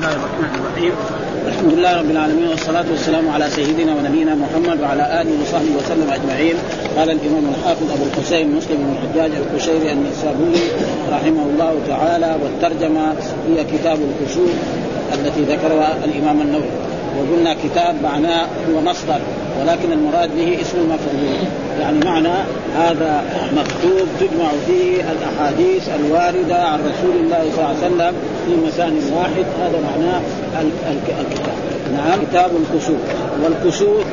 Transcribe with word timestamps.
الله 0.00 0.16
الرحمن 0.16 0.52
الرحيم. 0.60 0.92
الحمد 1.46 1.72
لله 1.72 1.92
رب 2.00 2.10
العالمين 2.10 2.48
والصلاة 2.48 2.84
والسلام 2.90 3.28
على 3.28 3.50
سيدنا 3.50 3.92
ونبينا 3.94 4.34
محمد 4.34 4.80
وعلى 4.80 5.04
آله 5.20 5.32
وصحبه 5.42 5.72
وسلم 5.76 6.08
أجمعين. 6.08 6.56
قال 6.96 7.10
الإمام 7.10 7.44
الحافظ 7.52 7.86
أبو 7.92 8.04
الحسين 8.08 8.56
مسلم 8.56 8.76
بن 8.80 8.88
الحجاج 8.96 9.30
القشيري 9.42 9.92
النسابوري 9.92 10.64
رحمه 11.12 11.44
الله 11.52 11.72
تعالى 11.88 12.30
والترجمة 12.42 13.14
هي 13.48 13.64
كتاب 13.64 13.98
الكشوف 14.08 14.50
التي 15.14 15.42
ذكرها 15.52 15.90
الإمام 16.04 16.40
النووي. 16.40 16.72
وقلنا 17.18 17.54
كتاب 17.64 18.02
معناه 18.02 18.46
هو 18.70 18.80
مصدر 18.80 19.20
ولكن 19.60 19.92
المراد 19.92 20.30
به 20.36 20.60
اسم 20.60 20.78
المفعول. 20.78 21.18
يعني 21.80 22.04
معنى 22.04 22.34
هذا 22.76 23.24
مكتوب 23.52 24.08
تجمع 24.20 24.50
فيه 24.66 25.04
الأحاديث 25.12 25.88
الواردة 25.88 26.62
عن 26.62 26.78
رسول 26.78 27.16
الله 27.24 27.50
صلى 27.56 27.66
الله 27.66 27.68
عليه 27.68 27.86
وسلم 27.86 28.14
في 28.46 28.66
مسان 28.66 29.12
واحد. 29.16 29.44
هذا 29.60 29.80
معناه 29.90 30.20
الكتاب. 30.90 31.54
نعم. 31.92 32.20
كتاب 32.30 32.50
الكسوف. 32.56 32.98
والكسوف 33.44 34.04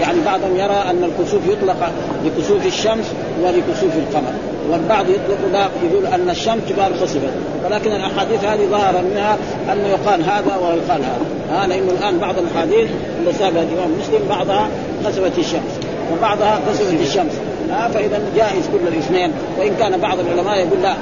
يعني 0.00 0.18
بعضهم 0.26 0.56
يرى 0.56 0.84
أن 0.90 1.04
الكسوف 1.04 1.40
يطلق 1.46 1.90
لكسوف 2.24 2.66
الشمس 2.66 3.04
ولكسوف 3.42 3.96
القمر. 3.96 4.32
والبعض 4.70 5.04
يطلق 5.08 5.38
لا 5.52 5.68
يقول 5.84 6.06
أن 6.06 6.30
الشمس 6.30 6.60
تقال 6.68 6.92
خسفت 7.02 7.32
ولكن 7.64 7.92
الأحاديث 7.92 8.44
هذه 8.44 8.66
ظهر 8.70 9.02
منها 9.10 9.36
أنه 9.72 9.88
يقال 9.88 10.24
هذا 10.24 10.56
ويقال 10.56 11.02
هذا. 11.02 11.26
ها 11.50 11.66
لأنه 11.66 11.90
الآن 11.90 12.18
بعض 12.18 12.34
الاحاديث 12.38 12.90
اللي 13.18 13.32
سابها 13.32 13.62
الإمام 13.62 13.90
مسلم 14.00 14.28
بعضها 14.28 14.68
خسفت 15.04 15.38
الشمس. 15.38 15.80
وبعضها 16.12 16.60
خسفت 16.68 17.00
الشمس. 17.00 17.32
ها 17.70 17.88
فإذا 17.88 18.20
جائز 18.36 18.68
كل 18.72 18.88
الاثنين. 18.88 19.32
وإن 19.58 19.74
كان 19.78 20.00
بعض 20.00 20.18
العلماء 20.18 20.58
يقول 20.58 20.82
لا 20.82 20.94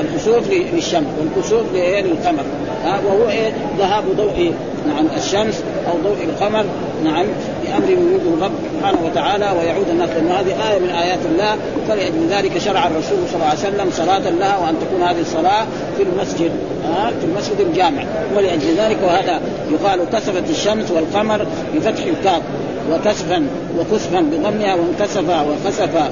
الكسوف 0.00 0.50
للشمس 0.50 1.06
والكسوف 1.20 1.66
للقمر. 1.74 2.44
ها 2.84 3.00
وهو 3.06 3.28
إيه؟ 3.28 3.52
ذهاب 3.78 4.04
ضوء 4.16 4.52
نعم 4.88 5.06
الشمس 5.16 5.62
أو 5.88 5.98
ضوء 6.02 6.24
القمر 6.24 6.64
نعم 7.04 7.26
بأمر 7.64 7.90
يريده 7.90 8.34
الرب 8.34 8.52
سبحانه 8.78 8.98
وتعالى 9.06 9.50
ويعود 9.58 9.88
الناس 9.88 10.10
هذه 10.10 10.70
آية 10.70 10.78
من 10.78 10.88
آيات 10.88 11.18
الله 11.32 11.56
فلاجل 11.88 12.28
ذلك 12.30 12.58
شرع 12.58 12.86
الرسول 12.86 13.18
صلى 13.28 13.34
الله 13.34 13.46
عليه 13.46 13.58
وسلم 13.58 13.90
صلاة 13.90 14.30
لها 14.30 14.58
وأن 14.58 14.74
تكون 14.80 15.02
هذه 15.02 15.20
الصلاة 15.20 15.66
في 15.96 16.02
المسجد 16.02 16.50
ها 16.84 17.10
في 17.20 17.26
المسجد 17.26 17.60
الجامع. 17.60 18.04
ولأجل 18.36 18.74
ذلك 18.76 18.98
وهذا 19.04 19.40
يقال 19.70 20.00
كسفت 20.12 20.50
الشمس 20.50 20.90
والقمر 20.90 21.46
بفتح 21.74 22.04
الكاف 22.04 22.42
وكسفا 22.90 23.46
وكسفا 23.78 24.20
بضمها 24.20 24.74
وانكسف 24.74 25.24
وخسف 25.28 26.10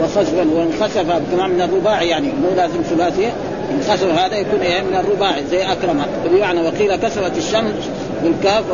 وخسفا 0.00 0.46
وانخسف 0.54 1.22
كمان 1.32 1.50
من 1.50 1.60
الرباعي 1.60 2.08
يعني 2.08 2.26
مو 2.26 2.56
لازم 2.56 2.82
ثلاثي 2.82 3.28
انخسف 3.74 4.18
هذا 4.18 4.36
يكون 4.36 4.60
من 4.60 4.96
الرباعي 4.96 5.44
زي 5.50 5.62
أكرمك. 5.62 6.08
بمعنى 6.24 6.60
وقيل 6.60 6.96
كسفت 6.96 7.38
الشمس 7.38 7.74
بالكاف 8.24 8.64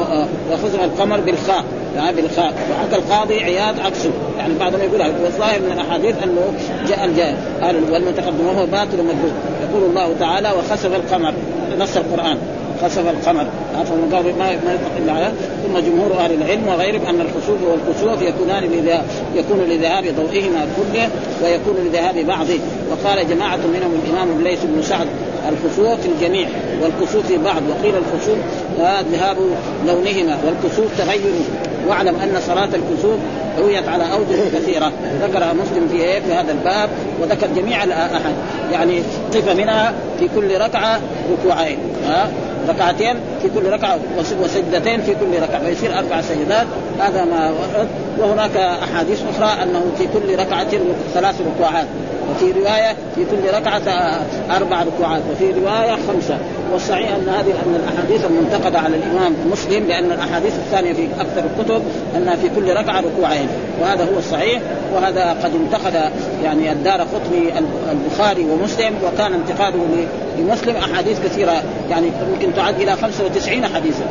وخسف 0.50 0.84
القمر 0.84 1.20
بالخاء. 1.20 1.64
يعني 1.96 2.16
بالخاء. 2.16 2.52
وحكى 2.70 2.96
القاضي 2.96 3.40
عياض 3.40 3.80
عكسه. 3.80 4.10
يعني 4.38 4.54
بعضهم 4.60 4.80
يقول 4.80 5.00
والظاهر 5.22 5.60
من 5.60 5.72
الأحاديث 5.72 6.14
أنه 6.22 6.52
جاء 6.88 7.04
الجاء 7.04 7.36
قال 7.62 7.92
والمتقدم 7.92 8.46
وهو 8.46 8.66
باطل 8.66 9.00
ومكذوب 9.00 9.32
يقول 9.70 9.90
الله 9.90 10.14
تعالى 10.20 10.52
وخسف 10.58 10.94
القمر. 10.96 11.34
نص 11.78 11.96
القرآن. 11.96 12.38
خسف 12.82 13.10
القمر. 13.10 13.46
فمن 13.84 14.14
قال 14.14 14.38
ما 14.38 14.52
يطلق 14.52 15.14
على 15.14 15.32
ثم 15.66 15.78
جمهور 15.78 16.12
أهل 16.18 16.32
العلم 16.32 16.68
وغيرهم 16.68 17.06
أن 17.06 17.20
الخسوف 17.20 17.58
والكسوف 17.62 18.22
يكونان 18.22 18.62
لذهاب 18.62 19.04
يكون 19.34 19.58
لذهاب 19.58 20.04
ضوئهما 20.04 20.66
كله 20.76 21.08
ويكون 21.44 21.74
لذهاب 21.86 22.26
بعضه. 22.26 22.58
وقال 22.90 23.28
جماعة 23.28 23.56
منهم 23.56 24.00
الإمام 24.04 24.38
الليث 24.38 24.64
بن 24.64 24.82
سعد 24.82 25.06
الخسوف 25.48 26.00
في 26.00 26.08
الجميع 26.08 26.48
والكسوف 26.82 27.26
في 27.26 27.38
بعض 27.38 27.62
وقيل 27.68 27.94
الخسوف 27.94 28.38
ذهاب 29.12 29.36
لونهما 29.86 30.38
والكسوف 30.46 30.98
تغير. 30.98 31.34
واعلم 31.88 32.14
أن 32.14 32.40
صلاة 32.46 32.64
الكسوف 32.64 33.18
رويت 33.58 33.88
على 33.88 34.12
أوجه 34.12 34.58
كثيرة. 34.58 34.92
ذكرها 35.22 35.52
مسلم 35.52 35.88
في 35.88 35.96
إيه؟ 35.96 36.20
في 36.20 36.32
هذا 36.32 36.52
الباب 36.52 36.90
وذكر 37.20 37.46
جميع 37.56 37.84
الاحد 37.84 38.34
يعني 38.72 39.02
صفة 39.32 39.54
منها 39.54 39.94
في 40.18 40.28
كل 40.34 40.60
ركعة 40.60 41.00
ركوعين. 41.32 41.78
ها؟ 42.06 42.30
ركعتين 42.68 43.16
في 43.42 43.48
كل 43.48 43.72
ركعة 43.72 43.98
وسجدتين 44.42 45.00
في 45.00 45.14
كل 45.14 45.42
ركعة 45.42 45.64
فيصير 45.64 45.98
أربع 45.98 46.20
سجدات. 46.20 46.66
هذا 47.00 47.24
ما 47.24 47.54
وهناك 48.18 48.56
أحاديث 48.56 49.22
أخرى 49.34 49.62
أنه 49.62 49.82
في 49.98 50.06
كل 50.06 50.38
ركعة 50.38 50.66
ثلاث 51.14 51.34
ركوعات 51.40 51.86
وفي 52.30 52.52
رواية 52.52 52.96
في 53.14 53.24
كل 53.24 53.56
ركعة 53.56 53.82
أربع 54.56 54.82
ركوعات 54.82 55.22
وفي 55.32 55.52
رواية 55.60 55.98
خمسة. 56.08 56.38
والصحيح 56.72 57.10
أن 57.14 57.28
هذه 57.28 57.50
أن 57.66 57.74
الأحاديث 57.74 58.24
المنتقده 58.24 58.78
على 58.78 58.96
الإمام 58.96 59.34
مسلم 59.52 59.86
لأن 59.86 60.12
الأحاديث 60.12 60.54
الثانية 60.54 60.92
في 60.92 61.08
أكثر 61.20 61.42
الكتب 61.44 61.82
أنها 62.16 62.36
في 62.36 62.48
كل 62.56 62.76
ركعة 62.76 63.00
ركوعين. 63.00 63.48
وهذا 63.80 64.04
هو 64.04 64.18
الصحيح 64.18 64.62
وهذا 64.94 65.36
قد 65.44 65.52
انتقد 65.54 66.10
يعني 66.44 66.72
الدار 66.72 67.00
قطني 67.00 67.58
البخاري 67.92 68.44
ومسلم 68.44 68.94
وكان 69.04 69.32
انتقاده 69.32 69.78
لمسلم 70.38 70.76
أحاديث 70.76 71.18
كثيرة. 71.24 71.62
يعني 71.90 72.06
يمكن 72.32 72.54
تعد 72.54 72.80
إلى 72.80 72.96
95 72.96 73.66
حديثا. 73.66 74.04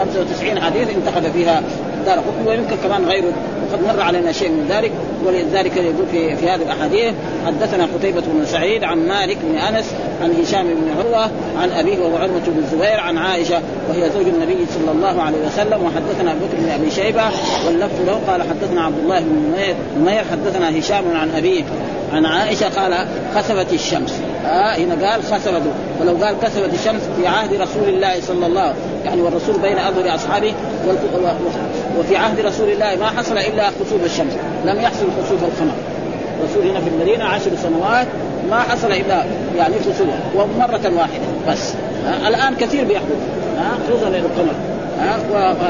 95 0.00 0.60
حديث 0.60 0.88
انتقد 0.88 1.32
فيها 1.32 1.62
الدار 2.00 2.18
قطني 2.18 2.48
ويمكن 2.48 2.76
كمان 2.76 3.04
غيره 3.04 3.32
وقد 3.72 3.82
مر 3.82 4.00
علينا 4.00 4.32
شيء 4.32 4.48
من 4.48 4.66
ذلك 4.68 4.92
ولذلك 5.24 5.76
يقول 5.76 6.06
في 6.12 6.36
في 6.36 6.48
هذه 6.48 6.62
الأحاديث 6.62 7.14
حدثنا 7.46 7.88
قتيبة 7.94 8.20
بن 8.20 8.44
سعيد 8.46 8.84
عن 8.84 9.08
مالك 9.08 9.38
بن 9.42 9.58
أنس 9.58 9.84
عن 10.22 10.34
هشام 10.42 10.66
بن 10.66 10.88
عروة 10.98 11.30
عن 11.62 11.70
أبيه 11.70 11.98
وهو 11.98 12.16
عروة 12.16 12.42
بن 12.46 12.58
الزبير 12.58 13.00
عن 13.00 13.18
عائشة 13.18 13.60
وهي 13.88 14.10
زوج 14.10 14.26
النبي 14.26 14.66
صلى 14.74 14.90
الله 14.92 15.22
عليه 15.22 15.38
وسلم. 15.46 15.82
وحدثنا 15.86 16.32
أبو 16.32 16.44
بكر 16.44 16.56
بن 16.58 16.70
أبي 16.70 16.90
شيبة 16.90 17.24
واللفظ 17.66 18.06
له 18.06 18.20
قال 18.28 18.42
حدثنا 18.42 18.82
عبد 18.82 18.98
الله 18.98 19.20
بن 19.20 19.64
نمير 20.00 20.24
حدثنا 20.30 20.78
هشام 20.78 21.04
عن 21.16 21.30
أبيه 21.30 21.64
عن 22.12 22.26
عائشة 22.26 22.68
قال 22.68 23.06
خسفت 23.34 23.72
الشمس. 23.72 24.20
آه 24.46 24.76
هنا 24.76 25.10
قال 25.10 25.22
خسفت 25.22 25.62
ولو 26.00 26.24
قال 26.24 26.34
كسفت 26.42 26.74
الشمس 26.74 27.02
في 27.16 27.26
عهد 27.26 27.54
رسول 27.54 27.88
الله 27.88 28.20
صلى 28.20 28.46
الله 28.46 28.60
عليه 28.60 28.70
وسلم. 28.70 29.04
يعني 29.04 29.22
والرسول 29.22 29.58
بين 29.60 29.78
اظهر 29.78 30.14
أصحابه 30.14 30.54
وفي 31.98 32.16
عهد 32.16 32.40
رسول 32.40 32.70
الله 32.70 32.96
ما 32.96 33.06
حصل 33.06 33.38
إلا 33.38 33.70
خسوف 33.70 34.04
الشمس. 34.04 34.32
لم 34.64 34.80
يحصل 34.80 35.06
خسوف 35.24 35.42
القمر. 35.42 35.74
الرسول 36.40 36.70
هنا 36.70 36.80
في 36.80 36.88
المدينة 36.88 37.24
عشر 37.24 37.50
سنوات 37.62 38.06
ما 38.50 38.60
حصل 38.60 38.92
إلا 38.92 39.24
يعني 39.56 39.74
خسوف 39.80 40.08
ومرة 40.34 40.98
واحدة 40.98 41.24
بس. 41.48 41.74
آه 42.06 42.28
الآن 42.28 42.54
كثير 42.54 42.84
بيحدث. 42.84 43.16
آه 43.58 43.88
خصوصا 43.88 44.08
للقمر. 44.08 44.54
آه 45.00 45.64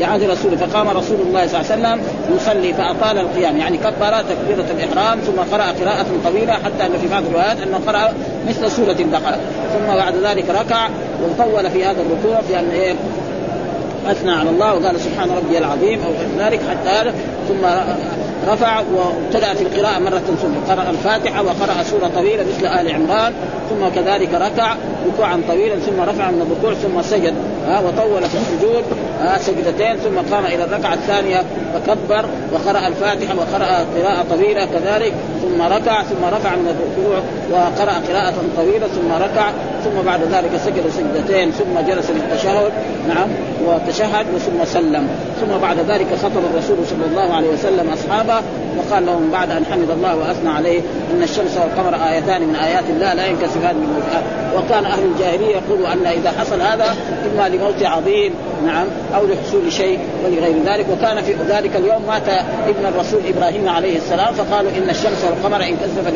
وهذا 0.00 0.12
عهد 0.12 0.22
رسول 0.22 0.58
فقام 0.58 0.88
رسول 0.88 1.20
الله 1.20 1.46
صلى 1.46 1.60
الله 1.60 1.72
عليه 1.72 1.96
وسلم 1.96 2.00
يصلي 2.36 2.74
فأطال 2.74 3.18
القيام. 3.18 3.56
يعني 3.56 3.76
كبر 3.76 4.22
تكبيرة 4.22 4.66
الإحرام 4.70 5.18
ثم 5.18 5.40
قرأ 5.52 5.64
قراءة 5.64 6.06
طويلة 6.24 6.52
حتى 6.52 6.86
أن 6.86 6.98
في 6.98 7.08
بعض 7.08 7.22
الروايات 7.26 7.60
أنه 7.60 7.80
قرأ 7.86 8.12
مثل 8.48 8.70
سورة 8.70 8.96
البقرة. 9.00 9.38
ثم 9.74 9.96
بعد 9.96 10.14
ذلك 10.16 10.44
ركع 10.50 10.88
وطول 11.22 11.70
في 11.70 11.84
هذا 11.84 12.02
الركوع 12.02 12.40
بان 12.50 12.70
إيه 12.70 12.94
أثنى 14.10 14.32
على 14.32 14.50
الله 14.50 14.74
وقال 14.74 15.00
سبحان 15.00 15.30
ربي 15.30 15.58
العظيم 15.58 16.00
أو 16.02 16.12
ذلك 16.38 16.60
حتى 16.70 17.12
ثم 17.48 17.66
رفع 18.48 18.80
وابتدأ 18.80 19.54
في 19.54 19.62
القراءة 19.62 19.98
مرة 19.98 20.18
ثم 20.18 20.72
قرأ 20.72 20.90
الفاتحة 20.90 21.42
وقرأ 21.42 21.82
سورة 21.82 22.10
طويلة 22.14 22.44
مثل 22.44 22.66
آل 22.66 22.94
عمران. 22.94 23.32
ثم 23.70 23.88
كذلك 23.94 24.34
ركع 24.34 24.74
ركوعا 25.06 25.42
طويلا 25.48 25.76
ثم 25.76 26.00
رفع 26.00 26.30
من 26.30 26.42
الركوع 26.42 26.74
ثم 26.74 27.02
سجد 27.02 27.34
ها 27.68 27.80
وطول 27.80 28.22
في 28.22 28.36
السجود. 28.36 28.84
ها 29.20 29.38
سجدتين 29.38 29.96
ثم 29.96 30.34
قام 30.34 30.46
إلى 30.46 30.64
الركعة 30.64 30.94
الثانية 30.94 31.42
فكبر 31.74 32.26
وقرأ 32.52 32.88
الفاتحة 32.88 33.34
وقرأ 33.36 33.86
قراءة 33.96 34.24
طويلة 34.30 34.64
كذلك 34.64 35.12
ثم 35.42 35.62
ركع 35.62 36.02
ثم 36.02 36.24
رفع 36.24 36.56
من 36.56 36.68
الركوع 36.68 37.18
وقرأ 37.50 37.92
قراءة 38.08 38.34
طويلة 38.56 38.86
ثم 38.86 39.12
ركع 39.12 39.50
ثم 39.84 40.06
بعد 40.06 40.20
ذلك 40.22 40.50
سجد 40.64 40.90
سجدتين 40.90 41.50
ثم 41.50 41.80
جلس 41.88 42.10
للتشهد 42.10 42.72
نعم 43.08 43.28
وتشهد 43.66 44.26
ثم 44.26 44.64
سلم 44.64 45.08
ثم 45.40 45.58
بعد 45.62 45.78
ذلك 45.78 46.06
خطب 46.22 46.42
الرسول 46.54 46.76
صلى 46.86 47.06
الله 47.10 47.34
عليه 47.34 47.48
وسلم 47.48 47.90
أصحابه 47.92 48.42
وقال 48.78 49.06
لهم 49.06 49.30
بعد 49.30 49.50
أن 49.50 49.64
حمد 49.64 49.90
الله 49.90 50.16
وأثنى 50.16 50.50
عليه 50.50 50.80
إن 51.14 51.22
الشمس 51.22 51.56
والقمر 51.56 52.08
آيتان 52.08 52.48
من 52.48 52.56
آيات 52.56 52.84
الله 52.90 53.14
لا 53.14 53.26
ينكسفان 53.26 53.76
من 53.76 53.86
موت 53.86 54.22
وكان 54.56 54.84
أهل 54.84 55.04
الجاهلية 55.04 55.56
يقولوا 55.56 55.92
أن 55.92 56.06
إذا 56.06 56.30
حصل 56.30 56.60
هذا 56.60 56.96
إما 57.32 57.48
لموت 57.48 57.82
عظيم 57.82 58.34
نعم 58.66 58.86
أو 59.16 59.26
لحصول 59.26 59.72
شيء 59.72 59.98
ولغير 60.24 60.56
ذلك. 60.66 60.86
وكان 60.92 61.22
في 61.22 61.34
ذلك 61.48 61.76
اليوم 61.76 62.06
مات 62.06 62.28
ابن 62.68 62.86
الرسول 62.86 63.20
إبراهيم 63.36 63.68
عليه 63.68 63.96
السلام 63.96 64.34
فقالوا 64.34 64.70
إن 64.70 64.90
الشمس 64.90 65.24
والقمر 65.24 65.62
انكسف؟ 65.64 66.06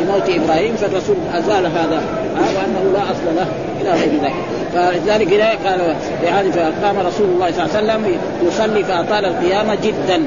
لموت 0.00 0.28
إبراهيم 0.28 0.76
فالرسول 0.76 1.16
أزال 1.34 1.66
هذا 1.66 2.02
وأنه 2.34 2.92
لا 2.92 3.02
أصل 3.02 3.36
له 3.36 3.46
إلى 3.80 3.90
غير 3.90 4.22
ذلك. 4.22 4.61
فلذلك 4.74 5.32
قال 5.66 5.96
يعني 6.24 6.52
فقام 6.52 6.98
رسول 6.98 7.26
الله 7.26 7.52
صلى 7.52 7.64
الله 7.64 7.76
عليه 7.76 7.84
وسلم 7.84 8.18
يصلي 8.46 8.84
فأطال 8.84 9.24
القيامه 9.24 9.74
جدا. 9.74 10.22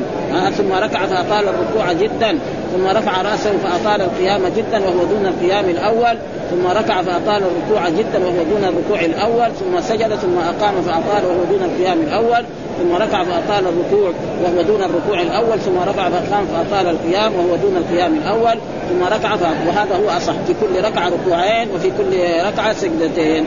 ثم 0.58 0.72
ركع 0.74 1.06
فأطال 1.06 1.46
الركوع 1.48 1.94
جدا. 1.94 2.40
ثم 2.74 2.88
رفع 2.88 3.22
رأسه 3.22 3.52
فأطال 3.58 4.02
القيام 4.02 4.42
جدا 4.58 4.80
وهو 4.80 5.06
دون 5.06 5.26
القيام 5.26 5.70
الأول. 5.70 6.18
ثم 6.52 6.68
ركع 6.68 7.02
فأطال 7.02 7.44
الركوع 7.44 7.90
جدا 7.90 8.26
وهو 8.26 8.44
دون 8.44 8.64
الركوع 8.64 9.06
الأول. 9.06 9.52
ثم 9.52 9.82
سجد 9.82 10.16
ثم 10.16 10.38
أقام 10.38 10.82
فأطال 10.82 11.26
وهو 11.26 11.44
دون 11.50 11.64
القيام 11.64 11.98
الأول. 12.02 12.46
ثم 12.80 12.96
ركع 12.96 13.24
فأطال 13.24 13.68
الركوع 13.68 14.12
وهو 14.44 14.62
دون 14.62 14.84
الركوع 14.84 15.22
الأول. 15.22 15.60
ثم 15.60 15.78
رفع 15.88 16.10
فأقام 16.10 16.46
فأطال 16.46 16.88
القيام 16.88 17.34
وهو 17.36 17.56
دون 17.56 17.78
القيام 17.78 18.14
الأول. 18.14 18.60
ثم 18.90 19.04
ركع 19.04 19.34
وهذا 19.68 19.96
هو 20.04 20.18
أصح 20.18 20.34
في 20.48 20.54
كل 20.62 20.86
ركعة 20.86 21.10
ركوعين 21.10 21.68
وفي 21.76 21.92
كل 21.98 22.18
ركعة 22.48 22.74
سجدتين. 22.74 23.46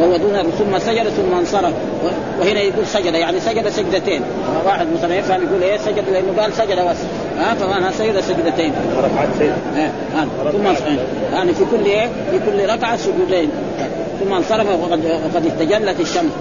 وهو 0.00 0.16
دون 0.16 0.42
ثم 0.58 0.78
سجد 0.78 1.08
ثم 1.08 1.34
انصرف. 1.38 1.72
وهنا 2.40 2.60
يقول 2.60 2.86
سجد 2.86 3.14
يعني 3.14 3.40
سجد 3.40 3.68
سجدتين. 3.68 4.22
واحد 4.66 4.86
مثلا 4.98 5.14
يفهم 5.14 5.42
يقول 5.42 5.62
إيه 5.62 5.78
سجد؟ 5.78 6.04
لأنه 6.12 6.40
قال 6.40 6.52
سجد 6.52 6.78
بس. 6.78 6.96
ها 7.38 7.54
فمعنى 7.54 7.92
سجد 7.92 8.20
سجدتين. 8.20 8.72
ركعت 8.96 9.28
سجد 9.38 9.56
ثم 10.52 10.66
يعني 11.32 11.54
في 11.54 11.64
كل 11.70 11.84
إيه؟ 11.84 12.08
في 12.30 12.38
كل 12.38 12.72
ركعة 12.72 12.96
سجودين. 12.96 13.50
ثم 14.20 14.32
انصرف 14.32 14.66
وقد 14.82 15.00
وقد 15.04 15.46
استجلت 15.46 16.00
الشمس. 16.00 16.32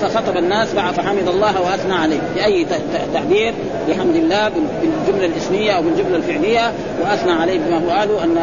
فخطب 0.00 0.36
الناس 0.36 0.68
فحمد 0.68 1.28
الله 1.28 1.60
وأثنى 1.60 1.94
عليه. 1.94 2.18
بأي 2.34 2.66
تعبير 3.14 3.54
بحمد 3.88 4.16
الله 4.16 4.48
بالجملة 4.48 5.26
الإسمية 5.26 5.72
أو 5.72 5.82
بالجملة 5.82 6.16
الفعلية 6.16 6.72
وأثنى 7.02 7.32
عليه 7.32 7.58
بما 7.58 7.78
هو 7.78 7.90
قاله 7.90 8.24
ان 8.24 8.36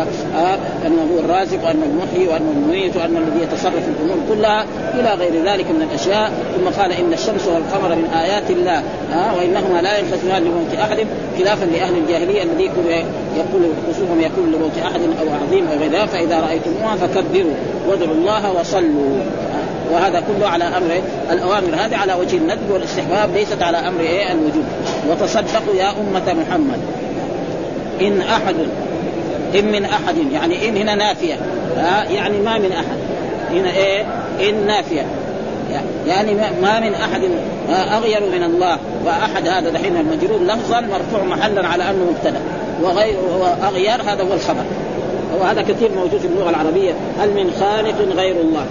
أنه 0.85 1.07
هو 1.13 1.19
الرازق 1.19 1.65
وأنه 1.65 1.85
المحيي 1.85 2.27
وأنه 2.27 2.51
المميت 2.51 2.97
وأنه 2.97 3.19
الذي 3.19 3.43
يتصرف 3.43 3.83
في 3.83 4.03
الأمور 4.05 4.17
كلها 4.29 4.65
إلى 4.93 5.13
غير 5.13 5.45
ذلك 5.45 5.65
من 5.71 5.87
الأشياء. 5.89 6.31
ثم 6.57 6.81
قال 6.81 6.91
إن 6.91 7.13
الشمس 7.13 7.47
والقمر 7.47 7.95
من 7.95 8.05
آيات 8.05 8.51
الله. 8.51 8.83
ها 9.11 9.33
وإنهما 9.37 9.81
لا 9.81 9.97
ينقسمان 9.97 10.43
لموت 10.43 10.73
أحد 10.79 10.97
خلافا 11.39 11.65
لأهل 11.65 11.97
الجاهلية 11.97 12.43
الذي 12.43 12.63
يقول 13.37 13.63
خصوصهم 13.89 14.21
يقول 14.21 14.53
لموت 14.53 14.77
أحد 14.85 15.01
أو 15.01 15.27
عظيم 15.43 15.67
أو 15.67 15.77
غير 15.79 16.07
فإذا 16.07 16.39
رأيتموها 16.39 16.95
فكبروا 16.95 17.53
وادعوا 17.87 18.13
الله 18.13 18.40
وصلوا. 18.49 19.19
وهذا 19.91 20.19
كله 20.19 20.47
على 20.47 20.63
أمر 20.63 21.01
الأوامر 21.31 21.75
هذه 21.75 21.95
على 21.95 22.13
وجه 22.13 22.37
الندب 22.37 22.71
والاستحباب 22.71 23.33
ليست 23.35 23.61
على 23.61 23.77
أمر 23.77 24.01
إيه 24.01 24.31
الوجوب. 24.31 24.65
وتصدقوا 25.09 25.75
يا 25.75 25.89
أمة 25.89 26.33
محمد. 26.33 26.79
إن 28.01 28.21
أحد 28.21 28.55
إن 29.55 29.71
من 29.71 29.85
أحد 29.85 30.15
يعني 30.33 30.69
إن 30.69 30.77
هنا 30.77 30.95
نافية. 30.95 31.35
ها 31.77 32.03
يعني 32.03 32.37
ما 32.37 32.57
من 32.57 32.71
أحد. 32.71 32.97
هنا 33.51 33.71
إيه؟ 33.71 34.05
إن 34.49 34.67
نافية. 34.67 35.05
يعني 36.07 36.33
ما 36.61 36.79
من 36.79 36.93
أحد 36.93 37.21
أغير 37.69 38.21
من 38.21 38.43
الله. 38.43 38.77
وأحد 39.05 39.47
هذا 39.47 39.69
دحين 39.69 39.97
المجرور 39.97 40.43
لفظا 40.43 40.81
مرفوع 40.81 41.23
محلا 41.23 41.67
على 41.67 41.83
أنه 41.83 42.11
مبتدأ. 42.11 42.39
وغير 42.81 43.15
اغير 43.63 44.01
هذا 44.01 44.23
هو 44.23 44.33
الخبر. 44.33 44.63
وهذا 45.39 45.61
كثير 45.61 45.91
موجود 45.95 46.19
في 46.19 46.27
اللغة 46.27 46.49
العربية. 46.49 46.93
هل 47.19 47.29
من 47.29 47.51
خالق 47.59 48.15
غير 48.15 48.35
الله؟ 48.41 48.65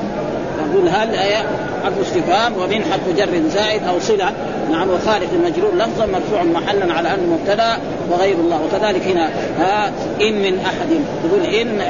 يقول 0.70 0.88
هل 0.88 1.14
آية 1.14 1.46
حرف 1.84 2.00
استفهام 2.00 2.52
ومن 2.52 2.84
حرف 2.92 3.16
جر 3.16 3.48
زائد 3.48 3.82
أو 3.84 4.00
صلة؟ 4.00 4.32
نعم 4.70 4.90
وخالق 4.90 5.28
المجرور 5.32 5.74
لفظا 5.74 6.06
مرفوع 6.06 6.42
محلا 6.42 6.94
على 6.94 7.14
أنه 7.14 7.38
مبتدأ 7.38 7.78
وغير 8.10 8.36
الله. 8.36 8.60
وكذلك 8.64 9.02
هنا 9.02 9.30
ها 9.58 9.92
إن 10.20 10.42
من 10.42 10.58
أحد. 10.58 10.88
تقول 11.24 11.54
إن 11.54 11.80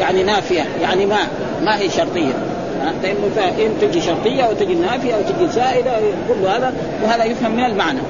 يعني 0.00 0.22
نافية 0.22 0.66
يعني 0.82 1.06
ما 1.06 1.18
ما 1.64 1.78
هي 1.78 1.90
شرطية. 1.90 2.34
إن 3.34 3.74
تجي 3.80 4.00
شرطية 4.00 4.44
وتجي 4.44 4.74
نافية 4.74 5.14
وتجي 5.14 5.48
زائدة 5.52 5.92
كل 6.28 6.46
هذا 6.46 6.72
وهذا 7.04 7.24
يفهم 7.24 7.50
من 7.50 7.64
المعنى. 7.64 8.00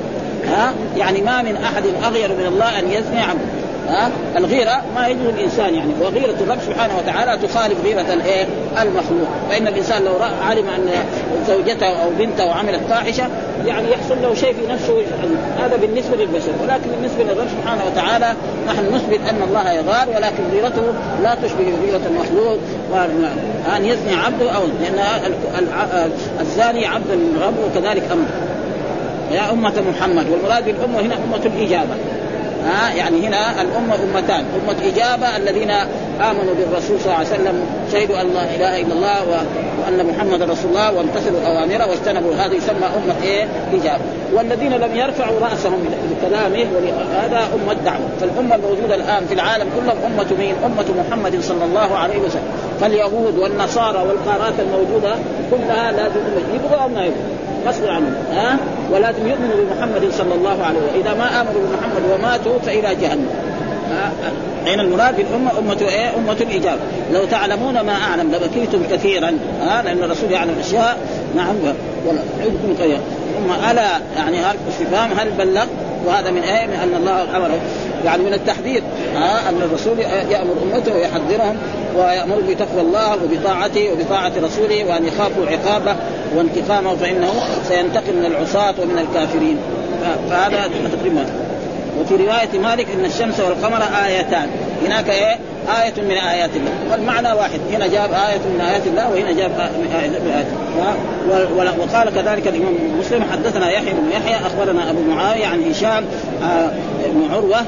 ها 0.46 0.72
يعني 0.96 1.22
ما 1.22 1.42
من 1.42 1.56
أحد 1.56 1.84
أغير 2.04 2.28
من 2.28 2.46
الله 2.46 2.78
أن 2.78 2.84
يزني 2.90 3.20
عبده 3.20 3.63
ها؟ 3.88 4.10
الغيرة 4.36 4.82
ما 4.94 5.08
يجوز 5.08 5.26
الإنسان 5.38 5.74
يعني. 5.74 5.92
وغيرة 6.00 6.34
الرب 6.40 6.58
سبحانه 6.66 6.92
وتعالى 6.98 7.48
تخالف 7.48 7.84
غيرة 7.84 8.12
الإيه؟ 8.12 8.46
المخلوق. 8.82 9.28
فإن 9.50 9.66
الإنسان 9.66 10.04
لو 10.04 10.12
علم 10.48 10.68
أن 10.68 10.90
زوجته 11.48 11.86
أو 11.86 12.10
بنته 12.18 12.52
عملت 12.52 12.80
فاحشة 12.90 13.28
يعني 13.66 13.90
يحصل 13.90 14.22
له 14.22 14.34
شيء 14.34 14.52
في 14.52 14.72
نفسه 14.72 15.02
هذا 15.58 15.76
بالنسبة 15.76 16.16
للبشر. 16.16 16.52
ولكن 16.62 16.90
بالنسبة 16.90 17.24
للرب 17.24 17.48
سبحانه 17.60 17.82
وتعالى 17.86 18.34
نحن 18.66 18.94
نثبت 18.94 19.20
أن 19.30 19.42
الله 19.48 19.72
يغار 19.72 20.08
ولكن 20.08 20.44
غيرته 20.52 20.82
لا 21.22 21.34
تشبه 21.34 21.72
غيرة 21.84 22.00
المخلوق. 22.06 22.58
أن 23.76 23.84
يزني 23.84 24.14
عبده 24.14 24.50
أو 24.50 24.62
لأن 24.82 24.98
الزاني 26.40 26.86
عبد 26.86 27.10
الرب 27.10 27.54
وكذلك 27.58 28.02
أمر 28.12 28.26
يا 29.32 29.50
أمة 29.52 29.82
محمد. 29.90 30.26
والمراد 30.30 30.64
بالأمة 30.64 31.00
هنا 31.00 31.14
أمة 31.14 31.46
الإجابة. 31.46 31.94
ها 32.64 32.94
يعني 32.94 33.26
هنا 33.26 33.62
الأمة 33.62 33.94
أمتان. 33.94 34.44
أمة 34.62 34.76
إجابة 34.88 35.36
الذين 35.36 35.70
آمنوا 36.20 36.54
بالرسول 36.54 37.00
صلى 37.00 37.06
الله 37.06 37.14
عليه 37.14 37.28
وسلم 37.28 37.66
شهدوا 37.92 38.20
أن 38.20 38.26
لا 38.34 38.44
إله 38.44 38.80
إلا 38.80 38.92
الله 38.92 39.44
وأن 39.80 40.06
محمد 40.06 40.42
رسول 40.42 40.70
الله 40.70 40.92
وامتثلوا 40.92 41.40
اوامره 41.46 41.88
واجتنبوا 41.88 42.34
هذا 42.34 42.54
يسمى 42.54 42.86
أمة 42.96 43.14
إيه؟ 43.22 43.46
إجابة. 43.72 44.02
والذين 44.32 44.72
لم 44.72 44.96
يرفعوا 44.96 45.40
رأسهم 45.40 45.84
لكلامه 46.10 46.66
هذا 47.22 47.48
أمة 47.54 47.72
دعوة. 47.84 48.08
فالأمة 48.20 48.54
الموجودة 48.54 48.94
الآن 48.94 49.26
في 49.26 49.34
العالم 49.34 49.68
كلهم 49.76 49.96
أمة 50.06 50.26
مين؟ 50.38 50.54
أمة 50.64 50.84
محمد 51.08 51.40
صلى 51.40 51.64
الله 51.64 51.96
عليه 51.96 52.18
وسلم. 52.18 52.48
فاليهود 52.80 53.38
والنصارى 53.38 53.98
والقارات 53.98 54.54
الموجودة 54.58 55.14
كلها 55.50 55.92
لازم 55.92 56.20
يبغوا 56.54 56.82
أو 56.82 56.88
ما 56.88 57.04
يبغوا؟ 57.04 57.34
غصب 57.66 57.86
عنهم 57.86 58.14
ها؟ 58.32 58.58
ولازم 58.92 59.26
يؤمنوا 59.28 59.54
بمحمد 59.56 60.12
صلى 60.12 60.34
الله 60.34 60.64
عليه 60.64 60.78
وسلم. 60.78 61.00
إذا 61.00 61.14
ما 61.14 61.40
آمنوا 61.40 61.60
بمحمد 61.60 62.02
وماتوا 62.12 62.58
فإلى 62.58 62.94
جهنم. 62.94 63.28
حين 64.64 64.80
المراد؟ 64.80 65.16
بالأمة 65.16 65.58
أمة 65.58 65.80
إيه؟ 65.80 66.16
أمة 66.16 66.36
الإجابة 66.40 66.80
لو 67.12 67.24
تعلمون 67.24 67.80
ما 67.80 67.92
أعلم 67.92 68.32
لبكيتم 68.34 68.82
كثيرا. 68.90 69.38
ها 69.60 69.82
لأن 69.82 70.02
الرسول 70.02 70.32
يعلم 70.32 70.54
أشياء 70.60 70.98
نعم 71.36 71.54
ولا 72.06 72.18
عندكم 72.40 72.74
كثيرا 72.78 73.00
ثم 73.38 73.70
ألا 73.70 73.88
يعني 74.16 74.36
استفهام 74.68 75.10
هل 75.18 75.30
بلغ؟ 75.30 75.66
وهذا 76.06 76.30
من 76.30 76.42
إيه؟ 76.42 76.66
من 76.66 76.74
أن 76.74 76.94
الله 77.00 77.36
أمره. 77.36 77.60
يعني 78.04 78.22
من 78.22 78.34
التحذير. 78.34 78.82
ها 79.14 79.48
أن 79.48 79.62
الرسول 79.62 79.98
يأمر 80.30 80.54
أمته 80.62 80.94
ويحذرهم 80.94 81.56
ويأمر 81.96 82.36
بتقوى 82.48 82.80
الله 82.80 83.12
وبطاعته 83.12 83.92
وبطاعة 83.92 84.32
رسوله 84.42 84.84
وأن 84.84 85.06
يخافوا 85.06 85.46
عقابه 85.46 85.96
وانتقامه 86.36 86.96
فإنه 86.96 87.32
سينتقم 87.68 88.14
من 88.16 88.24
العصاة 88.24 88.74
ومن 88.82 88.98
الكافرين. 88.98 89.58
فهذا 90.30 90.70
تقريبا 90.98 91.26
وفي 92.00 92.16
رواية 92.16 92.58
مالك 92.62 92.86
أن 92.98 93.04
الشمس 93.04 93.40
والقمر 93.40 93.82
آيتان. 94.06 94.48
هناك 94.86 95.10
إيه؟ 95.10 95.36
آية 95.82 96.02
من 96.02 96.10
آيات 96.10 96.50
الله. 96.56 96.92
والمعنى 96.92 97.32
واحد. 97.32 97.60
هنا 97.72 97.86
جاب 97.86 98.10
آية 98.12 98.38
من 98.54 98.60
آيات 98.60 98.86
الله 98.86 99.10
وهنا 99.10 99.32
جاب 99.32 99.50
آية 99.50 99.78
من 99.78 99.90
آيات 100.00 100.46
الله. 100.46 100.94
وقال 101.78 102.10
كذلك 102.14 102.48
الإمام 102.48 102.74
مسلم 103.00 103.24
حدثنا 103.32 103.70
يحيى 103.70 103.92
بن 103.92 104.10
يحيى 104.12 104.46
أخبرنا 104.46 104.90
أبو 104.90 105.00
معاوية 105.00 105.46
عن 105.46 105.70
هشام 105.70 106.04
آه، 106.42 106.70
بن 107.06 107.34
عروة 107.34 107.60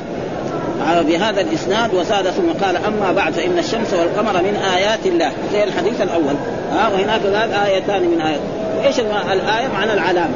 بهذا 1.02 1.40
الإسناد 1.40 1.95
وزاد 1.95 2.30
ثم 2.30 2.64
قال 2.64 2.76
أما 2.76 3.12
بعد 3.12 3.33
فإن 3.33 3.59
الشمس 3.59 3.92
والقمر 3.92 4.42
من 4.42 4.56
آيات 4.56 5.06
الله. 5.06 5.33
زي 5.52 5.64
الحديث 5.64 6.00
الأول. 6.00 6.35
ها 6.73 6.88
وهناك 6.88 7.21
قال 7.23 7.52
آيتان 7.52 8.02
من 8.02 8.21
ايات 8.21 8.40
وايش 8.78 9.00
الآية 9.00 9.68
معنى 9.68 9.92
العلامة. 9.92 10.35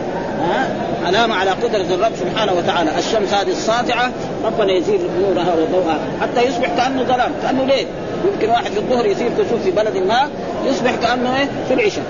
ها 0.50 0.68
علامة 1.06 1.34
على 1.34 1.50
قدرة 1.50 1.94
الرب 1.94 2.12
سبحانه 2.20 2.52
وتعالى. 2.52 2.90
الشمس 2.98 3.34
هذه 3.34 3.50
الساطعة 3.50 4.10
ربنا 4.44 4.72
يزيد 4.72 5.00
نورها 5.20 5.54
وضوءها. 5.54 5.98
حتى 6.20 6.46
يصبح 6.46 6.68
كأنه 6.76 7.02
ظلام 7.02 7.32
كأنه 7.42 7.64
ليل. 7.64 7.86
يمكن 8.32 8.50
واحد 8.50 8.70
في 8.70 8.78
الظهر 8.78 9.06
يصير 9.06 9.28
كسوف 9.38 9.62
في 9.64 9.70
بلد 9.70 9.96
ما 9.96 10.28
يصبح 10.66 10.94
كأنه 10.94 11.36
إيه؟ 11.36 11.48
في 11.68 11.74
العشاء. 11.74 12.04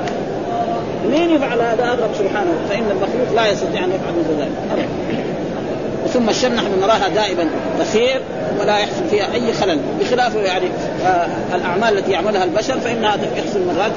مين 1.11 1.31
يفعل 1.31 1.61
هذا؟ 1.61 1.95
الرب 1.95 2.15
سبحانه 2.19 2.51
فإن 2.69 2.91
المخلوق 2.91 3.43
لا 3.43 3.51
يستطيع 3.51 3.85
أن 3.85 3.91
يفعل 3.91 4.13
مثل 4.21 4.41
ذلك. 4.41 4.89
ثم 6.12 6.29
الشمس 6.29 6.52
نحن 6.52 6.81
نراها 6.81 7.09
دائما 7.09 7.47
تسير 7.81 8.21
ولا 8.61 8.79
يحصل 8.79 9.09
فيها 9.11 9.35
أي 9.35 9.52
خلل. 9.52 9.79
بخلاف 10.00 10.35
يعني 10.35 10.67
آه 11.07 11.26
الأعمال 11.55 11.99
التي 11.99 12.11
يعملها 12.11 12.45
البشر 12.45 12.81
فإنها 12.81 13.17
يحصل 13.37 13.61
مرات 13.67 13.93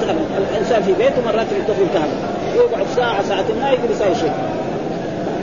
الإنسان 0.52 0.82
في 0.82 0.92
بيته 0.92 1.22
مرات 1.26 1.46
يطفي 1.46 1.82
الكهرباء 1.82 2.34
يقعد 2.56 2.86
ساعة 2.96 3.22
ساعتين 3.28 3.60
ما 3.60 3.70
يقدر 3.70 3.90
يسوي 3.90 4.14
شيء. 4.14 4.32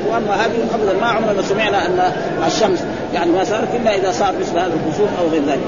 وأما 0.09 0.35
هذه 0.35 0.51
ابدا 0.73 0.99
ما 1.01 1.07
عمرنا 1.07 1.41
سمعنا 1.41 1.85
أن 1.85 2.11
الشمس 2.47 2.83
يعني 3.13 3.31
ما 3.31 3.43
صارت 3.43 3.75
إلا 3.75 3.95
إذا 3.95 4.11
صار 4.11 4.33
مثل 4.39 4.59
هذا 4.59 4.71
الكسوف 4.85 5.09
أو 5.21 5.27
غير 5.31 5.41
ذلك. 5.41 5.61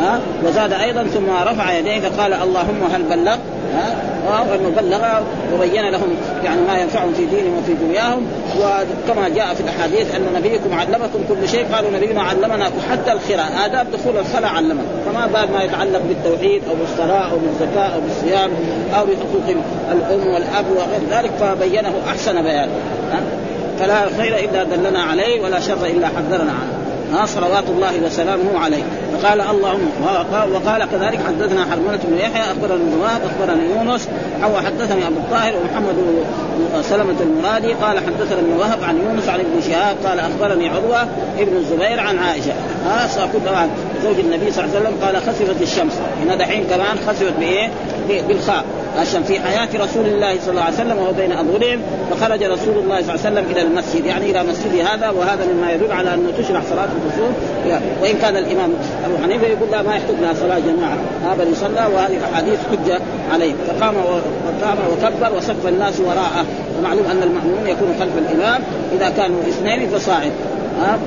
ها؟ 0.00 0.20
وزاد 0.44 0.72
أيضا 0.72 1.04
ثم 1.04 1.30
رفع 1.46 1.72
يديه 1.72 2.00
فقال 2.00 2.32
اللهم 2.32 2.82
هل 2.94 3.02
بلغ 3.02 3.36
ها؟ 3.74 4.09
وانه 4.26 4.72
بلغ 4.76 5.02
وبين 5.54 5.88
لهم 5.88 6.16
يعني 6.44 6.60
ما 6.60 6.78
ينفعهم 6.78 7.12
في 7.12 7.24
دينهم 7.24 7.58
وفي 7.58 7.74
دنياهم. 7.74 8.26
وكما 8.58 9.28
جاء 9.28 9.54
في 9.54 9.60
الأحاديث 9.60 10.14
أن 10.14 10.26
نبيكم 10.34 10.74
علمكم 10.74 11.18
كل 11.28 11.48
شيء 11.48 11.66
قالوا 11.72 11.90
نبينا 11.90 12.22
علمنا 12.22 12.64
حتى 12.90 13.12
الخلاء 13.12 13.52
اداب 13.64 13.86
دخول 13.92 14.16
الخلاء 14.16 14.50
علمنا. 14.50 14.82
فما 15.06 15.26
بال 15.26 15.52
ما 15.52 15.62
يتعلق 15.62 16.02
بالتوحيد 16.08 16.62
أو 16.68 16.74
بالصلاة 16.74 17.30
أو 17.30 17.38
بالزكاة 17.38 17.94
أو 17.94 18.00
بالصيام 18.00 18.50
أو 18.94 19.04
بحقوق 19.04 19.56
الأم 19.92 20.34
والأب 20.34 20.64
وغير 20.76 21.00
ذلك 21.10 21.30
فبينه 21.40 21.92
أحسن 22.08 22.42
بيان. 22.42 22.68
فلا 23.78 24.08
خير 24.18 24.38
إلا 24.38 24.64
دلنا 24.64 25.02
عليه 25.02 25.40
ولا 25.40 25.60
شر 25.60 25.86
إلا 25.86 26.06
حذرنا 26.06 26.52
عنه. 26.52 26.79
ها 27.12 27.26
صلوات 27.26 27.64
الله 27.68 28.00
وسلامه 28.06 28.58
عليه. 28.58 28.82
فقال 29.12 29.40
اللهم 29.40 29.88
وقال 30.54 30.84
كذلك 30.84 31.20
حدثنا 31.26 31.64
حرملة 31.70 31.98
بن 32.04 32.18
يحيى 32.18 32.42
اخبرنا 32.42 32.74
ابن 32.74 33.00
وهب 33.00 33.20
أخبرني 33.24 33.70
يونس 33.70 34.08
أو 34.44 34.56
حدثني 34.56 35.06
أبو 35.06 35.16
الطاهر 35.16 35.52
ومحمد 35.56 35.96
سلمة 36.82 37.16
المرادي 37.20 37.72
قال 37.72 37.98
حدثنا 37.98 38.38
ابن 38.38 38.52
وهب 38.58 38.84
عن 38.84 38.96
يونس 38.96 39.28
عن 39.28 39.40
ابن 39.40 39.60
شهاب 39.60 39.96
قال 40.06 40.18
أخبرني 40.18 40.68
عروة 40.68 41.02
ابن 41.38 41.56
الزبير 41.56 42.00
عن 42.00 42.18
عائشة. 42.18 42.52
ها 42.86 43.06
ساكت 43.06 43.68
زوج 44.02 44.18
النبي 44.18 44.52
صلى 44.52 44.64
الله 44.64 44.76
عليه 44.76 44.88
وسلم 44.88 45.04
قال 45.04 45.16
خسفت 45.16 45.62
الشمس. 45.62 45.92
هنا 46.22 46.36
دحين 46.36 46.64
كمان 46.64 46.96
خسفت 47.08 47.32
بإيه؟ 47.38 47.70
بالخاء. 48.28 48.64
عشان 48.98 49.22
في 49.22 49.40
حياة 49.40 49.68
رسول 49.74 50.06
الله 50.06 50.40
صلى 50.40 50.50
الله 50.50 50.62
عليه 50.62 50.74
وسلم 50.74 50.98
وهو 50.98 51.12
بين 51.12 51.32
أظهرهم 51.32 51.80
فخرج 52.10 52.42
رسول 52.42 52.78
الله 52.78 53.02
صلى 53.02 53.14
الله 53.14 53.26
عليه 53.26 53.40
وسلم 53.40 53.44
إلى 53.50 53.62
المسجد 53.62 54.04
يعني 54.06 54.30
إلى 54.30 54.42
مسجد 54.42 54.86
هذا 54.86 55.10
وهذا 55.10 55.46
مما 55.52 55.72
يدل 55.72 55.92
على 55.92 56.14
أنه 56.14 56.30
تشرح 56.38 56.62
صلاة 56.70 56.84
الكسوف 56.84 57.34
وإن 58.02 58.18
كان 58.22 58.36
الإمام 58.36 58.72
أبو 59.04 59.22
حنيفة 59.22 59.46
يقول 59.46 59.70
لا 59.70 59.82
ما 59.82 59.96
يحتاج 59.96 60.16
لها 60.20 60.34
صلاة 60.34 60.58
جماعة. 60.58 60.98
هذا 61.32 61.44
يصلى 61.44 61.94
وهذه 61.94 62.16
الأحاديث 62.16 62.58
حجة 62.70 63.00
عليه. 63.32 63.52
فقام 63.68 63.94
وقام 63.96 64.78
وكبر 64.92 65.36
وصف 65.36 65.68
الناس 65.68 66.00
وراءه. 66.00 66.44
ومعلوم 66.78 67.04
أن 67.06 67.22
المأمومون 67.22 67.66
يكون 67.66 67.94
خلف 68.00 68.12
الإمام 68.18 68.62
إذا 68.96 69.10
كانوا 69.16 69.40
اثنين 69.48 69.88
فصاعد. 69.88 70.32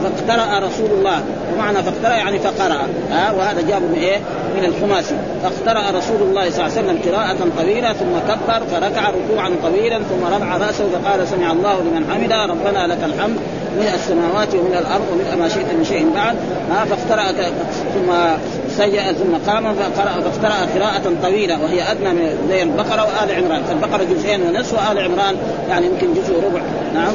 فاقترأ 0.03 0.67
رسول 0.67 0.91
الله. 0.91 1.23
ومعنى 1.53 1.83
فاقترأ 1.83 2.15
يعني 2.15 2.39
فقرأ 2.39 2.87
ها 3.11 3.31
وهذا 3.31 3.61
جابه 3.61 3.85
من 3.85 3.97
إيه؟ 3.97 4.17
من 4.57 4.65
الخماسي. 4.65 5.15
فاقترأ 5.43 5.97
رسول 5.97 6.21
الله 6.21 6.49
صلى 6.49 6.65
الله 6.65 6.77
عليه 6.77 6.81
وسلم 6.81 6.99
قراءة 7.07 7.37
طويلة 7.57 7.93
ثم 7.93 8.33
كبر 8.33 8.65
فركع 8.71 9.09
ركوعا 9.09 9.49
طويلا 9.63 9.97
ثم 9.97 10.35
رفع 10.35 10.57
رأسه 10.57 10.85
فقال 10.93 11.27
سمع 11.27 11.51
الله 11.51 11.81
لمن 11.81 12.11
حمده 12.11 12.45
ربنا 12.45 12.87
لك 12.87 13.03
الحمد 13.03 13.37
من 13.77 13.91
السماوات 13.93 14.55
ومن 14.55 14.75
الأرض 14.79 15.05
ومن 15.11 15.39
ما 15.39 15.49
شئت 15.49 15.73
من 15.77 15.85
شيء 15.85 16.11
بعد. 16.15 16.35
ها 16.71 16.85
فاقترأ 16.85 17.31
ثم 17.93 18.13
سجأ 18.69 19.13
ثم 19.13 19.51
قام 19.51 19.75
فقرأ 19.75 20.21
فاقترأ 20.21 20.67
قراءة 20.75 21.13
طويلة 21.23 21.63
وهي 21.63 21.91
أدنى 21.91 22.09
من 22.09 22.47
زي 22.49 22.63
البقرة 22.63 23.03
وآل 23.03 23.43
عمران. 23.43 23.63
فالبقرة 23.63 24.03
جزئين 24.03 24.41
ونصف 24.41 24.73
وآل 24.73 24.99
عمران 24.99 25.35
يعني 25.69 25.85
يمكن 25.85 26.13
جزء 26.13 26.35
ربع. 26.45 26.61
نعم. 26.93 27.13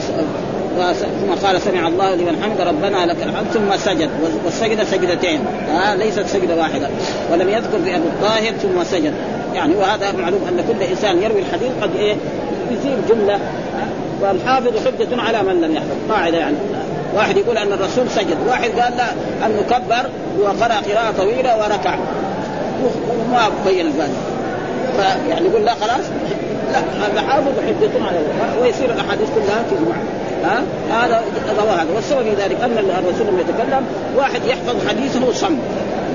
ثم 0.95 1.47
قال 1.47 1.61
سمع 1.61 1.89
الله 1.89 2.15
لمن 2.15 2.43
حمد 2.43 2.61
ربنا 2.61 3.07
لك 3.07 3.17
الحمد 3.23 3.47
ثم 3.47 3.77
سجد. 3.77 4.11
والسجدة 4.45 4.85
سجدتين. 4.85 5.41
آه 5.71 5.95
ليست 5.95 6.27
سجدة 6.27 6.57
واحدة. 6.57 6.89
ولم 7.33 7.49
يذكر 7.49 7.77
ابو 7.77 8.09
الطاهر 8.09 8.53
ثم 8.53 8.85
سجد. 8.85 9.13
يعني 9.55 9.77
وهذا 9.77 10.13
معلوم 10.13 10.41
أن 10.49 10.65
كل 10.69 10.83
إنسان 10.83 11.23
يروي 11.23 11.41
الحديث 11.41 11.71
قد 11.83 11.97
إيه؟ 11.97 12.17
يزيد 12.71 12.99
جملة. 13.09 13.35
آه 13.35 13.89
والحافظ 14.21 14.87
حجة 14.87 15.23
على 15.23 15.43
من 15.43 15.61
لم 15.61 15.75
يحفظ. 15.75 15.97
قاعدة 16.11 16.39
يعني. 16.39 16.57
واحد 17.15 17.37
يقول 17.37 17.59
أن 17.59 17.73
الرسول 17.73 18.11
سجد. 18.11 18.37
واحد 18.49 18.71
قال 18.71 18.97
لا 18.97 19.07
أنه 19.47 19.63
كبر 19.63 20.11
وقرأ 20.41 20.75
قراءة 20.75 21.15
طويلة 21.19 21.59
وركع. 21.59 21.95
وما 22.83 23.49
بين 23.67 23.87
ذلك 23.87 24.11
فيعني 24.97 25.47
يقول 25.49 25.65
لا 25.65 25.75
خلاص. 25.75 26.05
لا 26.73 27.07
هذا 27.07 27.21
حافظ 27.29 27.53
حجة 27.67 28.07
على 28.07 28.19
ويصير 28.63 28.91
الأحاديث 28.91 29.29
كلها 29.35 29.63
تجمع 29.71 29.97
ها؟ 30.45 30.63
هذا 30.91 31.23
رواه 31.59 31.75
هذا 31.75 31.87
والسبب 31.95 32.23
في 32.23 32.43
ذلك 32.43 32.61
أن 32.61 32.79
الرسول 32.79 33.27
لما 33.27 33.41
يتكلم. 33.41 33.87
واحد 34.17 34.45
يحفظ 34.45 34.89
حديثه 34.89 35.33
صم. 35.33 35.59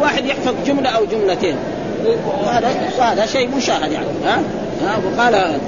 واحد 0.02 0.26
يحفظ 0.26 0.54
جملة 0.66 0.90
أو 0.90 1.06
جملتين. 1.06 1.56
وهذا 2.44 2.70
وهذا 3.00 3.26
شيء 3.26 3.50
مشاهد 3.58 3.92
يعني. 3.92 4.06
ها؟ 4.26 4.42
ها؟ 4.86 4.98
وقال 4.98 5.60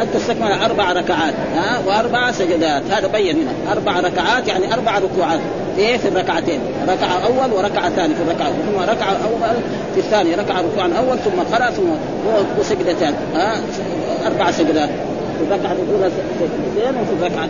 حتى 0.00 0.16
استكمل 0.18 0.52
أربع 0.52 0.92
ركعات 0.92 1.34
ها؟ 1.54 1.78
وأربع 1.86 2.32
سجدات. 2.32 2.82
هذا 2.90 3.06
بين 3.06 3.36
هنا. 3.36 3.72
أربع 3.72 4.00
ركعات 4.00 4.48
يعني 4.48 4.74
أربع 4.74 4.98
ركوعات. 4.98 5.40
إيه؟ 5.78 5.96
في 5.96 6.08
الركعتين. 6.08 6.60
ركعة 6.88 7.18
أول 7.26 7.52
وركعة 7.52 7.90
ثانية 7.90 8.14
في 8.14 8.22
الركعة 8.22 8.48
ثم 8.48 8.82
ركعة 8.82 9.12
أول 9.12 9.56
في 9.94 10.00
الثانية 10.00 10.36
ركعة 10.36 10.60
ركوعا 10.60 10.92
أول 10.98 11.18
ثم 11.18 11.54
قرأ 11.54 11.70
ثم 11.70 11.88
وسجدتان 12.60 13.14
ها؟ 13.34 13.60
أربع 14.26 14.50
سجدات. 14.50 14.88
في 15.38 15.44
الركعة 15.50 15.72
الأولى 15.72 16.10
سجدتين 16.40 17.00
وفي 17.00 17.12
الركعة 17.20 17.48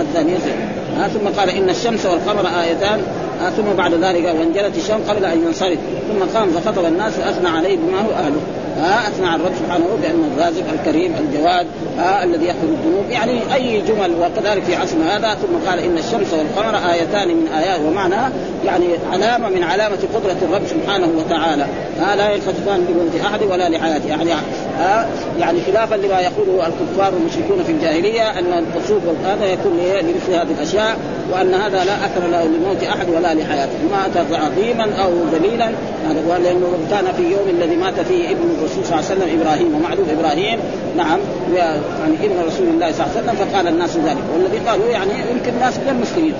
الثانية 0.00 0.36
سجدتين 0.38 1.08
ثم 1.08 1.40
قال 1.40 1.50
إن 1.50 1.70
الشمس 1.70 2.06
والقمر 2.06 2.46
آيتان. 2.62 3.00
ثم 3.56 3.76
بعد 3.76 3.94
ذلك 3.94 4.24
وانجلت 4.24 4.76
الشمس 4.76 5.08
قبل 5.08 5.24
أن 5.24 5.44
ينصرف. 5.46 5.78
ثم 6.08 6.38
قام 6.38 6.50
فخطب 6.50 6.84
الناس 6.84 7.12
واثنى 7.18 7.48
عليه 7.48 7.76
بما 7.76 8.00
هو 8.00 8.10
أهله. 8.10 8.40
آه 8.78 9.08
أثنى 9.08 9.26
على 9.26 9.42
الرب 9.42 9.52
سبحانه 9.64 9.86
بانه 10.02 10.28
الرازق 10.36 10.64
الكريم 10.72 11.14
الجواد 11.20 11.66
آه 11.98 12.24
الذي 12.24 12.46
يغفر 12.46 12.64
الذنوب. 12.64 13.10
يعني 13.10 13.54
أي 13.54 13.80
جمل 13.80 14.10
وكذلك 14.20 14.62
في 14.62 14.76
عصر 14.76 14.96
هذا 15.08 15.34
ثم 15.34 15.70
قال 15.70 15.78
إن 15.78 15.98
الشمس 15.98 16.32
والقمر 16.32 16.92
آيتان 16.92 17.28
من 17.28 17.48
آيات 17.48 17.80
ومعنى 17.80 18.32
يعني 18.64 18.86
علامة 19.12 19.48
من 19.48 19.62
علامة 19.62 19.98
قدرة 20.14 20.36
الرب 20.42 20.62
سبحانه 20.66 21.08
وتعالى. 21.18 21.66
آه 22.00 22.14
لا 22.14 22.30
يلتفتان 22.30 22.86
لموت 22.88 23.26
أحد 23.26 23.42
ولا 23.42 23.68
لحياته 23.68 24.08
يعني 24.08 24.32
آه 24.80 25.06
يعني 25.38 25.58
خلافا 25.66 25.94
لما 25.94 26.20
يقوله 26.20 26.66
الكفار 26.66 27.14
والمشركون 27.14 27.64
في 27.66 27.72
الجاهلية 27.72 28.38
أن 28.38 28.64
الخسوف 28.76 29.02
هذا 29.24 29.46
يكون 29.46 29.72
لمثل 29.78 30.32
هذه 30.32 30.54
الأشياء 30.58 30.96
وأن 31.32 31.54
هذا 31.54 31.84
لا 31.84 32.06
أثر 32.06 32.26
له 32.30 32.44
لموت 32.44 32.82
أحد 32.82 33.08
ولا 33.08 33.34
لحياته. 33.34 33.72
ما 33.90 34.06
أتى 34.06 34.36
عظيما 34.36 35.02
أو 35.02 35.10
ذليلا 35.32 35.70
لأنه 36.38 36.78
كان 36.90 37.04
في 37.16 37.22
يوم 37.22 37.48
الذي 37.48 37.76
مات 37.76 38.00
فيه 38.00 38.30
ابن 38.30 38.48
الرسول 38.58 38.84
صلى 38.84 38.98
الله 38.98 39.10
عليه 39.10 39.20
وسلم 39.20 39.40
إبراهيم 39.40 39.74
ومعلوم 39.74 40.06
إبراهيم. 40.18 40.58
نعم 40.96 41.18
يعني 41.54 42.16
إبن 42.24 42.46
رسول 42.46 42.68
الله 42.68 42.92
صلى 42.92 43.06
الله 43.06 43.16
عليه 43.16 43.20
وسلم 43.20 43.46
فقال 43.46 43.68
الناس 43.68 43.96
ذلك. 43.96 44.24
والذي 44.34 44.58
قالوا 44.68 44.88
يعني 44.88 45.10
يمكن 45.10 45.52
الناس 45.56 45.76
من 45.76 45.88
المسلمين 45.88 46.34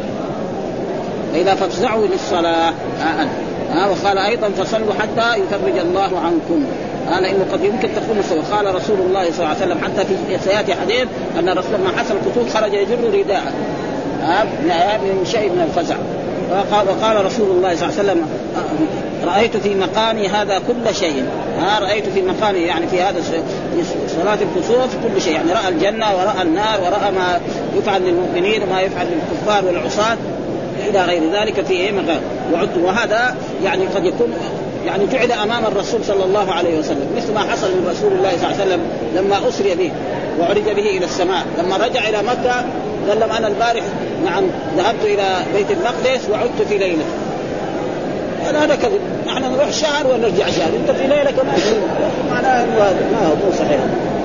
فاذا 1.33 1.55
فافزعوا 1.55 2.07
للصلاة 2.07 2.73
ها 3.01 3.29
ها 3.73 3.89
وقال 3.89 4.19
أيضا 4.19 4.49
فصلوا 4.49 4.95
حتى 5.01 5.41
يفرج 5.41 5.79
الله 5.79 6.19
عنكم. 6.19 6.65
قال 7.11 7.25
إنه 7.25 7.47
قد 7.53 7.65
يمكن 7.65 7.89
تكون 7.89 8.19
السبب 8.19 8.43
قال 8.53 8.75
رسول 8.75 8.97
الله 8.99 9.25
صلى 9.25 9.39
الله 9.39 9.49
عليه 9.49 9.67
وسلم 9.67 9.79
حتى 9.85 10.05
في 10.05 10.15
سياتي 10.45 10.75
حديث 10.75 11.07
أن 11.39 11.49
الرسول 11.49 11.75
لما 11.75 11.99
حصل 11.99 12.15
الكسوف 12.15 12.57
خرج 12.57 12.73
يجر 12.73 13.19
رداءه. 13.19 13.53
من 15.05 15.27
شيء 15.27 15.51
من 15.51 15.69
الفزع. 15.69 15.97
وقال, 16.51 16.89
وقال 16.89 17.27
رسول 17.27 17.51
الله 17.51 17.77
صلى 17.77 17.89
الله 17.89 17.99
عليه 17.99 18.11
وسلم 18.11 18.27
رأيت 19.25 19.57
في 19.57 19.75
مقامي 19.75 20.29
هذا 20.29 20.59
كل 20.59 20.95
شيء. 20.95 21.25
ها 21.61 21.79
رأيت 21.79 22.09
في 22.09 22.23
مقامي 22.23 22.59
يعني 22.59 22.87
في 22.87 23.03
هذا 23.03 23.23
صلاة 24.09 24.39
الكسوف 24.43 24.97
كل 25.03 25.23
شيء. 25.23 25.33
يعني 25.33 25.53
رأى 25.53 25.69
الجنة 25.69 26.07
ورأى 26.17 26.43
النار 26.43 26.81
ورأى 26.81 27.11
ما 27.13 27.41
يفعل 27.77 28.03
للمؤمنين 28.03 28.63
وما 28.63 28.81
يفعل 28.81 29.07
للكفار 29.07 29.65
والعصاة. 29.65 30.17
إلى 30.91 31.05
غير 31.05 31.23
ذلك 31.33 31.65
في 31.65 31.73
إيه 31.73 31.93
مقام 31.93 32.21
وهذا 32.83 33.37
يعني 33.65 33.87
قد 33.87 34.05
يكون 34.05 34.33
يعني 34.87 35.07
جعل 35.07 35.33
أمام 35.33 35.67
الرسول 35.67 36.05
صلى 36.05 36.25
الله 36.25 36.53
عليه 36.53 36.79
وسلم 36.79 37.07
مثل 37.17 37.35
ما 37.35 37.41
حصل 37.41 37.67
لرسول 37.67 38.13
الله 38.13 38.31
صلى 38.31 38.51
الله 38.51 38.61
عليه 38.61 38.65
وسلم 38.65 38.81
لما 39.17 39.49
أسري 39.49 39.75
به 39.75 39.91
وعرج 40.41 40.63
به 40.63 40.97
إلى 40.97 41.05
السماء. 41.05 41.43
لما 41.59 41.77
رجع 41.77 42.09
إلى 42.09 42.23
مكة 42.23 42.65
قال 43.09 43.21
لهم 43.21 43.31
أنا 43.31 43.49
البارح 43.49 43.83
نعم 44.25 44.45
ذهبت 44.77 45.05
إلى 45.05 45.37
بيت 45.55 45.71
المقدس 45.71 46.29
وعدت 46.31 46.63
في 46.69 46.79
ليلة. 46.79 47.05
قال 48.47 48.57
هذا 48.57 48.75
كذب. 48.75 49.01
نحن 49.27 49.53
نروح 49.53 49.73
شهر 49.73 50.07
ونرجع 50.07 50.47
شهر. 50.47 50.71
أنت 50.81 50.91
في 50.91 51.07
ليلة 51.07 51.31
كمان 51.31 51.61
معناه 52.31 52.65
ما 53.13 53.27
هو 53.27 53.53
صحيح. 53.59 53.81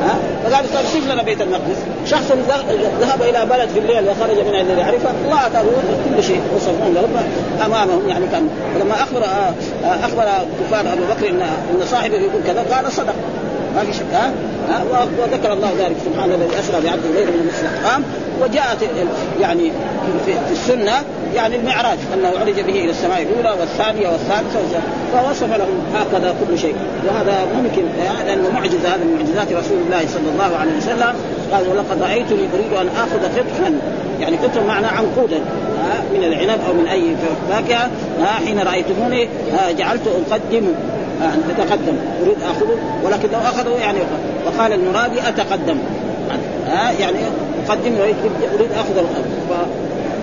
ها؟ 0.05 0.15
فقال 0.43 0.73
طيب 0.73 0.85
سيب 0.93 1.03
لنا 1.11 1.23
بيت 1.23 1.41
المقدس. 1.41 1.77
شخص 2.05 2.31
ذهب 3.01 3.21
إلى 3.21 3.45
بلد 3.45 3.69
في 3.69 3.79
الليل 3.79 4.09
وخرج 4.09 4.37
من 4.47 4.55
الذي 4.55 4.81
يعرفه 4.81 5.09
الله 5.25 5.47
اتاه 5.47 5.63
كل 6.15 6.23
شيء. 6.23 6.41
وصفون 6.55 6.93
لهم 6.93 7.25
أمامهم 7.65 8.09
يعني 8.09 8.27
كان 8.27 8.49
ولما 8.75 8.93
أخبر 8.93 9.23
أخبر 9.83 10.23
كفار 10.59 10.93
أبو 10.93 11.03
بكر 11.13 11.29
ان 11.29 11.41
إن 11.41 11.85
صاحبه 11.91 12.15
يقول 12.15 12.41
كذا 12.47 12.65
قال 12.71 12.91
صدق. 12.91 13.15
ما 13.75 13.83
في 13.83 13.93
شك 13.93 14.13
ها؟ 14.13 14.31
وذكر 15.19 15.53
الله 15.53 15.71
ذلك 15.79 15.95
سبحان 16.05 16.31
الذي 16.31 16.59
أسرى 16.59 16.81
بعبد 16.81 17.05
الليل 17.05 17.27
من 17.27 17.39
المسجد 17.41 17.69
الحرام 17.73 18.03
وجاءت 18.41 18.77
يعني 19.41 19.71
في 20.25 20.51
السنة 20.51 20.93
يعني 21.35 21.55
المعراج 21.55 21.97
أنه 22.13 22.31
عرج 22.39 22.53
به 22.53 22.73
إلى 22.73 22.89
السماء 22.89 23.21
الأولى 23.21 23.59
والثانية 23.59 24.09
والثالثة 24.09 24.59
فوصف 25.13 25.57
لهم 25.57 25.79
هكذا 25.95 26.35
كل 26.47 26.59
شيء. 26.59 26.75
وهذا 27.07 27.45
ممكن 27.55 27.83
لأنه 28.25 28.49
معجزه 28.49 28.87
هذا 28.87 29.03
من 29.03 29.15
معجزات 29.15 29.47
رسول 29.47 29.77
الله 29.85 30.05
صلى 30.07 30.29
الله 30.33 30.57
عليه 30.57 30.77
وسلم. 30.77 31.15
قال 31.51 31.67
ولقد 31.67 32.01
رأيتني 32.01 32.47
أريد 32.53 32.73
أن 32.81 32.87
آخذ 32.87 33.37
قطفا. 33.37 33.79
يعني 34.21 34.37
قطفا 34.37 34.61
معنى 34.61 34.87
عنقودا 34.87 35.39
من 36.13 36.23
العنب 36.23 36.59
أو 36.67 36.73
من 36.73 36.87
أي 36.87 37.15
فاكهة 37.49 37.89
حين 38.45 38.59
رأيتموني 38.59 39.29
جعلت 39.77 40.01
اقدم 40.07 40.67
يعني 41.21 41.41
تتقدم. 41.57 41.97
أريد 42.23 42.37
أخذه 42.43 42.77
ولكن 43.03 43.29
لو 43.33 43.39
أخذه 43.39 43.77
يعني 43.79 43.99
وقال 44.45 44.73
المرادي 44.73 45.19
أتقدم. 45.29 45.77
ها؟ 46.67 46.91
يعني 46.99 47.17
أقدم 47.67 47.95
أريد 48.53 48.71
اخذ 48.71 49.05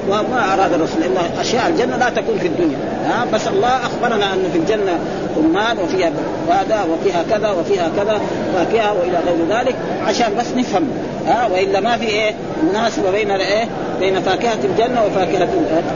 وما 0.09 0.55
أراد 0.55 0.73
الرسول 0.73 1.01
لأن 1.01 1.41
أشياء 1.41 1.69
الجنة 1.69 1.97
لا 1.97 2.11
تكون 2.11 2.39
في 2.39 2.47
الدنيا. 2.47 2.77
ها؟ 3.07 3.25
بس 3.33 3.49
الله 3.49 3.77
أخبرنا 3.77 4.35
أنه 4.35 4.49
في 4.53 4.59
الجنة 4.59 4.99
رمان 5.37 5.79
وفيها 5.79 6.11
هذا 6.51 6.87
وفيها 6.93 7.25
كذا 7.31 7.51
وفيها 7.51 7.89
كذا 7.97 8.21
فاكهه 8.55 8.93
وإلى 8.93 9.19
غير 9.27 9.59
ذلك 9.59 9.75
عشان 10.07 10.35
بس 10.39 10.47
نفهم. 10.57 10.89
ها؟ 11.27 11.49
وإلا 11.53 11.81
ما 11.81 11.97
في 11.97 12.07
إيه؟ 12.07 12.35
مناسبة 12.71 13.11
بين 13.11 13.31
إيه؟ 13.31 13.65
بين 14.01 14.21
فاكهة 14.21 14.59
الجنة 14.65 15.05
وفاكهة 15.07 15.49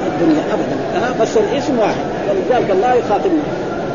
الدنيا. 0.06 0.42
ابدا. 0.52 1.06
ها؟ 1.06 1.22
بس 1.22 1.36
الاسم 1.36 1.78
واحد. 1.78 2.04
ولذلك 2.30 2.70
الله 2.70 2.94
يخاطبنا. 2.94 3.42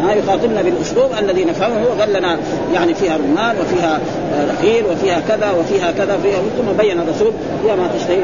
ها 0.03 0.13
يخاطبنا 0.13 0.61
بالأسلوب 0.61 1.11
الذي 1.19 1.45
نفهمه 1.45 1.85
قال 1.99 2.13
لنا 2.13 2.37
يعني 2.73 2.93
فيها 2.93 3.17
رمان 3.17 3.55
وفيها 3.61 3.99
رخيل 4.53 4.85
وفيها 4.85 5.21
كذا 5.27 5.51
وفيها 5.59 5.91
كذا 5.91 6.17
فيها 6.23 6.37
ثم 6.57 6.83
بين 6.83 6.99
الرسول 6.99 7.31
فيها 7.63 7.75
ما 7.75 7.89
تشتهي 7.97 8.23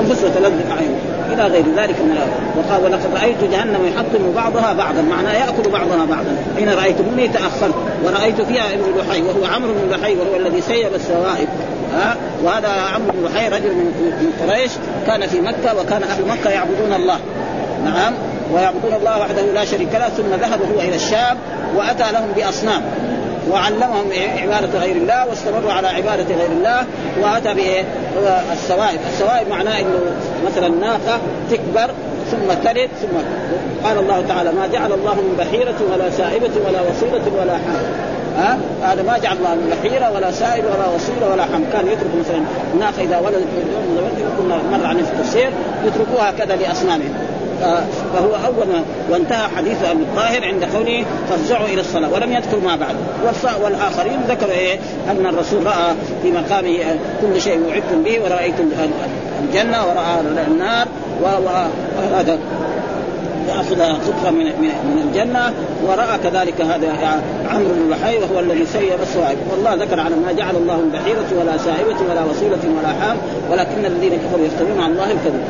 أنفس 0.00 0.24
وتلذ 0.24 0.52
الاعين 0.66 0.94
إلى 1.32 1.42
غير 1.42 1.64
ذلك 1.76 1.96
من 2.00 2.18
وقال 2.56 2.84
ولقد 2.84 3.14
رأيت 3.14 3.44
جهنم 3.52 3.86
يحطم 3.86 4.32
بعضها 4.36 4.72
بعضا. 4.72 5.02
معناه 5.02 5.32
يأكل 5.32 5.70
بعضها 5.70 6.04
بعضا. 6.04 6.36
حين 6.56 6.68
رأيتموني 6.68 7.28
تأخرت. 7.28 7.74
ورأيت 8.04 8.40
فيها 8.40 8.72
ابن 8.72 8.82
لحي. 8.98 9.22
وهو 9.22 9.54
عمرو 9.54 9.72
بن 9.72 9.96
لحي. 9.96 10.14
وهو 10.16 10.36
الذي 10.36 10.60
سيب 10.60 10.94
السوائب. 10.94 11.48
ها؟ 11.94 12.16
وهذا 12.44 12.68
عمرو 12.68 13.12
بن 13.12 13.24
لحي 13.24 13.48
رجل 13.48 13.68
من 13.68 14.32
قريش. 14.48 14.70
كان 15.06 15.26
في 15.26 15.40
مكة 15.40 15.80
وكان 15.80 16.02
أهل 16.02 16.28
مكة 16.28 16.50
يعبدون 16.50 16.92
الله. 16.92 17.18
نعم. 17.84 18.12
ويعبدون 18.52 18.94
الله 18.94 19.20
وحده 19.20 19.42
لا 19.42 19.64
شريك 19.64 19.94
له 19.94 20.08
ثم 20.08 20.34
ذهب 20.40 20.60
هو 20.74 20.80
إلى 20.80 20.96
الشام 20.96 21.36
وأتى 21.76 22.12
لهم 22.12 22.32
بأصنام. 22.36 22.82
وعلمهم 23.50 24.06
عبادة 24.42 24.78
غير 24.78 24.96
الله 24.96 25.26
واستمروا 25.28 25.72
على 25.72 25.88
عبادة 25.88 26.34
غير 26.34 26.50
الله 26.50 26.84
وأتى 27.22 27.54
بإيه؟ 27.54 27.84
السوائب، 28.52 29.00
السوائب 29.12 29.48
معناه 29.48 29.80
إنه 29.80 30.00
مثلا 30.46 30.68
ناقة 30.68 31.20
تكبر 31.50 31.90
ثم 32.30 32.52
تلد 32.64 32.90
ثم 33.00 33.16
قال 33.84 33.98
الله 33.98 34.24
تعالى 34.28 34.52
ما 34.52 34.66
جعل 34.66 34.92
الله 34.92 35.14
من 35.14 35.36
بحيرة 35.38 35.74
ولا 35.92 36.10
سائبة 36.10 36.50
ولا 36.66 36.80
وصيلة 36.80 37.40
ولا 37.40 37.52
حام 37.52 37.82
ها؟ 38.38 38.58
هذا 38.82 39.02
ما 39.02 39.18
جعل 39.18 39.36
الله 39.36 39.54
من 39.54 39.76
بحيرة 39.76 40.10
ولا 40.10 40.30
سائل 40.30 40.64
ولا 40.64 40.88
وصيلة 40.94 41.32
ولا 41.32 41.42
حم 41.42 41.64
كان 41.72 41.86
يترك 41.86 42.10
مثلا 42.20 42.42
الناقه 42.74 43.02
إذا 43.02 43.18
ولدت 43.18 43.48
في 43.54 43.62
اليوم 43.62 44.12
كنا 44.38 44.78
مر 44.78 44.86
عن 44.86 44.98
التفسير 44.98 45.50
يتركوها 45.86 46.30
كذا 46.30 46.56
لأصنامهم. 46.56 47.14
فهو 48.14 48.34
أول 48.46 48.66
ما 48.66 48.82
وانتهى 49.10 49.48
حديث 49.56 49.84
ابي 49.84 50.02
الطاهر 50.02 50.44
عند 50.44 50.64
قوله 50.64 51.04
فارجعوا 51.28 51.66
إلى 51.66 51.80
الصلاة 51.80 52.12
ولم 52.12 52.32
يذكر 52.32 52.58
ما 52.58 52.76
بعد. 52.76 52.96
والآخرين 53.62 54.20
ذكروا 54.28 54.52
إيه؟ 54.52 54.78
أن 55.10 55.26
الرسول 55.26 55.66
رأى 55.66 55.94
في 56.22 56.32
مقامه 56.32 56.96
كل 57.20 57.40
شيء 57.40 57.60
وعدتم 57.68 58.02
به 58.02 58.20
ورايت 58.24 58.54
الجنة 59.42 59.86
ورأى 59.86 60.20
النار 60.48 60.86
وهذا 61.22 62.38
ياخذ 63.48 63.82
قطفه 63.82 64.30
من 64.30 64.44
من 64.84 65.02
الجنة 65.08 65.52
ورأى 65.86 66.18
كذلك 66.24 66.60
هذا 66.60 67.22
عمرو 67.50 67.68
بن 67.68 67.90
لحي 67.90 68.18
وهو 68.18 68.40
الذي 68.40 68.66
سيب 68.66 69.02
الصواعب 69.02 69.36
والله 69.50 69.74
ذكر 69.74 70.00
على 70.00 70.14
ما 70.16 70.32
جعل 70.32 70.56
الله 70.56 70.76
من 70.76 70.90
بحيره 70.90 71.40
ولا 71.40 71.56
سائبة 71.56 71.96
ولا 72.10 72.24
وصيلة 72.24 72.78
ولا 72.78 72.88
حام 72.88 73.16
ولكن 73.50 73.84
الذين 73.84 74.12
كفروا 74.12 74.46
يفترون 74.46 74.80
على 74.80 74.92
الله 74.92 75.10
الكذب. 75.10 75.42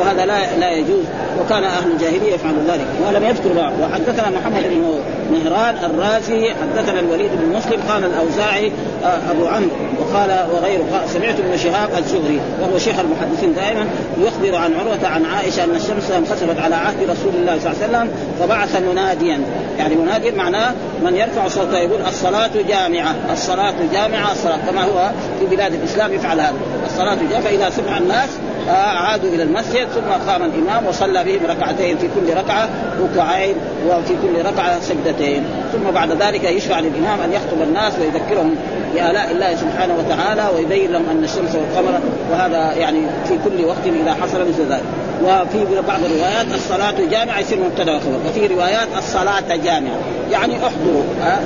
وهذا 0.00 0.26
لا 0.26 0.56
لا 0.56 0.70
يجوز 0.70 1.04
وكان 1.40 1.64
أهل 1.64 1.92
الجاهلية 1.92 2.34
يفعلون 2.34 2.66
ذلك. 2.68 2.86
ولم 3.06 3.24
يذكر 3.24 3.52
بعض. 3.56 3.72
وحدثنا 3.82 4.30
محمد 4.30 4.62
بن 4.62 5.00
مهران 5.32 5.74
الرازي 5.84 6.50
حدثنا 6.50 7.00
الوليد 7.00 7.30
بن 7.42 7.56
مسلم 7.56 7.80
قال 7.88 8.04
الأوزاعي 8.04 8.72
آه، 9.04 9.30
أبو 9.30 9.46
عمرو 9.46 9.70
وقال 10.00 10.46
وغيره. 10.54 10.84
سمعت 11.06 11.40
ابن 11.40 11.56
شهاب 11.56 11.88
الزهري 11.98 12.40
وهو 12.60 12.78
شيخ 12.78 12.98
المحدثين 12.98 13.54
دائما 13.54 13.86
يخبر 14.18 14.56
عن 14.56 14.74
عروة 14.74 15.06
عن 15.06 15.24
عائشة 15.24 15.64
أن 15.64 15.76
الشمس 15.76 16.10
انخسفت 16.10 16.58
على 16.58 16.74
عهد 16.74 17.02
رسول 17.02 17.29
الله 17.34 17.58
صلى 17.58 17.72
الله 17.72 17.82
عليه 17.82 17.88
وسلم 17.88 18.10
فبعث 18.40 18.82
مناديا. 18.82 19.40
يعني 19.78 19.94
مناديا 19.94 20.32
معناه 20.32 20.72
من 21.04 21.16
يرفع 21.16 21.48
صوته 21.48 21.78
يقول 21.78 22.00
الصلاة 22.08 22.50
جامعة 22.68 23.14
الصلاة 23.32 23.74
جامعة 23.92 24.32
الصلاة 24.32 24.58
كما 24.70 24.84
هو 24.84 25.10
في 25.40 25.56
بلاد 25.56 25.74
الإسلام 25.74 26.12
يفعل 26.12 26.40
هذا. 26.40 26.54
الصلاة 26.86 27.18
جامعة 27.30 27.40
فاذا 27.40 27.70
سمع 27.70 27.98
الناس 27.98 28.28
عادوا 28.68 29.30
إلى 29.30 29.42
المسجد 29.42 29.86
ثم 29.94 30.30
قام 30.30 30.42
الإمام 30.42 30.86
وصلى 30.86 31.24
بهم 31.24 31.40
ركعتين 31.48 31.98
في 31.98 32.08
كل 32.08 32.36
ركعة 32.36 32.68
ركوعين 33.00 33.54
وفي 33.88 34.14
كل 34.22 34.46
ركعة 34.46 34.80
سجدتين. 34.80 35.44
ثم 35.72 35.90
بعد 35.90 36.22
ذلك 36.22 36.44
يشرع 36.44 36.80
للإمام 36.80 37.20
أن 37.20 37.32
يخطب 37.32 37.62
الناس 37.62 37.92
ويذكرهم 38.00 38.54
بآلاء 38.94 39.30
الله 39.30 39.54
سبحانه 39.54 39.94
وتعالى 39.98 40.48
ويبين 40.56 40.92
لهم 40.92 41.04
أن 41.10 41.24
الشمس 41.24 41.54
والقمر 41.54 42.00
وهذا 42.32 42.72
يعني 42.72 43.00
في 43.28 43.34
كل 43.44 43.64
وقت 43.64 43.86
إذا 44.02 44.14
حصل 44.14 44.48
مثل 44.48 44.62
ذلك. 44.70 44.82
وفي 45.22 45.64
بعض 45.88 46.00
الروايات 46.04 46.46
الصلاة 46.54 46.94
جامعة 47.10 47.38
يصير 47.38 47.58
مبتدأ 47.58 47.96
وخبر 47.96 48.18
وفي 48.28 48.46
روايات 48.46 48.88
الصلاة 48.98 49.56
جامعة. 49.56 49.96
يعني 50.30 50.54
احضروا 50.56 51.02
ها 51.20 51.40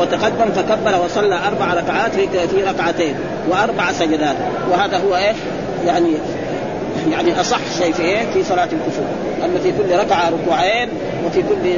وتقدم 0.00 0.52
فكبر 0.56 1.04
وصلى 1.04 1.38
أربع 1.48 1.74
ركعات 1.74 2.10
في 2.50 2.62
ركعتين 2.62 3.14
وأربع 3.48 3.92
سجدات. 3.92 4.36
وهذا 4.70 4.98
هو 4.98 5.16
إيه 5.16 5.34
يعني 5.86 6.12
يعني 7.10 7.40
أصح 7.40 7.58
شيء 7.78 7.92
في 7.92 8.02
إيه؟ 8.02 8.26
في 8.34 8.44
صلاة 8.44 8.64
الكسوف. 8.64 9.04
أما 9.44 9.58
في 9.62 9.72
كل 9.72 9.98
ركعة 9.98 10.30
ركوعين 10.30 10.88
وفي 11.26 11.42
كل 11.42 11.76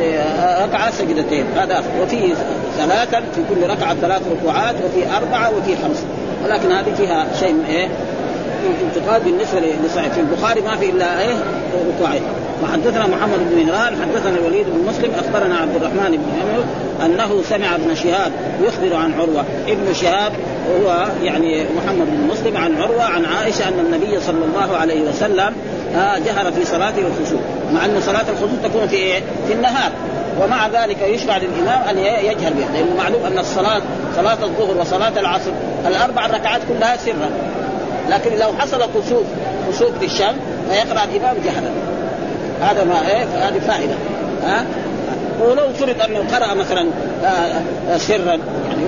ركعة 0.64 0.90
سجدتين. 0.90 1.44
هذا 1.56 1.84
وفي 2.02 2.34
ثلاثا 2.78 3.20
في 3.34 3.40
كل 3.48 3.70
ركعة 3.70 3.94
ثلاث 3.94 4.22
ركوعات 4.30 4.74
وفي 4.74 5.16
أربعة 5.16 5.50
وفي 5.50 5.76
خمسة. 5.76 6.04
ولكن 6.44 6.72
هذه 6.72 6.94
فيها 6.96 7.26
شيء 7.40 7.52
من 7.52 7.64
إيه؟ 7.64 7.88
انتقاد 8.66 9.24
بالنسبة 9.24 9.60
لصحيح 9.84 10.12
في 10.12 10.20
البخاري 10.20 10.60
ما 10.60 10.76
في 10.76 10.90
إلا 10.90 11.20
إيه؟ 11.20 11.34
ركوعين. 11.96 12.22
وحدثنا 12.62 13.06
محمد 13.06 13.38
بن 13.38 13.66
مهران 13.66 13.92
حدثنا 14.02 14.38
الوليد 14.38 14.66
بن 14.66 14.88
مسلم 14.88 15.10
أخبرنا 15.14 15.56
عبد 15.56 15.76
الرحمن 15.76 16.10
بن 16.10 16.40
عمر 16.40 16.64
أنه 17.06 17.42
سمع 17.42 17.74
ابن 17.74 17.94
شهاب 17.94 18.32
يخبر 18.62 18.96
عن 18.96 19.12
عروة. 19.20 19.44
ابن 19.68 19.94
شهاب 19.94 20.32
وهو 20.70 21.06
يعني 21.22 21.64
محمد 21.76 22.06
بن 22.06 22.28
مسلم 22.32 22.56
عن 22.56 22.82
عروة 22.82 23.04
عن 23.04 23.24
عائشة 23.24 23.68
أن 23.68 23.78
النبي 23.78 24.20
صلى 24.20 24.44
الله 24.44 24.76
عليه 24.76 25.00
وسلم 25.08 25.54
آه، 25.96 26.18
جهر 26.18 26.52
في 26.52 26.64
صلاته 26.64 26.98
الخشوع. 26.98 27.40
مع 27.74 27.84
أن 27.84 28.00
صلاة 28.00 28.24
الخشوع 28.30 28.48
تكون 28.64 28.88
في 28.88 28.96
إيه؟ 28.96 29.20
في 29.46 29.52
النهار. 29.52 29.92
ومع 30.42 30.68
ذلك 30.68 31.02
يشرع 31.02 31.36
للإمام 31.36 31.82
أن 31.88 31.98
يجهر 31.98 32.52
بها. 32.52 32.68
لأنه 32.72 32.96
معلوم 32.98 33.24
أن 33.24 33.38
الصلاة 33.38 33.82
صلاة 34.16 34.38
الظهر 34.42 34.76
وصلاة 34.80 35.20
العصر 35.20 35.50
الأربع 35.86 36.26
ركعات 36.26 36.60
كلها 36.68 36.96
سرا. 36.96 37.30
لكن 38.08 38.38
لو 38.38 38.48
حصل 38.58 38.78
كسوف 38.78 39.24
كسوف 39.68 40.02
للشمس 40.02 40.36
فيقرأ 40.70 41.04
الإمام 41.04 41.36
جهرا 41.44 41.70
هذا 42.60 42.84
ما 42.84 43.08
إيه؟ 43.08 43.24
هذه 43.24 43.58
فائدة. 43.58 43.94
ها؟ 44.44 44.64
ولو 45.40 45.72
فرض 45.72 46.02
أنه 46.02 46.18
قرأ 46.18 46.54
مثلا 46.54 46.86
آه، 47.24 47.62
آه، 47.92 47.98
سرا 47.98 48.38
يعني 48.68 48.82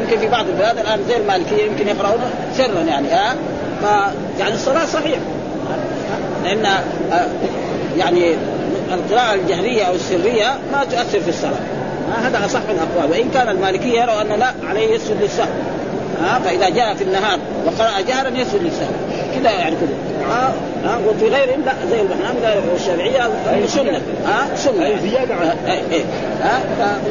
يمكن 0.00 0.18
في 0.18 0.28
بعض 0.28 0.46
البلاد 0.48 0.78
الآن 0.78 1.00
زي 1.08 1.16
المالكيه 1.16 1.64
يمكن 1.64 1.88
يقرؤون 1.88 2.20
سرا 2.56 2.80
يعني 2.88 3.08
ها؟ 3.08 3.34
ف 3.82 3.84
يعني 4.40 4.54
الصلاة 4.54 4.86
صحيح. 4.86 5.18
لأن 6.44 6.66
آه، 6.66 7.26
يعني 7.96 8.34
القراءة 8.92 9.34
الجهرية 9.34 9.82
أو 9.84 9.94
السرية 9.94 10.58
ما 10.72 10.84
تؤثر 10.84 11.20
في 11.20 11.28
الصلاة. 11.28 11.60
هذا 12.22 12.44
أصح 12.44 12.60
الأقوال. 12.70 13.10
وإن 13.10 13.30
كان 13.34 13.48
المالكية 13.48 14.00
يروا 14.00 14.22
انه 14.22 14.36
لا 14.36 14.52
عليه 14.70 14.94
يسجد 14.94 15.22
للسهو 15.22 15.46
ها 16.22 16.38
فإذا 16.38 16.68
جاء 16.68 16.94
في 16.94 17.04
النهار 17.04 17.38
وقرأ 17.66 18.00
جهرا 18.00 18.28
يسجد 18.28 18.62
للسهو 18.62 18.88
كذا 19.34 19.50
يعني 19.50 19.76
كذا. 19.76 20.28
ها 20.30 20.52
ها 20.84 20.98
وفي 21.08 21.28
غيرهم 21.28 21.62
لا 21.66 21.72
زي 21.90 22.00
الحنابلة 22.00 22.62
والشافعية 22.72 23.30
سنة 23.66 24.00
ها 24.26 24.56
سنة. 24.56 24.86
أي 24.86 24.98
زيادة 25.10 25.34
عن 25.34 25.56
إيه 25.66 25.80
إيه. 25.92 26.04
ها 26.42 26.60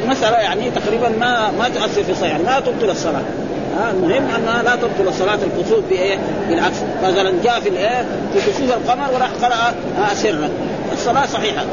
فمسألة 0.06 0.36
يعني 0.36 0.70
تقريبا 0.70 1.08
ما 1.08 1.50
ما 1.58 1.68
تؤثر 1.68 2.02
في 2.02 2.12
الصلاة 2.12 2.28
يعني 2.28 2.42
ما 2.42 2.60
تبطل 2.60 2.90
الصلاة. 2.90 3.22
ها 3.78 3.90
المهم 3.90 4.28
أنها 4.36 4.62
لا 4.62 4.76
تبطل 4.76 5.14
صلاة 5.14 5.34
الكسوف 5.34 5.84
بإيه؟ 5.90 6.18
بالعكس. 6.48 6.76
مثلا 7.04 7.32
جاء 7.44 7.60
في 7.60 7.68
الإيه؟ 7.68 8.04
في 8.34 8.50
كسوف 8.50 8.72
القمر 8.76 9.14
وراح 9.14 9.30
قرأ 9.42 9.74
سرا. 10.14 10.48
الصلاة 11.06 11.26
صحيحة. 11.26 11.64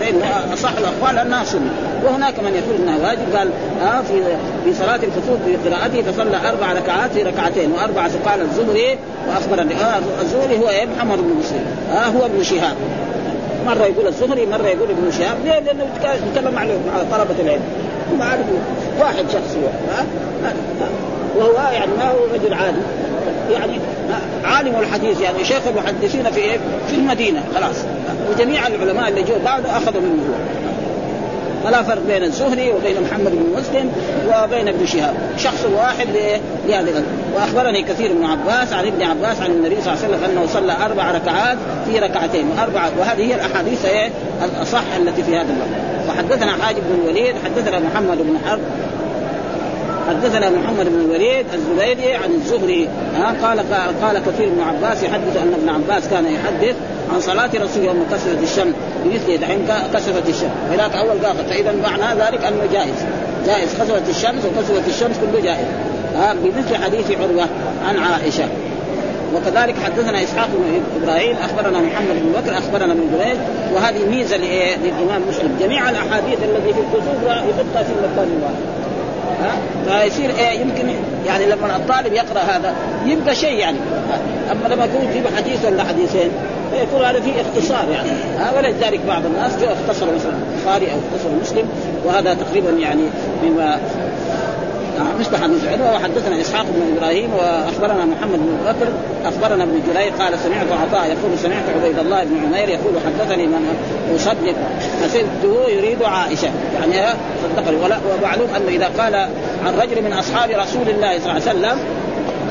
لأن 0.00 0.22
أصح 0.52 0.72
الأقوال 0.78 1.18
أنها 1.18 1.44
سنة. 1.44 1.70
وهناك 2.04 2.38
من 2.38 2.54
يقول 2.54 2.80
إنها 2.82 3.08
واجب. 3.08 3.36
قال 3.36 3.50
آه 3.82 4.02
في 4.02 4.22
في 4.64 4.74
صلاة 4.74 4.96
الكسوف 4.96 5.38
بقراءته 5.46 6.12
فصلى 6.12 6.48
أربع 6.48 6.72
ركعات 6.72 7.12
في 7.12 7.22
ركعتين 7.22 7.72
وأربع 7.72 8.08
قال 8.26 8.40
الزهري 8.40 8.98
واخبرني 9.28 9.74
آه 9.74 9.98
الزهري 10.22 10.58
هو 10.58 10.68
إيه؟ 10.68 10.86
محمد 10.96 11.18
بن 11.18 11.34
مسلم. 11.40 11.64
آه 11.92 12.06
هو 12.06 12.26
ابن 12.26 12.42
شهاب. 12.42 12.76
مرة 13.68 13.84
يقول 13.84 14.06
الزهري 14.06 14.46
مرة 14.46 14.66
يقول 14.66 14.90
ابن 14.90 15.10
شهاب. 15.18 15.36
ليه؟ 15.44 15.58
لأنه 15.58 15.84
يتكلم 16.04 16.54
مع 16.54 16.62
طلبة 17.16 17.40
العلم. 17.40 17.62
ما 18.18 18.38
واحد 19.00 19.24
شخص 19.32 19.56
هو. 19.56 19.68
وهو 21.36 21.72
يعني 21.72 21.92
ما 21.98 22.10
هو 22.10 22.16
رجل 22.34 22.54
عادي 22.54 22.78
يعني 23.52 23.80
عالم 24.44 24.76
الحديث. 24.80 25.20
يعني 25.20 25.44
شيخ 25.44 25.60
المحدثين 25.66 26.30
في 26.30 26.40
إيه؟ 26.40 26.58
في 26.88 26.94
المدينة. 26.94 27.42
خلاص. 27.54 27.76
وجميع 28.30 28.66
العلماء 28.66 29.08
اللي 29.08 29.22
جو 29.22 29.34
بعده 29.44 29.76
أخذوا 29.76 30.00
منه 30.00 30.22
هو. 30.22 30.67
فلا 31.64 31.82
فرق 31.82 32.02
بين 32.06 32.22
الزهري 32.22 32.72
وبين 32.72 33.02
محمد 33.02 33.32
بن 33.32 33.60
مسلم 33.60 33.92
وبين 34.28 34.68
ابن 34.68 34.86
شهاب. 34.86 35.14
شخص 35.38 35.64
واحد 35.76 36.06
لهذه 36.68 37.02
وأخبرني 37.34 37.82
كثير 37.82 38.14
من 38.14 38.24
عباس 38.24 38.72
عن 38.72 38.86
ابن 38.86 39.02
عباس 39.02 39.40
عن 39.40 39.50
النبي 39.50 39.76
صلى 39.82 39.92
الله 39.92 40.04
عليه 40.04 40.16
وسلم 40.16 40.30
أنه 40.30 40.46
صلى 40.46 40.72
أربع 40.84 41.10
ركعات 41.10 41.58
في 41.86 41.98
ركعتين. 41.98 42.46
واربع 42.48 42.88
وهذه 42.98 43.20
هي 43.20 43.34
الأحاديث 43.34 43.86
الأصح 44.44 44.84
التي 44.96 45.22
في 45.22 45.36
هذا 45.36 45.42
الباب. 45.50 45.88
وحدثنا 46.08 46.52
حاجب 46.62 46.78
بن 46.90 47.00
الوليد 47.02 47.34
حدثنا 47.44 47.78
محمد 47.78 48.18
بن 48.18 48.38
حرب 48.46 48.60
حدثنا 50.08 50.50
محمد 50.50 50.88
بن 50.88 51.00
الوليد 51.00 51.46
الزبيدي 51.54 52.14
عن 52.14 52.30
الزهري 52.30 52.88
ها؟ 53.14 53.34
قال 53.42 53.60
قال 54.02 54.18
كثير 54.18 54.48
بن 54.48 54.60
عباس 54.60 55.02
يحدث 55.02 55.36
أن 55.36 55.52
ابن 55.54 55.68
عباس 55.68 56.08
كان 56.08 56.24
يحدث 56.26 56.76
عن 57.14 57.20
صلاة 57.20 57.50
رسول 57.54 57.84
يوم 57.84 58.06
كسفت 58.12 58.42
الشمس. 58.42 58.74
بمثله 59.04 59.36
دحين 59.36 59.66
كسفت 59.94 60.28
الشمس. 60.28 60.50
هناك 60.70 60.94
أول 60.94 61.26
قاطع 61.26 61.42
فإذا 61.50 61.72
معنى 61.82 62.20
ذلك 62.20 62.44
أنه 62.44 62.62
جائز. 62.72 63.04
جائز 63.46 63.74
كسفت 63.74 64.08
الشمس 64.08 64.44
وكسفت 64.44 64.88
الشمس 64.88 65.16
كله 65.18 65.40
جائز. 65.40 65.66
ها 66.16 66.34
بمثل 66.44 66.84
حديث 66.84 67.10
عروة 67.10 67.46
عن 67.88 67.98
عائشة. 67.98 68.48
وكذلك 69.34 69.74
حدثنا 69.84 70.22
إسحاق 70.22 70.48
بن 70.48 70.80
إبراهيم 71.02 71.36
أخبرنا 71.36 71.78
محمد 71.80 72.16
بن 72.22 72.32
بكر 72.40 72.58
أخبرنا 72.58 72.92
ابن 72.92 73.10
جريج. 73.18 73.38
وهذه 73.74 74.04
ميزة 74.10 74.36
للإمام 74.36 75.22
مسلم. 75.28 75.56
جميع 75.60 75.90
الأحاديث 75.90 76.38
التي 76.42 76.72
في 76.72 76.80
الكتب 76.80 77.24
يحطها 77.26 77.82
في 77.82 77.92
المكان 77.92 78.38
الواحد. 78.38 78.78
ها؟ 79.42 79.52
فيصير 79.86 80.30
إيه 80.38 80.60
يمكن 80.60 80.88
يعني 81.26 81.46
لما 81.46 81.76
الطالب 81.76 82.12
يقرأ 82.12 82.40
هذا 82.40 82.74
يبقى 83.06 83.34
شيء 83.34 83.54
يعني. 83.54 83.76
أما 84.52 84.74
لما 84.74 84.84
يكون 84.84 85.08
في 85.12 85.36
حديث 85.36 85.64
ولا 85.64 85.84
حديثين 85.84 86.30
فيكون 86.70 87.04
هذا 87.04 87.20
فيه 87.20 87.32
اختصار 87.40 87.84
يعني. 87.92 88.10
ولذلك 88.56 89.00
بعض 89.08 89.26
الناس 89.26 89.52
اختصر 89.62 90.06
مثلا 90.14 90.32
البخاري 90.56 90.92
أو 90.92 90.98
اختصر 90.98 91.34
مسلم 91.42 91.68
وهذا 92.04 92.34
تقريبا 92.34 92.70
يعني 92.70 93.02
مما 93.44 93.78
مصبح 95.20 95.46
بن 95.46 95.60
عروه 95.68 95.94
وحدثنا 95.94 96.40
إسحاق 96.40 96.66
بن 96.74 96.96
إبراهيم 96.96 97.30
وأخبرنا 97.34 98.04
محمد 98.04 98.38
بن 98.38 98.58
بكر 98.66 98.88
أخبرنا 99.24 99.64
ابن 99.64 99.80
جرير 99.92 100.12
قال 100.18 100.38
سمعت 100.38 100.66
عطاء 100.72 101.06
يقول 101.06 101.38
سمعت 101.42 101.62
عبيد 101.76 101.98
الله 101.98 102.24
بن 102.24 102.36
عمير 102.46 102.68
يقول 102.68 102.94
حدثني 103.06 103.46
من 103.46 103.76
أصدق 104.16 104.54
حسبته 105.02 105.70
يريد 105.70 106.02
عائشة. 106.02 106.48
يعني 106.74 107.08
صدقني. 107.42 107.76
ومعلوم 107.76 108.48
أنه 108.56 108.68
إذا 108.68 108.90
قال 108.98 109.14
عن 109.66 109.74
رجل 109.80 110.02
من 110.02 110.12
أصحاب 110.12 110.50
رسول 110.50 110.88
الله 110.88 111.18
صلى 111.18 111.30
الله 111.30 111.48
عليه 111.48 111.58
وسلم 111.58 111.78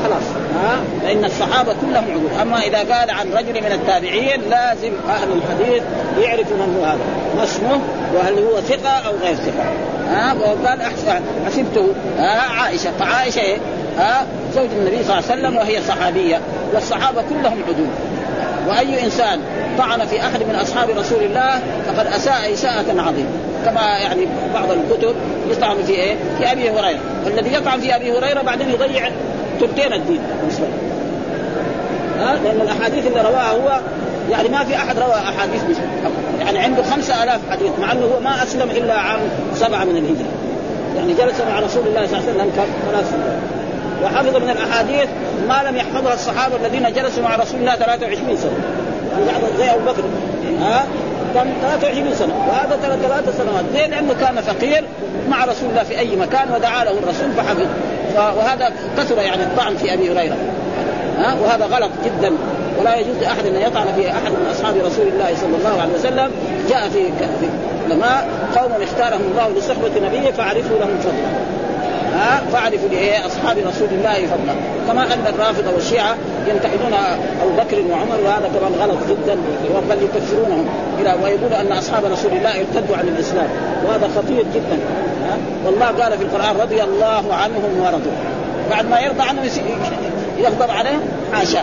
خلاص. 0.03 0.46
ها 0.57 0.79
فإن 1.03 1.25
الصحابة 1.25 1.75
كلهم 1.81 2.03
عدول 2.11 2.31
أما 2.41 2.61
إذا 2.61 2.77
قال 2.77 3.11
عن 3.11 3.33
رجل 3.33 3.53
من 3.53 3.71
التابعين 3.71 4.41
لازم 4.49 4.91
أهل 5.09 5.27
الحديث 5.31 5.83
يعرفوا 6.19 6.57
من 6.57 6.75
هو 6.79 6.85
هذا. 6.85 6.99
ما 7.37 7.43
اسمه؟ 7.43 7.79
وهل 8.15 8.33
هو 8.33 8.61
ثقة 8.61 8.89
أو 8.89 9.15
غير 9.23 9.35
ثقة. 9.35 9.63
ها؟ 10.09 10.33
وقال 10.33 10.81
حسبته. 11.45 11.93
ها؟ 12.17 12.61
عائشة. 12.61 12.91
فعائشة 12.99 13.41
إيه؟ 13.41 13.57
ها؟ 13.97 14.25
زوج 14.55 14.69
النبي 14.77 15.03
صلى 15.03 15.19
الله 15.19 15.31
عليه 15.31 15.41
وسلم 15.41 15.57
وهي 15.57 15.81
صحابية. 15.81 16.41
والصحابة 16.73 17.21
كلهم 17.21 17.63
عدول. 17.67 17.87
وأي 18.67 19.03
إنسان 19.03 19.39
طعن 19.77 20.05
في 20.05 20.21
أحد 20.21 20.43
من 20.43 20.55
أصحاب 20.55 20.89
رسول 20.89 21.23
الله 21.23 21.61
فقد 21.87 22.07
أساء 22.07 22.53
إساءة 22.53 23.01
عظيمة. 23.01 23.29
كما 23.65 23.81
يعني 23.81 24.27
بعض 24.53 24.71
الكتب 24.71 25.15
يطعن 25.51 25.83
في 25.83 25.93
إيه؟ 25.93 26.15
في 26.37 26.51
أبي 26.51 26.69
هريرة. 26.69 26.99
والذي 27.25 27.53
يطعن 27.53 27.79
في 27.79 27.95
أبي 27.95 28.11
هريرة 28.11 28.41
بعدين 28.41 28.69
يضيع 28.69 29.09
ثلثين 29.59 29.93
الدين 29.93 30.21
بالنسبة 30.41 30.65
ها؟ 32.19 32.35
لأن 32.43 32.61
الأحاديث 32.61 33.07
اللي 33.07 33.21
رواها 33.21 33.51
هو 33.51 33.79
يعني 34.31 34.49
ما 34.49 34.63
في 34.63 34.75
أحد 34.75 34.99
روى 34.99 35.13
أحاديث 35.13 35.63
مسلم 35.63 35.89
يعني 36.39 36.59
عنده 36.59 36.83
خمسة 36.83 37.23
ألاف 37.23 37.41
حديث 37.51 37.71
مع 37.81 37.91
إنه 37.91 38.05
هو 38.05 38.19
ما 38.19 38.43
أسلم 38.43 38.69
إلا 38.69 38.93
عام 38.93 39.19
سبعة 39.53 39.83
من 39.83 39.97
الهجرة. 39.97 40.31
يعني 40.97 41.13
جلس 41.13 41.41
مع 41.41 41.59
رسول 41.59 41.87
الله 41.87 42.07
صلى 42.07 42.19
الله 42.19 42.29
عليه 42.29 42.51
وسلم 42.51 42.51
ثلاث 42.91 43.09
سنوات 43.11 43.39
وحفظ 44.03 44.35
من 44.35 44.49
الأحاديث 44.49 45.09
ما 45.47 45.69
لم 45.69 45.77
يحفظها 45.77 46.13
الصحابة 46.13 46.55
الذين 46.55 46.93
جلسوا 46.93 47.23
مع 47.23 47.35
رسول 47.35 47.59
الله 47.59 47.75
23 47.75 48.37
سنة. 48.37 48.51
يعني 49.11 49.25
بعض 49.25 49.57
زي 49.57 49.71
أبو 49.71 49.85
بكر. 49.85 50.03
ها؟ 50.59 50.85
كان 51.33 51.53
23 51.61 52.13
سنة. 52.13 52.33
وهذا 52.49 52.79
ترى 52.83 52.97
ثلاث 53.07 53.37
سنوات. 53.37 53.63
ليه؟ 53.73 53.87
لأنه 53.87 54.13
كان 54.13 54.41
فقير 54.41 54.83
مع 55.29 55.45
رسول 55.45 55.69
الله 55.69 55.83
في 55.83 55.99
أي 55.99 56.15
مكان 56.15 56.51
ودعا 56.51 56.83
له 56.83 56.91
الرسول 56.91 57.31
فحفظ. 57.37 57.67
وهذا 58.15 58.71
كثر 58.97 59.17
يعني 59.21 59.43
الطعن 59.43 59.75
في 59.75 59.93
أبي 59.93 60.11
هريرة. 60.11 60.35
ها؟ 61.17 61.35
وهذا 61.43 61.65
غلط 61.65 61.91
جدا. 62.05 62.31
ولا 62.79 62.95
يجوز 62.95 63.15
لأحد 63.21 63.45
أن 63.45 63.55
يطعن 63.55 63.87
في 63.95 64.11
أحد 64.11 64.31
من 64.31 64.47
أصحاب 64.51 64.75
رسول 64.75 65.07
الله 65.07 65.35
صلى 65.35 65.57
الله 65.57 65.81
عليه 65.81 65.93
وسلم. 65.93 66.31
جاء 66.69 66.89
في 66.89 67.09
علماء 67.85 68.27
قوم 68.55 68.71
اختارهم 68.81 69.21
الله 69.31 69.49
لصحبة 69.57 70.07
نبيه 70.07 70.31
فعرفوا 70.31 70.77
لهم 70.79 70.97
فضلا 71.01 71.57
ها 72.13 72.41
فاعرفوا 72.53 72.89
لاصحاب 72.89 73.57
رسول 73.57 73.87
الله 73.91 74.13
فضلا. 74.13 74.55
كما 74.87 75.13
أن 75.13 75.33
الرافضة 75.33 75.73
والشيعة 75.73 76.15
ينتقدون 76.47 76.93
أبو 77.41 77.51
بكر 77.57 77.77
وعمر 77.91 78.19
وهذا 78.25 78.49
كمان 78.59 78.73
غلط 78.79 78.97
جدا 79.09 79.35
بل 79.89 80.03
يكفرونهم. 80.03 80.65
إلى 81.01 81.15
ويقول 81.23 81.53
أن 81.53 81.71
أصحاب 81.71 82.05
رسول 82.05 82.31
الله 82.31 82.49
ارتدوا 82.49 82.97
عن 82.97 83.07
الإسلام. 83.07 83.47
وهذا 83.85 84.09
خطير 84.15 84.45
جدا. 84.55 84.79
ها؟ 85.27 85.37
والله 85.65 85.85
قال 85.85 86.17
في 86.17 86.23
القرآن 86.23 86.55
رضي 86.61 86.83
الله 86.83 87.33
عنهم 87.33 87.81
ورضوا. 87.81 88.11
بعد 88.69 88.89
ما 88.89 88.99
يرضى 88.99 89.21
عنهم 89.21 89.45
يغضب 90.45 90.71
عليهم 90.71 91.01
حاشا 91.33 91.61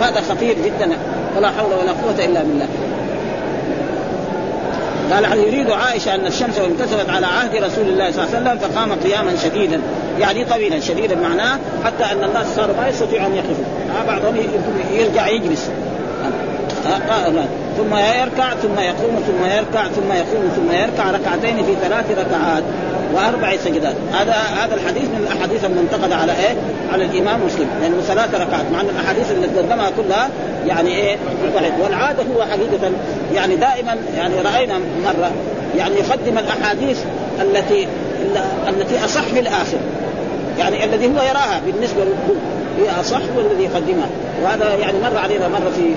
وهذا 0.00 0.20
خطير 0.30 0.56
جدا. 0.64 0.96
ولا 1.36 1.48
حول 1.48 1.72
ولا 1.72 1.92
قوة 1.92 2.24
إلا 2.24 2.42
بالله. 2.42 2.66
قال 5.12 5.38
يريد 5.38 5.70
عائشة 5.70 6.14
أن 6.14 6.26
الشمس 6.26 6.58
انكسرت 6.58 7.10
على 7.10 7.26
عهد 7.26 7.56
رسول 7.56 7.88
الله 7.88 8.10
صلى 8.10 8.24
الله 8.24 8.36
عليه 8.36 8.50
وسلم 8.50 8.58
فقام 8.58 8.92
قياما 8.92 9.36
شديدا 9.44 9.80
يعني 10.18 10.44
طويلا 10.44 10.80
شديدا 10.80 11.14
معناه 11.14 11.58
حتى 11.84 12.04
أن 12.12 12.24
الناس 12.24 12.46
صاروا 12.56 12.76
ما 12.76 12.88
يستطيعوا 12.88 13.26
أن 13.26 13.34
يقفوا. 13.34 13.64
بعضهم 14.06 14.36
يرجع 14.92 15.28
يجلس. 15.28 15.70
ثم 17.76 17.96
يركع 17.96 18.54
ثم 18.54 18.78
يقوم 18.78 19.22
ثم 19.26 19.44
يركع 19.44 19.88
ثم 19.88 20.12
يقوم 20.12 20.52
ثم 20.56 20.72
يركع 20.72 21.10
ركعتين 21.10 21.56
في 21.56 21.74
ثلاث 21.82 22.10
ركعات 22.10 22.62
وأربع 23.14 23.56
سجدات. 23.56 23.94
هذا 24.12 24.32
هذا 24.32 24.74
الحديث 24.74 25.04
من 25.04 25.26
الأحاديث 25.30 25.64
المنتقدة 25.64 26.16
على 26.16 26.32
إيه؟ 26.32 26.56
على 26.92 27.04
الإمام 27.04 27.40
مسلم. 27.46 27.66
لأنه 27.80 28.00
ثلاث 28.00 28.34
ركعات 28.34 28.64
مع 28.72 28.80
أن 28.80 28.88
الأحاديث 28.88 29.30
اللي 29.30 29.46
قدمها 29.46 29.90
كلها 29.90 30.28
يعني 30.66 30.94
إيه؟ 30.94 31.16
والعادة 31.82 32.22
هو 32.22 32.42
حقيقه 32.42 32.90
يعني 33.34 33.56
دائما 33.56 33.96
يعني 34.16 34.34
رأينا 34.40 34.78
مرة 35.04 35.30
يعني 35.76 35.94
يقدم 35.94 36.38
الأحاديث 36.38 36.98
التي 37.40 37.88
التي 38.68 39.04
أصح 39.04 39.22
في 39.22 39.40
الآخر. 39.40 39.78
يعني 40.58 40.84
الذي 40.84 41.06
هو 41.06 41.22
يراها 41.22 41.60
بالنسبة 41.66 42.04
له 42.04 42.14
هي 42.78 43.00
أصح 43.00 43.20
والذي 43.36 43.64
يقدمها. 43.64 44.08
وهذا 44.42 44.74
يعني 44.74 44.98
مر 44.98 45.18
علينا 45.18 45.48
مرة 45.48 45.72
في 45.76 45.94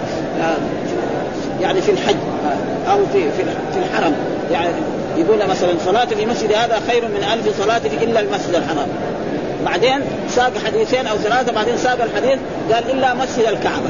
يعني 1.62 1.82
في 1.82 1.92
الحج 1.92 2.16
أو 2.92 2.98
في 3.14 3.32
في 3.74 3.80
الحرم. 3.80 4.16
يعني 4.52 4.70
يقول 5.18 5.38
مثلا 5.50 5.70
صلاة 5.86 6.06
في 6.06 6.26
مسجد 6.26 6.54
هذا 6.54 6.82
خير 6.88 7.04
من 7.08 7.24
ألف 7.34 7.64
صلاة 7.64 7.82
إلا 8.04 8.20
المسجد 8.20 8.56
الحرام. 8.56 8.88
بعدين 9.66 10.02
ساق 10.30 10.52
حديثين 10.66 11.08
أو 11.08 11.18
ثلاثة 11.18 11.52
بعدين 11.52 11.78
ساق 11.78 11.98
الحديث 12.04 12.40
قال 12.74 12.92
إلا 12.92 13.14
مسجد 13.14 13.46
الكعبة. 13.46 13.90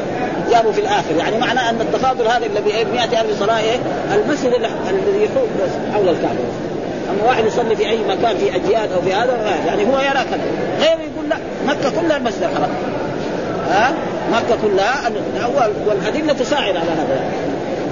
جابوا 0.52 0.72
في 0.72 0.82
الآخر. 0.82 1.16
يعني 1.18 1.38
معنى 1.38 1.60
أن 1.70 1.82
التفاضل 1.82 2.28
هذا 2.28 2.46
الذي 2.46 2.84
ب 2.84 2.94
100 2.94 3.22
ألف 3.22 3.40
صلاة 3.40 3.60
إيه؟ 3.60 3.78
المسجد 4.16 4.54
الذي 4.90 5.24
يحول 5.24 5.48
حول 5.94 6.10
الكعبة. 6.10 6.40
أما 7.10 7.30
واحد 7.30 7.46
يصلي 7.46 7.76
في 7.76 7.90
أي 7.90 7.98
مكان 7.98 8.38
في 8.38 8.56
أجياد 8.56 8.92
أو 8.92 9.02
في 9.02 9.14
هذا 9.14 9.56
يعني 9.68 9.84
هو 9.86 10.00
يرى 10.00 10.24
كذا 10.32 10.42
غيره 10.80 11.02
يقول 11.14 11.30
لا 11.30 11.38
مكة 11.68 12.02
كلها 12.02 12.18
المسجد 12.18 12.44
الحرام. 12.44 12.70
ها؟ 13.70 13.92
مكة 14.32 14.58
كلها 14.62 15.12
والأدلة 15.88 16.34
تساعد 16.34 16.76
على 16.76 16.92
هذا. 16.92 17.22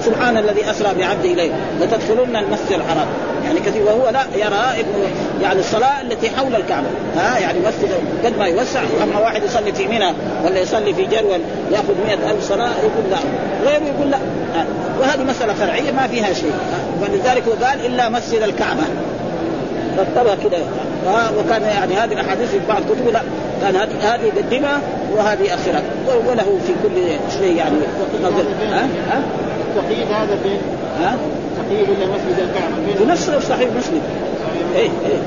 سبحان 0.06 0.38
الذي 0.38 0.72
أسرى 0.72 0.94
بعبده 1.00 1.32
إليه. 1.32 1.52
لتدخلن 1.82 2.36
المسجد 2.36 2.72
الحرام. 2.72 3.08
يعني 3.46 3.60
كثير. 3.60 3.84
وهو 3.84 4.10
لا 4.10 4.22
يرى 4.36 4.82
انه 4.82 5.08
يعني 5.42 5.60
الصلاة 5.60 6.02
التي 6.02 6.30
حول 6.30 6.56
الكعبة. 6.56 6.88
ها 7.18 7.40
يعني 7.40 7.60
مسجد 7.60 7.92
قد 8.26 8.38
ما 8.40 8.46
يوسع. 8.46 8.82
أما 9.04 9.20
واحد 9.20 9.44
يصلي 9.44 9.72
في 9.72 9.88
منى 9.88 10.14
ولا 10.46 10.60
يصلي 10.60 10.94
في 10.94 11.06
جرول 11.06 11.40
يأخذ 11.72 11.94
مئة 12.08 12.32
ألف 12.32 12.50
صلاة 12.50 12.70
يقول 12.70 13.12
لا. 13.12 13.18
غيره 13.70 13.84
يقول 13.84 14.12
لا. 14.12 14.18
وهذه 15.00 15.24
مسألة 15.24 15.54
فرعية 15.54 15.92
ما 15.92 16.08
فيها 16.08 16.34
شيء. 16.34 16.54
ولذلك 17.02 17.44
هو 17.48 17.66
قال 17.66 17.86
إلا 17.86 18.10
مسجد 18.10 18.42
الكعبة. 18.42 18.84
رتبها 20.00 20.36
كده. 20.36 20.58
وكان 21.40 21.62
يعني 21.62 21.94
هذه 21.94 22.14
الأحاديث 22.14 22.50
في 22.50 22.60
بعض 22.70 22.82
كتبه 22.82 23.12
لا. 23.12 23.22
كان 23.62 23.76
هذه 24.02 24.22
يقدمها 24.36 24.80
وهذه 25.16 25.54
اخرها 25.54 25.82
وله 26.28 26.60
في 26.68 26.74
كل 26.84 27.02
شيء 27.40 27.56
يعني. 27.56 27.76
نظر 28.24 28.44
ها 28.72 28.88
ها. 29.12 29.22
التقييد 29.70 30.08
هذا 30.12 30.38
فين؟ 30.44 30.60
ها؟ 31.02 31.18
تقييد 31.58 31.90
ولا 31.90 32.08
مسجد 32.08 32.40
الكعبة 32.40 32.98
في 32.98 33.06
نفس 33.06 33.48
صحيح 33.50 33.70
مسلم. 33.78 34.02
إيه 34.76 34.82
إيه. 34.82 35.20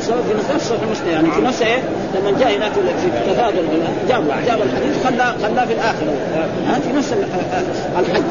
سبب 0.00 0.20
في 0.28 0.54
نفس 0.54 0.68
صحيح 0.68 0.82
مسلم. 0.90 1.10
يعني 1.12 1.30
في 1.30 1.40
نفس 1.40 1.62
إيه؟ 1.62 1.78
لما 2.14 2.38
جاء 2.38 2.56
هناك 2.56 2.72
في 2.72 3.30
تفاضل 3.32 3.62
جاب 4.08 4.24
جاب 4.46 4.58
الحديث 4.62 5.04
خلاه 5.04 5.32
خلاه 5.42 5.64
في 5.64 5.72
الآخر. 5.72 6.06
ها 6.66 6.78
في 6.78 6.92
نفس 6.98 7.12
الحج. 7.12 8.26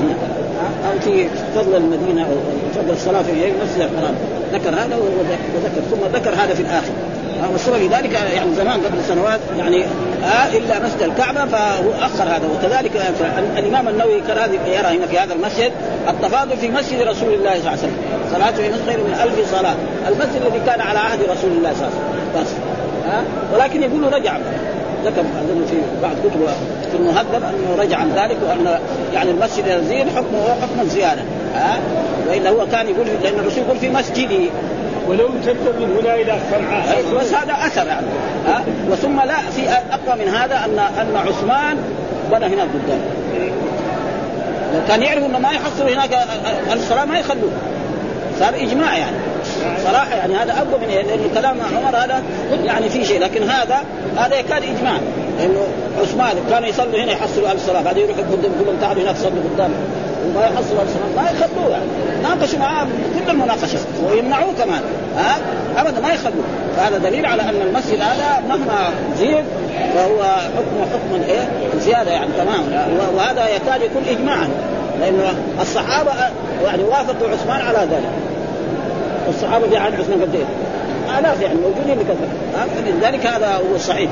أو 0.87 0.99
في 0.99 1.27
فضل 1.55 1.75
المدينة 1.75 2.21
أو 2.21 2.35
فضل 2.75 2.93
الصلاة 2.93 3.21
في 3.21 3.31
نفس 3.31 3.75
الحرام 3.77 4.15
ذكر 4.53 4.69
هذا 4.69 4.95
وذكر 4.95 5.81
ثم 5.91 6.17
ذكر 6.17 6.29
هذا 6.29 6.53
في 6.53 6.61
الآخر. 6.61 6.91
والسبب 7.51 7.75
لذلك 7.75 8.13
يعني 8.13 8.55
زمان 8.55 8.79
قبل 8.79 9.03
سنوات 9.07 9.39
يعني 9.57 9.83
آه 10.25 10.57
إلا 10.57 10.79
مسجد 10.79 11.01
الكعبة 11.01 11.45
فهو 11.45 11.91
اخر 12.01 12.23
هذا. 12.23 12.47
وكذلك 12.47 12.91
الإمام 13.57 13.87
النووي 13.87 14.21
كان 14.21 14.53
يرى 14.53 14.97
هنا 14.97 15.07
في 15.07 15.19
هذا 15.19 15.33
المسجد 15.33 15.71
التفاضل 16.09 16.57
في 16.57 16.69
مسجد 16.69 17.01
رسول 17.01 17.33
الله 17.33 17.51
صلى 17.51 17.57
الله 17.59 17.69
عليه 17.69 17.79
وسلم. 17.79 17.97
صلاته 18.33 18.57
في 18.57 18.91
خير 18.91 18.97
من 18.97 19.13
ألف 19.23 19.51
صلاة. 19.51 19.75
المسجد 20.07 20.41
الذي 20.41 20.61
كان 20.65 20.81
على 20.81 20.99
عهد 20.99 21.19
رسول 21.21 21.51
الله 21.51 21.73
صلى 21.73 21.87
الله 21.87 21.99
عليه 22.35 22.45
وسلم. 22.45 22.63
ها 23.07 23.23
ولكن 23.53 23.83
يقول 23.83 24.13
رجع. 24.13 24.37
ذكر 25.05 25.23
في 25.69 25.77
بعض 26.03 26.15
كتب 26.23 26.47
في 26.91 26.97
المهذب 26.97 27.43
أنه 27.43 27.75
رجع 27.83 27.97
عن 27.97 28.11
ذلك 28.15 28.37
وأن 28.47 28.79
يعني 29.13 29.31
المسجد 29.31 29.67
يزيد 29.67 30.09
حكمه 30.09 30.43
حكم 30.61 30.81
الزيادة. 30.81 31.21
ها 31.55 31.79
وإلا 32.29 32.49
هو 32.49 32.65
كان 32.71 32.89
يقول 32.89 33.07
لأن 33.23 33.39
الرسول 33.39 33.63
يقول 33.63 33.77
في 33.77 33.89
مسجدي. 33.89 34.49
ولو 35.07 35.27
امتد 35.27 35.79
من 35.79 35.97
هنا 36.01 36.15
إلى 36.15 36.39
صنعاء 36.51 37.03
بس 37.19 37.33
هذا 37.33 37.53
أثر 37.67 37.87
يعني. 37.87 38.07
ها؟ 38.47 38.63
وثم 38.89 39.21
لا 39.21 39.37
في 39.37 39.69
أقوى 39.69 40.25
من 40.25 40.33
هذا 40.33 40.65
ان 40.65 40.79
أن 40.79 41.15
عثمان 41.27 41.77
بنى 42.31 42.45
هناك 42.45 42.67
قدام 42.67 42.99
لو 44.73 44.79
كان 44.87 45.03
يعرف 45.03 45.25
إنه 45.25 45.39
ما 45.39 45.51
يحصلوا 45.51 45.89
هناك 45.89 46.27
الصلاة 46.73 47.05
ما 47.05 47.19
يخلوه. 47.19 47.51
صار 48.39 48.55
إجماع 48.55 48.97
يعني. 48.97 49.15
صراحة 49.85 50.15
يعني 50.15 50.35
هذا 50.35 50.51
أقوى 50.51 50.79
من 50.81 50.87
لأن 50.87 51.29
كلام 51.35 51.57
عمر 51.77 51.97
هذا 51.97 52.23
يعني 52.63 52.89
في 52.89 53.05
شيء. 53.05 53.19
لكن 53.19 53.43
هذا 53.49 53.83
هذا 54.17 54.39
يكاد 54.39 54.63
إجماع. 54.63 54.97
لأنه 55.37 55.67
عثمان 56.01 56.35
كانوا 56.49 56.67
يصلوا 56.67 57.03
هنا 57.03 57.11
يحصلوا 57.11 57.51
الصلاه 57.51 57.81
بعدين 57.81 58.03
يروحوا 58.03 58.23
قدام 58.23 58.51
كلهم 58.63 58.75
تعالوا 58.81 59.03
هناك 59.03 59.15
صلوا 59.15 59.43
قدام. 59.53 59.71
وما 60.25 60.41
يحصلوا 60.41 60.83
الصلاه 60.83 61.23
ما 61.23 61.29
يخلوه 61.31 61.69
يعني. 61.71 61.85
ناقشوا 62.23 62.59
معاه 62.59 62.87
كل 63.25 63.31
المناقشة. 63.31 63.79
ويمنعوه 64.09 64.53
كمان 64.59 64.81
ها؟ 65.17 65.35
ابدا 65.77 65.99
ما 65.99 66.13
يخلوه. 66.13 66.43
فهذا 66.77 66.97
دليل 66.97 67.25
على 67.25 67.41
أن 67.41 67.61
المسجد 67.61 68.01
هذا 68.01 68.43
مهما 68.49 68.89
زيد 69.17 69.45
فهو 69.95 70.23
حكمه 70.23 70.85
حكم 70.93 71.23
إيه؟ 71.29 71.47
زيادة 71.79 72.11
يعني 72.11 72.29
تمام. 72.37 72.89
وهذا 73.15 73.47
يكاد 73.47 73.81
يكون 73.81 74.03
اجماعا 74.09 74.49
لأنه 74.99 75.33
الصحابة 75.61 76.11
يعني 76.63 76.83
وافقوا 76.83 77.29
عثمان 77.29 77.61
على 77.61 77.77
ذلك. 77.77 78.11
الصحابة 79.29 79.67
في 79.69 79.77
عهد 79.77 79.93
عثمان 79.93 80.21
قد 80.21 80.35
إيه؟ 80.35 80.45
آلاف 81.19 81.41
يعني 81.41 81.55
موجودين 81.55 81.95
بكثرة. 81.95 82.27
لذلك 82.85 83.25
هذا 83.25 83.55
هو 83.55 83.75
الصحيح 83.75 84.09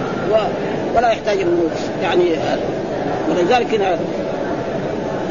ولا 0.95 1.11
يحتاج 1.11 1.41
انه 1.41 1.69
يعني 2.03 2.23
ولذلك 3.29 3.73
هنا 3.73 3.97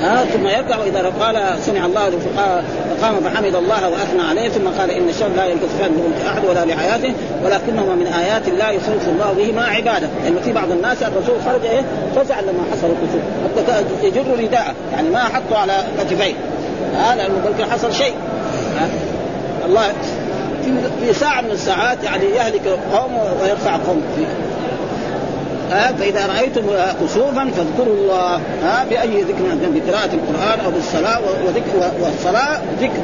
ها 0.02 0.24
ثم 0.24 0.46
يركع 0.46 0.78
واذا 0.78 1.12
قال 1.20 1.62
سمع 1.62 1.86
الله 1.86 2.10
فقام 3.00 3.20
فحمد 3.20 3.54
الله 3.54 3.88
وأثنى 3.88 4.22
عليه 4.22 4.48
ثم 4.48 4.68
قال 4.78 4.90
إن 4.90 5.08
الشر 5.08 5.28
لا 5.36 5.46
ينكسفان 5.46 5.90
لملك 5.90 6.26
أحد 6.26 6.44
ولا 6.44 6.64
لحياته 6.64 7.12
ولكنهما 7.44 7.94
من 7.94 8.06
آيات 8.06 8.48
الله 8.48 8.70
يخوف 8.70 9.08
الله 9.08 9.32
به 9.32 9.52
مع 9.52 9.62
عبادة. 9.62 10.08
لأنه 10.24 10.40
في 10.40 10.52
بعض 10.52 10.70
الناس 10.70 11.02
الرسول 11.02 11.36
خرج 11.46 11.64
إيه 11.64 11.82
فزع 12.16 12.40
لما 12.40 12.64
حصل 12.72 12.86
الكسوف 12.86 13.22
حتى 13.56 14.06
يجر 14.06 14.44
رداءه 14.44 14.74
يعني 14.92 15.10
ما 15.10 15.24
حطه 15.24 15.58
على 15.58 15.72
كتفيه. 16.00 16.34
ها 16.96 17.14
لأنه 17.14 17.34
بلكن 17.44 17.70
حصل 17.72 17.92
شيء. 17.92 18.14
الله 19.66 19.92
في 21.00 21.12
ساعة 21.14 21.40
من 21.40 21.50
الساعات 21.50 22.04
يعني 22.04 22.24
يهلك 22.24 22.78
قوم 22.92 23.18
ويرفع 23.42 23.72
قوم 23.72 24.02
فيه. 24.16 24.26
ها 25.72 25.92
فإذا 25.92 26.26
رأيتم 26.26 26.62
كسوفا 27.02 27.50
فاذكروا 27.56 27.94
الله 27.96 28.40
ها 28.62 28.84
بأي 28.90 29.22
ذكر 29.22 29.44
بقراءة 29.74 30.10
القرآن 30.14 30.60
أو 30.64 30.70
بالصلاة 30.70 31.20
وذكر 31.46 31.92
والصلاه 32.00 32.60
ذكر 32.80 33.02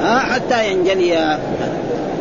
ها 0.00 0.18
حتى 0.18 0.70
ينجلي 0.70 1.38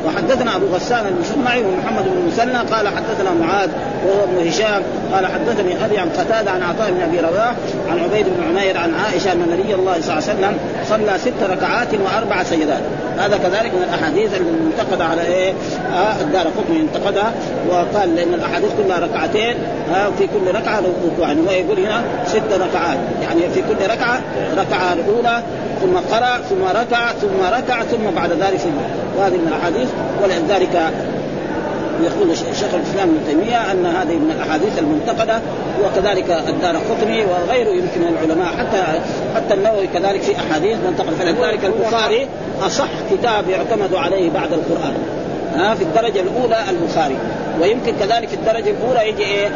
وحدثنا 0.06 0.56
أبو 0.56 0.66
غسان 0.66 1.06
المسمعي 1.08 1.64
ومحمد 1.64 2.04
بن 2.04 2.18
المثنى 2.18 2.76
قال 2.76 2.88
حدثنا 2.88 3.32
معاذ 3.42 3.70
وهو 4.06 4.24
ابن 4.24 4.48
هشام 4.48 4.82
قال 5.14 5.26
حدثني 5.26 5.86
أبي 5.86 5.98
عن 5.98 6.10
قتادة 6.10 6.52
عن 6.52 6.64
عطاء 6.64 6.92
بن 6.92 7.02
أبي 7.02 7.20
رواح 7.20 7.54
عن 7.90 8.00
عبيد 8.00 8.26
بن 8.26 8.44
عمير 8.50 8.78
عن 8.78 8.94
عائشة 8.94 9.32
أن 9.32 9.40
نبي 9.40 9.76
الله 9.76 10.02
صلى 10.02 10.18
الله 10.18 10.30
عليه 10.30 10.40
وسلم 10.40 10.58
صلى 10.90 11.18
ست 11.18 11.44
ركعات 11.44 11.88
وأربع 11.94 12.44
سجدات. 12.44 12.82
هذا 13.18 13.38
كذلك 13.38 13.74
من 13.74 13.84
الأحاديث 13.90 14.30
المنتقدة 14.34 15.06
على 15.06 15.22
إيه؟ 15.22 15.54
آه 15.94 16.22
الدار 16.22 16.48
قطني 16.48 16.82
انتقدها 16.82 17.34
وقال 17.70 18.16
لأن 18.16 18.34
الأحاديث 18.34 18.70
كلها 18.84 19.00
ركعتين 19.00 19.56
آه 19.96 20.10
في 20.18 20.28
كل 20.28 20.56
ركعة 20.56 20.80
ركوع 20.80 21.28
يعني 21.28 21.42
هو 21.48 21.52
يقول 21.52 21.80
هنا 21.80 22.02
ست 22.28 22.54
ركعات. 22.54 22.98
يعني 23.22 23.50
في 23.54 23.62
كل 23.62 23.92
ركعة 23.92 24.22
ركعة 24.58 24.94
الأولى 24.94 25.44
ثم 25.82 26.16
قرأ 26.16 26.38
ثم 26.50 26.64
ركع 26.82 27.12
ثم 27.12 27.58
ركع 27.58 27.84
ثم 27.84 28.16
بعد 28.16 28.32
ذلك 28.32 28.60
وهذه 29.18 29.34
من 29.34 29.48
الأحاديث 29.48 29.90
ولذلك 30.24 30.92
يقول 32.04 32.38
شيخ 32.38 32.74
الإسلام 32.74 33.10
ابن 33.10 33.28
تيمية 33.28 33.72
أن 33.72 33.86
هذه 33.86 34.16
من 34.16 34.32
الأحاديث 34.32 34.80
المنتقدة 34.80 35.40
وكذلك 35.84 36.44
الدار 36.50 36.78
قطني 36.78 37.26
وغيره 37.26 37.70
يمكن 37.70 38.02
من 38.02 38.08
العلماء 38.08 38.48
حتى 38.48 38.84
حتى 39.36 39.54
النووي 39.54 39.88
كذلك 39.88 40.22
في 40.22 40.36
أحاديث 40.36 40.78
منتقدة. 40.88 41.16
فلذلك 41.20 41.66
البخاري 41.66 42.28
أصح 42.62 42.88
كتاب 43.12 43.50
يعتمد 43.50 43.96
عليه 43.96 44.30
بعد 44.30 44.54
القرآن. 44.54 44.94
ها 45.56 45.76
في 45.76 45.84
الدرجة 45.84 46.22
الأولى 46.22 46.58
البخاري. 46.70 47.18
ويمكن 47.62 47.94
كذلك 48.00 48.28
في 48.28 48.36
الدرجة 48.36 48.70
الأولى 48.70 49.10
يجي 49.10 49.24
إيه؟ 49.24 49.48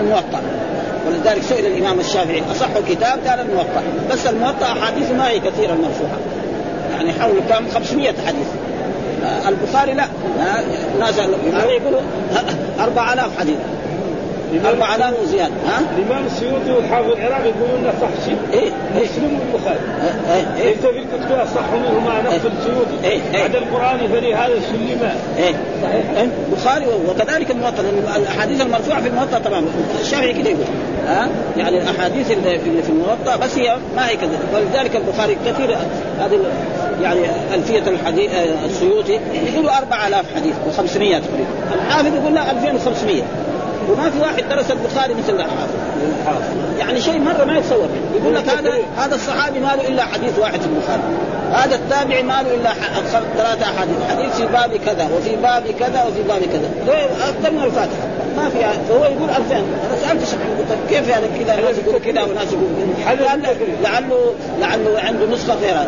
الموطأ. 0.00 0.40
ولذلك 1.06 1.42
سئل 1.42 1.66
الإمام 1.66 2.00
الشافعي 2.00 2.42
أصح 2.50 2.68
كتاب؟ 2.88 3.18
قال 3.26 3.40
الموطأ. 3.40 3.82
بس 4.10 4.26
الموطأ 4.26 4.66
احاديث 4.66 5.10
ما 5.10 5.28
هي 5.28 5.40
كثيرة 5.40 5.72
المرفوعه 5.72 6.18
يعني 6.96 7.12
حول 7.12 7.32
كم؟ 7.48 7.68
500 7.74 8.14
حديث. 8.26 8.46
البخاري 9.48 9.94
لا. 9.94 10.06
ناس 11.00 11.18
يقولوا 11.18 12.00
4000 12.80 13.38
حديث. 13.38 13.56
4000 14.64 15.14
وزيادة. 15.22 15.54
ها؟ 15.66 15.80
الإمام 15.98 16.26
السيوطي 16.26 16.70
والحافظ 16.70 17.10
العراقي 17.10 17.48
يقولون 17.48 17.78
انه 17.80 17.92
صح 18.00 18.08
شيء. 18.26 18.36
إيه 18.52 18.70
مسلم 18.96 19.38
والبخاري 19.40 19.78
إيه 20.32 20.62
إيه 20.62 20.74
ليس 20.74 20.80
في 20.80 20.98
الكتب 20.98 21.32
أصح 21.32 21.72
منهما 21.72 22.22
نفس 22.22 22.46
السيوطي. 22.46 23.04
إيه. 23.04 23.20
إيه 23.34 23.40
بعد 23.42 23.56
القرآن 23.56 23.98
فلهذا 23.98 24.54
سلما 24.72 25.14
إيه. 25.38 25.54
صحيح 25.82 26.26
البخاري 26.48 26.86
وكذلك 27.08 27.50
الموطأ 27.50 27.82
لأن 27.82 28.22
الأحاديث 28.22 28.60
المرفوعة 28.60 29.00
في 29.02 29.08
الموطأ 29.08 29.38
طبعا. 29.38 29.64
الشافعي 30.00 30.32
كده 30.32 30.50
يقول 30.50 30.64
ها؟ 31.06 31.28
يعني 31.56 31.82
الأحاديث 31.82 32.30
اللي 32.30 32.58
في 32.58 32.88
الموطأ 32.88 33.36
بس 33.36 33.58
هي 33.58 33.76
ما 33.96 34.08
هي 34.08 34.16
كذا. 34.16 34.38
ولذلك 34.54 34.96
البخاري 34.96 35.36
كثير 35.46 35.76
هذه 36.20 36.38
يعني 37.02 37.20
ألفية 37.54 37.82
الحديث 37.88 38.30
السيوطي 38.64 39.20
يقولوا 39.52 39.78
4000 39.78 40.24
حديث 40.36 40.54
و500 40.54 40.94
تقريبا. 40.94 41.46
الحافظ 41.74 42.14
يقول 42.14 42.34
لا 42.34 42.50
2500 42.50 43.22
وما 43.90 44.10
في 44.10 44.20
واحد 44.20 44.48
درس 44.48 44.70
البخاري 44.70 45.14
مثل 45.14 45.34
الحافظ 45.34 45.74
يعني 46.78 47.00
شيء 47.00 47.18
مرة 47.18 47.44
ما 47.44 47.58
يتصور. 47.58 47.88
يقول 48.20 48.34
لك 48.34 48.48
هذا 48.48 48.72
هذا 48.96 49.14
الصحابي 49.14 49.60
ما 49.60 49.76
له 49.76 49.88
إلا 49.88 50.04
حديث 50.04 50.38
واحد 50.38 50.60
في 50.60 50.66
البخاري. 50.66 51.02
هذا 51.52 51.74
التابعي 51.74 52.22
ما 52.22 52.42
له 52.42 52.54
إلا 52.54 52.72
ثلاثة 53.36 53.64
أحاديث. 53.64 53.96
حديث 54.10 54.36
في 54.36 54.46
باب 54.46 54.76
كذا 54.76 55.08
وفي 55.16 55.36
باب 55.36 55.62
كذا 55.78 56.04
وفي 56.04 56.22
باب 56.22 56.40
كذا. 56.40 56.70
أكثر 57.28 57.50
من 57.50 57.64
الفاتحة. 57.64 58.06
ما 58.36 58.48
في 58.48 58.58
فهو 58.88 59.04
يقول 59.04 59.30
2000 59.30 59.56
أنا 59.56 59.96
سألت 60.06 60.24
شيخ 60.24 60.38
قلت 60.58 60.78
كيف 60.88 61.08
يعني 61.08 61.26
كذا 61.38 61.56
ناس 61.56 61.78
يقول 61.78 62.00
كذا 62.00 62.22
وناس 62.22 62.52
يقول 62.52 63.20
لعله 63.20 63.56
لعله 63.82 64.34
لعله 64.60 65.00
عنده 65.00 65.26
نسخة 65.26 65.54
غيرها 65.54 65.86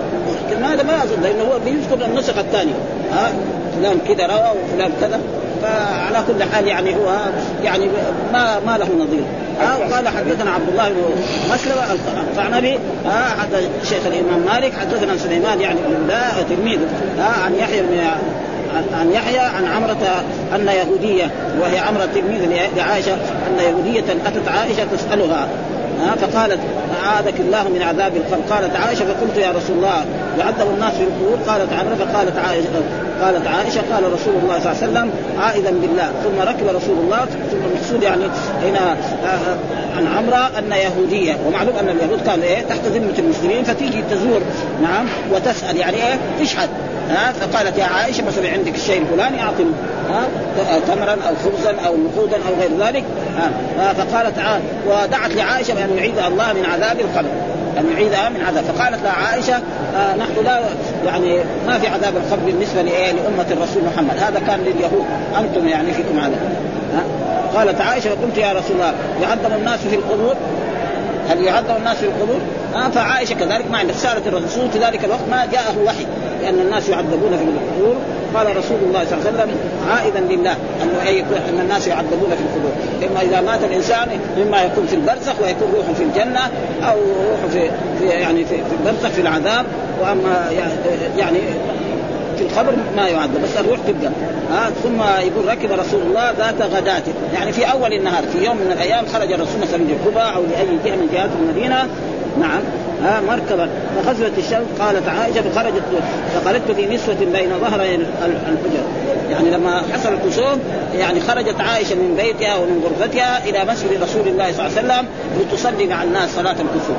لكن 0.51 0.65
هذا 0.65 0.83
ما 0.83 1.03
أظن 1.03 1.23
لأنه 1.23 1.43
هو 1.43 1.59
بيذكر 1.59 2.07
النسخة 2.07 2.41
الثانية. 2.41 2.75
ها؟ 3.13 3.33
فلان 3.77 3.99
كذا 4.09 4.27
روى 4.27 4.53
وفلان 4.65 4.93
كذا. 5.01 5.21
فعلى 5.63 6.25
كل 6.27 6.55
حال 6.55 6.67
يعني 6.67 6.95
هو 6.95 7.17
يعني 7.65 7.87
ما 8.33 8.61
ما 8.67 8.79
له 8.79 8.87
نظير. 8.87 9.25
آه 9.61 9.95
قال 9.95 10.09
حدثنا 10.09 10.51
عبد 10.51 10.69
الله 10.69 10.89
بن 10.89 11.03
مسلمة 11.55 11.83
القعنبي 12.33 12.79
آه 13.07 13.29
حتى 13.41 13.69
شيخ 13.85 14.07
الإمام 14.07 14.41
مالك 14.47 14.73
حدثنا 14.81 15.17
سليمان 15.17 15.61
يعني 15.61 15.81
بن 15.81 15.95
الله 16.03 16.45
تلميذ 16.49 16.79
آه 17.19 17.45
عن 17.45 17.55
يحيى 17.55 17.83
بن 17.83 17.99
عن 18.99 19.13
يحيى 19.13 19.39
عن 19.39 19.65
عمرة 19.67 20.25
أن 20.55 20.69
يهودية 20.69 21.31
وهي 21.61 21.79
عمرة 21.79 22.09
تلميذ 22.15 22.69
لعائشة 22.77 23.13
أن 23.15 23.59
يهودية 23.61 24.05
أتت 24.27 24.49
عائشة 24.49 24.85
تسألها 24.93 25.49
ها 26.01 26.15
فقالت 26.15 26.61
أعاذك 27.05 27.41
الله 27.41 27.69
من 27.69 27.83
عذاب 27.83 28.17
القبر. 28.17 28.43
قالت 28.51 28.77
عائشة 28.77 29.05
فقلت 29.05 29.37
يا 29.37 29.51
رسول 29.51 29.77
الله 29.77 30.05
يعذب 30.39 30.75
الناس 30.75 30.93
في 30.93 31.03
القبور؟ 31.03 31.39
قالت 31.49 31.73
عمرو 31.73 31.97
فقالت 31.97 32.39
عائشة 32.39 32.69
قالت 33.23 33.47
عائشة 33.47 33.81
قال 33.93 34.13
رسول 34.13 34.35
الله 34.43 34.59
صلى 34.61 34.73
الله 34.73 34.83
عليه 34.83 34.93
وسلم 34.93 35.11
عائذا 35.41 35.71
بالله. 35.71 36.13
ثم 36.25 36.49
ركب 36.49 36.67
رسول 36.77 36.99
الله 37.05 37.25
ثم 37.51 37.65
المقصود 37.71 38.03
يعني 38.03 38.25
هنا 38.63 38.97
عن 39.97 40.07
عمرة 40.17 40.51
ان 40.59 40.73
يهودية. 40.73 41.37
ومعلوم 41.47 41.77
أن 41.77 41.89
اليهود 41.89 42.21
كانوا 42.27 42.45
إيه 42.45 42.63
تحت 42.63 42.81
ذمة 42.85 43.19
المسلمين 43.19 43.65
فتيجي 43.65 44.03
تزور 44.11 44.41
نعم 44.83 45.07
وتسأل 45.33 45.77
يعني 45.77 45.97
إيه 45.97 46.19
تشهد. 46.41 46.69
ها 47.11 47.33
فقالت 47.33 47.79
يا 47.79 47.85
عائشة 47.85 48.25
مثلا 48.27 48.49
عندك 48.51 48.75
الشيء 48.75 49.03
الفلاني 49.03 49.43
أعطني 49.43 49.71
ها 50.11 50.23
تمرا 50.87 51.13
أو 51.29 51.35
خبزا 51.45 51.75
أو 51.87 51.97
نقودا 51.97 52.37
أو 52.37 52.55
غير 52.61 52.87
ذلك. 52.87 53.05
ها 53.79 53.93
فقالت 53.93 54.39
ع... 54.39 54.59
ودعت 54.87 55.31
لعائشة 55.31 55.75
بأن 55.75 55.97
يعيدها 55.97 56.29
الله 56.29 56.53
من 56.53 56.65
عذاب 56.65 57.01
القبر. 57.01 57.29
ان 57.79 57.91
يعيدها 57.93 58.29
من 58.29 58.41
عذاب. 58.41 58.65
فقالت 58.65 59.03
لها 59.03 59.13
عائشة 59.13 59.55
آه 59.97 60.17
نحن 60.17 60.45
لا 60.45 60.61
يعني 61.07 61.39
ما 61.67 61.79
في 61.79 61.89
عذاب 61.89 62.17
القبر 62.17 62.43
بالنسبة 62.47 62.83
لأمة 62.83 63.47
الرسول 63.51 63.83
محمد. 63.95 64.19
هذا 64.19 64.41
كان 64.47 64.61
لليهود. 64.61 65.05
أنتم 65.39 65.69
يعني 65.69 65.93
فيكم 65.93 66.21
عذاب 66.21 66.53
ها؟ 66.95 67.03
قالت 67.59 67.81
عائشة 67.81 68.11
فقلت 68.11 68.39
يا 68.39 68.53
رسول 68.53 68.73
الله 68.73 68.93
يعذب 69.23 69.53
الناس 69.59 69.81
في 69.81 69.97
القبور؟ 69.97 70.35
هل 71.29 71.43
يعذب 71.45 71.77
الناس 71.77 71.97
في 71.97 72.07
القبور؟ 72.07 72.41
آه 72.75 72.89
فعائشة 72.89 73.35
كذلك 73.35 73.71
ما 73.71 73.79
عندها. 73.79 73.97
سألت 73.97 74.27
الرسول 74.27 74.71
في 74.71 74.79
ذلك 74.79 75.05
الوقت 75.05 75.21
ما 75.31 75.47
جاءه 75.53 75.79
وحي 75.87 76.07
لأن 76.43 76.59
الناس 76.59 76.89
يعذبون 76.89 77.37
في 77.37 77.45
القبور. 77.45 77.97
قال 78.35 78.57
رسول 78.57 78.79
الله 78.87 79.05
صلى 79.05 79.19
الله 79.19 79.31
عليه 79.31 79.39
وسلم 79.39 79.51
عائدا 79.91 80.21
لله 80.21 80.57
انه 80.83 81.21
أن 81.49 81.61
الناس 81.61 81.87
يعذبون 81.87 82.31
في 82.31 82.43
القبور. 82.43 82.73
إما 83.11 83.23
إذا 83.23 83.41
مات 83.41 83.65
الإنسان 83.65 84.09
إما 84.43 84.63
يكون 84.63 84.87
في 84.87 84.95
البرزخ 84.97 85.35
ويكون 85.43 85.73
روحه 85.77 85.93
في 85.93 86.03
الجنة 86.03 86.41
أو 86.83 86.97
روحه 87.31 87.49
في, 87.53 87.71
في 87.99 88.07
يعني 88.07 88.45
في, 88.45 88.55
في 88.57 88.75
البرزخ 88.81 89.09
في 89.09 89.21
العذاب. 89.21 89.67
وأما 90.03 90.51
يعني 91.19 91.39
في 92.37 92.45
القبر 92.45 92.73
ما 92.97 93.09
يعذب 93.09 93.43
بس 93.43 93.57
الروح 93.61 93.79
تبقى 93.87 94.11
ها 94.51 94.71
ثم 94.83 95.03
يقول 95.03 95.49
ركب 95.49 95.73
رسول 95.73 96.01
الله 96.03 96.31
ذات 96.39 96.63
غداة. 96.63 97.03
يعني 97.35 97.53
في 97.53 97.65
أول 97.65 97.93
النهار 97.93 98.23
في 98.23 98.45
يوم 98.45 98.57
من 98.57 98.73
الأيام 98.73 99.07
خرج 99.07 99.33
الرسول 99.33 99.61
مثلا 99.63 99.83
لقبى 99.83 100.37
أو 100.37 100.43
لأي 100.43 100.79
جهة 100.85 100.97
من 100.97 101.09
جهات 101.13 101.31
المدينة 101.41 101.89
نعم. 102.41 102.61
ها 103.03 103.21
مركبا. 103.21 103.69
فغزوت 103.97 104.39
الشمس 104.39 104.67
قالت 104.81 105.09
عائشة 105.09 105.43
فخرجت 105.51 105.83
فخرجت 106.35 106.71
في 106.77 106.87
نسوة 106.87 107.15
بين 107.15 107.51
ظهري 107.61 107.95
الحجر. 107.95 108.85
يعني 109.31 109.51
لما 109.51 109.83
حصل 109.93 110.13
الكسوف 110.13 110.59
يعني 110.99 111.21
خرجت 111.21 111.61
عائشة 111.61 111.95
من 111.95 112.15
بيتها 112.17 112.57
ومن 112.57 112.85
غرفتها 112.85 113.45
إلى 113.45 113.73
مسجد 113.73 114.03
رسول 114.03 114.29
الله 114.29 114.53
صلى 114.53 114.67
الله 114.67 114.79
عليه 114.79 114.87
وسلم 114.87 115.07
لتصلي 115.41 115.87
مع 115.87 116.03
الناس 116.03 116.31
صلاة 116.37 116.53
الكسوف. 116.53 116.97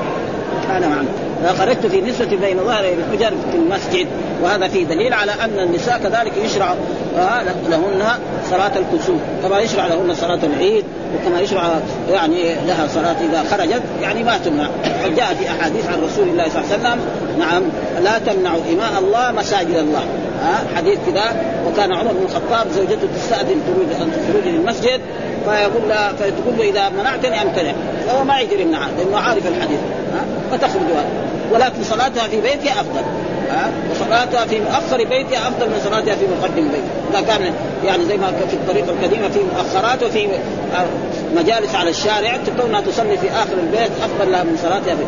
كان 0.68 0.82
معنا 0.82 1.08
فخرجت 1.44 1.86
في 1.86 2.02
نسوة 2.02 2.28
بين 2.42 2.58
ظهري 2.58 2.94
الحجر 2.94 3.34
في 3.52 3.58
المسجد. 3.58 4.08
وهذا 4.44 4.68
فيه 4.68 4.86
دليل 4.86 5.14
على 5.14 5.32
أن 5.32 5.60
النساء 5.60 5.98
كذلك 5.98 6.32
يشرع 6.46 6.76
لهن 7.70 8.04
صلاة 8.50 8.72
الكسوف 8.78 9.18
كما 9.44 9.60
يشرع 9.60 9.88
لهن 9.88 10.16
صلاة 10.16 10.40
العيد 10.44 10.86
وكما 11.16 11.42
يشرع 11.42 11.80
يعني 12.12 12.56
لها 12.68 12.88
صلاة 12.88 13.16
إذا 13.30 13.44
خرجت 13.52 13.82
يعني 14.02 14.24
ما 14.24 14.38
تمنع. 14.38 14.68
جاء 15.16 15.34
في 15.34 15.50
أحاديث 15.50 15.90
عن 15.90 16.02
رسول 16.02 16.28
الله 16.28 16.50
صلى 16.50 16.64
الله 16.64 16.74
عليه 16.74 16.80
وسلم 16.80 17.00
نعم 17.40 17.62
لا 18.04 18.20
تمنعوا 18.20 18.62
إماء 18.74 19.00
الله 19.00 19.32
مساجد 19.32 19.76
الله. 19.76 20.04
ها 20.44 20.64
حديث 20.76 20.98
كذا. 21.08 21.24
وكان 21.68 21.94
عمر 21.94 22.12
بن 22.12 22.26
الخطاب 22.26 22.68
زوجته 22.72 23.08
تستأذن 23.16 23.62
تريد 23.68 24.02
أن 24.02 24.12
تخرج 24.12 24.54
للمسجد 24.54 25.02
فيقول 25.46 25.90
لها 25.90 26.12
فتقول 26.14 26.58
له 26.58 26.70
إذا 26.70 26.90
منعتني 26.90 27.42
أمتنع. 27.42 27.74
فهو 28.08 28.24
ما 28.24 28.40
يقدر 28.40 28.60
يمنعها 28.60 28.90
لأنه 28.98 29.18
عارف 29.18 29.48
الحديث. 29.48 29.80
ها 30.14 30.58
فتخرج. 30.58 30.82
ولكن 31.54 31.84
صلاتها 31.84 32.28
في 32.28 32.42
بيتها 32.42 32.72
أفضل. 32.72 33.02
ها؟ 33.50 33.72
وصلاتها 33.92 34.46
في 34.46 34.60
مؤخر 34.60 34.98
بيتها 34.98 35.48
أفضل 35.48 35.70
من 35.70 35.82
صلاتها 35.84 36.16
في 36.16 36.26
مقدم 36.40 36.68
بيتها. 36.68 37.00
إذا 37.12 37.22
كان 37.28 37.54
يعني 37.86 38.06
زي 38.06 38.18
ما 38.18 38.28
في 38.50 38.54
الطريقة 38.54 38.90
القديمة 38.90 39.30
في 39.30 39.40
مؤخرات 39.40 40.04
وفي 40.04 40.28
مجالس 41.36 41.76
على 41.76 41.90
الشارع 41.90 42.38
تكونها 42.38 42.82
تصلي 42.82 43.18
في 43.18 43.30
آخر 43.32 43.54
البيت 43.64 43.92
أفضل 44.04 44.32
لها 44.32 44.44
من 44.44 44.58
صلاتها 44.62 44.96
في 44.96 45.04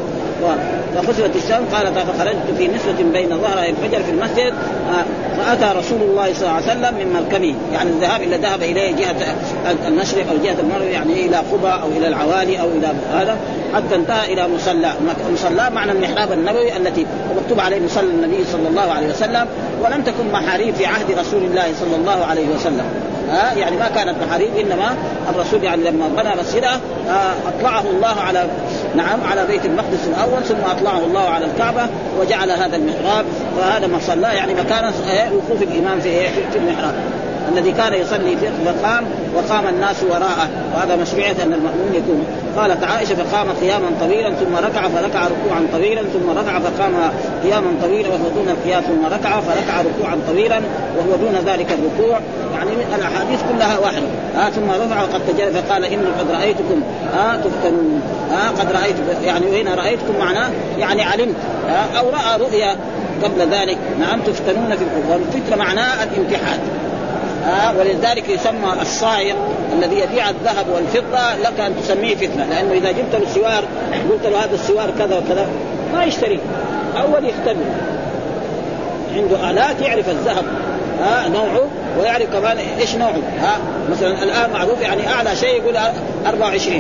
فخسفت 0.95 1.36
الشمس 1.36 1.73
قال 1.73 1.93
فخرجت 1.93 2.38
في 2.58 2.67
نسوة 2.67 3.12
بين 3.13 3.30
ظهري 3.38 3.69
الفجر 3.69 4.04
في 4.04 4.12
المسجد 4.12 4.54
فأتى 5.38 5.80
رسول 5.80 6.01
الله 6.01 6.34
صلى 6.34 6.41
الله 6.41 6.51
عليه 6.51 6.65
وسلم 6.65 6.93
من 6.99 7.13
مركبه 7.13 7.56
يعني 7.73 7.89
الذهاب 7.89 8.21
إلى 8.21 8.38
ذهب 8.38 8.63
إليه 8.63 8.95
جهة 8.95 9.15
المشرق 9.88 10.30
أو 10.30 10.38
جهة 10.43 10.56
المغرب 10.60 10.91
يعني 10.91 11.25
إلى 11.25 11.36
قبى 11.36 11.67
أو 11.67 11.88
إلى 11.97 12.08
العوالي 12.08 12.62
أو 12.62 12.67
إلى 12.67 12.88
هذا 13.13 13.38
حتى 13.73 13.95
انتهى 13.95 14.34
إلى 14.34 14.47
مصلى. 14.47 14.93
مصلى 15.34 15.69
معنى 15.69 15.91
المحراب 15.91 16.32
النبوي 16.32 16.77
التي 16.77 17.06
مكتوب 17.41 17.60
عليه 17.60 17.80
مصلى 17.80 18.04
النبي 18.04 18.43
صلى 18.51 18.67
الله 18.67 18.91
عليه 18.91 19.08
وسلم 19.08 19.47
ولم 19.84 20.01
تكن 20.01 20.32
محاريب 20.32 20.75
في 20.75 20.86
عهد 20.86 21.12
رسول 21.19 21.43
الله 21.43 21.73
صلى 21.80 21.95
الله 21.95 22.25
عليه 22.25 22.47
وسلم. 22.56 22.86
ها؟ 23.32 23.54
يعني 23.54 23.78
ما 23.78 23.89
كانت 23.96 24.15
محاريب 24.28 24.56
إنما 24.58 24.96
الرسول 25.30 25.63
يعني 25.63 25.84
لما 25.84 26.08
بنى 26.08 26.41
مسجده 26.41 26.80
أطلعه 27.48 27.84
الله 27.89 28.22
على 28.28 28.46
نعم 28.96 29.20
على 29.32 29.46
بيت 29.48 29.65
المقدس 29.65 30.08
الأول 30.08 30.44
ثم 30.44 30.70
أطلعه 30.72 31.00
الله 31.00 31.30
على 31.30 31.46
الكعبة 31.46 31.88
وجعل 32.20 32.52
هذا 32.52 32.76
المحراب 32.76 33.26
وهذا 33.58 33.88
مصلى 33.88 34.28
يعني 34.36 34.54
مكان 34.54 34.91
وقوف 35.34 35.62
الإمام 35.62 36.00
في 36.00 36.28
في 36.30 36.58
المحراب. 36.58 36.94
الذي 37.49 37.71
كان 37.71 37.93
يصلي 37.93 38.38
فقام 38.65 39.06
وقام 39.36 39.67
الناس 39.67 40.04
وراءه 40.04 40.49
وهذا 40.75 40.95
مشروعية 40.95 41.43
أن 41.43 41.54
المأمون 41.54 41.91
يكون 41.93 42.25
قالت 42.58 42.84
عائشة 42.84 43.15
فقام 43.15 43.47
قياما 43.62 43.91
طويلا 44.01 44.30
ثم 44.30 44.56
ركع 44.56 44.82
فركع 44.82 45.27
ركوعا 45.27 45.67
طويلا 45.73 46.01
ثم 46.01 46.30
ركع 46.30 46.60
فقام 46.60 46.93
قياما 47.43 47.67
طويلا 47.82 48.10
وهو 48.10 48.30
دون 48.36 48.49
القيام 48.49 48.82
ثم 48.82 49.06
ركع 49.06 49.39
فركع 49.41 49.82
ركوعا 49.82 50.17
طويلا 50.27 50.62
وهو 50.97 51.15
دون 51.17 51.36
ذلك 51.45 51.67
الركوع. 51.71 52.19
يعني 52.54 52.71
الأحاديث 52.95 53.39
كلها 53.51 53.77
واحدة. 53.77 54.08
آه 54.38 54.49
ثم 54.49 54.71
رفع 54.71 55.01
وقد 55.01 55.21
تجلى 55.27 55.51
فقال 55.51 55.86
إن 55.86 56.06
قد 56.19 56.32
رأيتكم. 56.32 56.82
آه 57.17 57.36
تفتنون. 57.36 58.01
آه 58.32 58.49
قد 58.49 58.71
رأيتكم 58.71 59.25
يعني 59.25 59.45
وهنا 59.45 59.75
رأيتكم 59.75 60.13
معناه؟ 60.19 60.49
يعني 60.80 61.04
علمت. 61.04 61.36
آه 61.69 61.99
أو 61.99 62.10
رأى 62.10 62.39
رؤيا 62.39 62.75
قبل 63.23 63.39
ذلك. 63.51 63.77
نعم 63.99 64.19
تفتنون 64.19 64.69
في 64.69 64.84
الكفر. 64.84 65.12
والفتنة 65.12 65.56
معناه 65.56 66.04
الامتحان. 66.04 66.60
آه 67.45 67.77
ولذلك 67.77 68.30
يسمى 68.30 68.73
الصائغ 68.82 69.36
الذي 69.77 69.99
يبيع 69.99 70.30
الذهب 70.30 70.65
والفضة 70.75 71.36
لك 71.36 71.60
أن 71.60 71.75
تسميه 71.82 72.15
فتنة 72.15 72.45
لأنه 72.45 72.73
إذا 72.73 72.91
جبت 72.91 73.15
له 73.15 73.25
سوار 73.36 73.63
قلت 74.12 74.25
له 74.25 74.43
هذا 74.43 74.54
السوار 74.56 74.91
كذا 74.99 75.17
وكذا 75.17 75.47
ما 75.93 76.04
يشتري. 76.04 76.39
أول 76.97 77.25
يختبر. 77.25 77.65
عنده 79.15 79.49
آلات 79.49 79.82
يعرف 79.82 80.10
الذهب 80.10 80.45
ها 81.01 81.25
آه 81.25 81.30
نوعه 81.30 81.67
ويعرف 81.99 82.34
كمان 82.34 82.58
إيش 82.80 82.95
نوعه 82.95 83.21
ها. 83.39 83.56
آه 83.56 83.91
مثلا 83.91 84.23
الآن 84.23 84.49
معروف 84.54 84.82
يعني 84.82 85.08
أعلى 85.08 85.36
شيء 85.36 85.62
يقول 85.62 85.77
24 86.27 86.75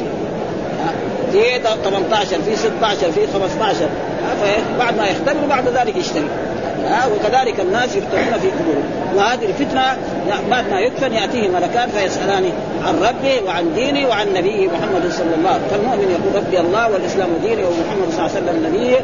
ها. 0.85 0.91
في 1.31 1.59
18 1.83 2.41
في 2.41 2.55
16 2.55 3.11
في 3.11 3.27
15 3.33 3.75
بعد 4.79 4.97
ما 4.97 5.07
يختبر 5.07 5.45
بعد 5.49 5.67
ذلك 5.67 5.95
يشتري. 5.95 6.27
وكذلك 7.15 7.59
الناس 7.59 7.95
يفتنون 7.95 8.39
في 8.41 8.47
قبورهم. 8.47 8.91
وهذه 9.15 9.45
الفتنة 9.45 9.97
بعد 10.51 10.69
ما 10.71 10.79
يدفن 10.79 11.13
يأتيه 11.13 11.49
ملكان 11.49 11.89
فيسألان 11.89 12.43
عن 12.87 12.95
ربه 12.95 13.41
وعن 13.47 13.73
دينه 13.75 14.07
وعن 14.07 14.27
نبيه 14.33 14.67
محمد 14.67 15.11
صلى 15.11 15.35
الله 15.37 15.49
عليه 15.49 15.61
وسلم. 15.65 15.69
فالمؤمن 15.71 16.11
يقول 16.11 16.43
ربي 16.43 16.59
الله 16.59 16.91
والإسلام 16.91 17.29
ديني 17.41 17.63
ومحمد 17.63 18.07
صلى 18.11 18.19
الله 18.19 18.31
عليه 18.35 18.41
وسلم 18.41 18.65
نبيه. 18.67 18.97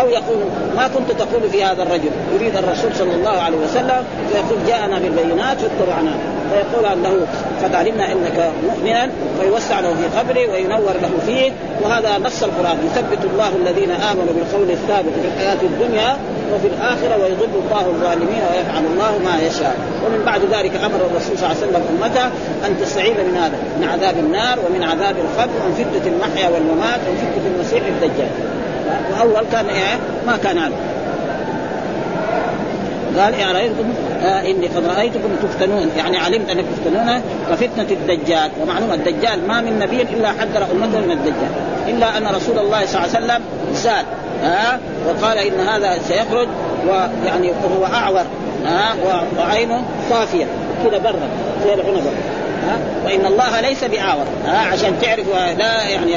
أو 0.00 0.08
يقول 0.08 0.38
ما 0.76 0.88
كنت 0.88 1.18
تقول 1.18 1.50
في 1.50 1.64
هذا 1.64 1.82
الرجل 1.82 2.10
يريد 2.34 2.56
الرسول 2.56 2.90
صلى 2.94 3.14
الله 3.14 3.30
عليه 3.30 3.56
وسلم 3.56 4.04
فيقول 4.32 4.58
جاءنا 4.66 4.98
بالبينات 4.98 5.56
فاتبعناه 5.60 6.18
فيقول 6.50 6.86
انه 6.86 7.26
قد 7.64 7.74
علمنا 7.74 8.12
إنك 8.12 8.50
مؤمنا. 8.66 9.10
فيوسع 9.40 9.80
له 9.80 9.94
في 9.94 10.18
قبره 10.18 10.52
وينور 10.52 10.94
له 11.02 11.10
فيه. 11.26 11.52
وهذا 11.82 12.18
نص 12.18 12.42
القرآن. 12.42 12.78
يثبت 12.86 13.24
الله 13.32 13.48
الذين 13.56 13.90
آمنوا 13.90 14.32
بالقول 14.34 14.70
الثابت 14.70 15.12
في 15.22 15.28
الحياة 15.34 15.58
الدنيا 15.62 16.16
وفي 16.54 16.66
الآخرة 16.66 17.16
ويضل 17.22 17.54
الله 17.64 17.86
الظالمين 17.86 18.42
ويفعل 18.50 18.84
الله 18.92 19.18
ما 19.24 19.38
يشاء. 19.46 19.76
ومن 20.06 20.22
بعد 20.26 20.40
ذلك 20.40 20.72
أمر 20.76 20.96
الرسول 20.96 21.38
صلى 21.38 21.46
الله 21.46 21.56
عليه 21.56 21.66
وسلم 21.66 21.82
أمته 21.96 22.26
أن 22.66 22.80
تستعيذ 22.80 23.14
من 23.14 23.36
هذا 23.36 23.58
من 23.80 23.88
عذاب 23.88 24.18
النار 24.18 24.58
ومن 24.58 24.82
عذاب 24.82 25.16
القبر 25.16 25.52
ومن 25.64 25.74
فتنة 25.74 26.12
المحيا 26.12 26.48
والممات 26.48 27.00
ومن 27.08 27.16
فتنة 27.16 27.54
المسيح 27.54 27.82
الدجال. 27.86 28.30
وأول 29.12 29.46
كان 29.52 29.66
إيه؟ 29.66 29.98
ما 30.26 30.36
كان 30.36 30.58
هذا. 30.58 30.74
قال 33.18 33.34
إيه 33.34 33.52
رأيتكم؟ 33.52 33.92
آه 34.22 34.40
إني 34.40 34.66
قد 34.66 34.86
رأيتكم 34.86 35.28
تفتنون. 35.42 35.90
يعني 35.96 36.18
علمت 36.18 36.50
أنكم 36.50 36.66
تفتنون 36.76 37.20
كفتنة 37.50 37.86
الدجال. 37.90 38.50
ومعلوم 38.60 38.92
الدجال 38.92 39.48
ما 39.48 39.60
من 39.60 39.78
نبي 39.78 40.02
إلا 40.02 40.28
حذر 40.28 40.66
أمته 40.72 41.00
من 41.00 41.10
الدجال. 41.10 41.52
إلا 41.88 42.18
أن 42.18 42.26
رسول 42.26 42.58
الله 42.58 42.86
صلى 42.86 43.04
الله 43.04 43.14
عليه 43.14 43.26
وسلم 43.26 43.42
زاد. 43.72 44.04
ها؟ 44.42 44.74
آه 44.74 44.78
وقال 45.08 45.38
إن 45.38 45.60
هذا 45.68 45.98
سيخرج 46.08 46.48
ويعني 46.86 47.50
وهو 47.50 47.94
أعور 47.94 48.24
ها؟ 48.64 48.92
آه 48.92 49.22
وعينه 49.38 49.84
صافية 50.10 50.46
كذا 50.84 50.98
برا 50.98 51.28
زي 51.64 51.74
العنبة 51.74 52.10
ها؟ 52.68 52.78
وإن 53.04 53.26
الله 53.26 53.60
ليس 53.60 53.84
بأعور 53.84 54.24
ها؟ 54.46 54.58
عشان 54.58 54.98
تعرف 55.02 55.26
لا 55.58 55.88
يعني 55.88 56.16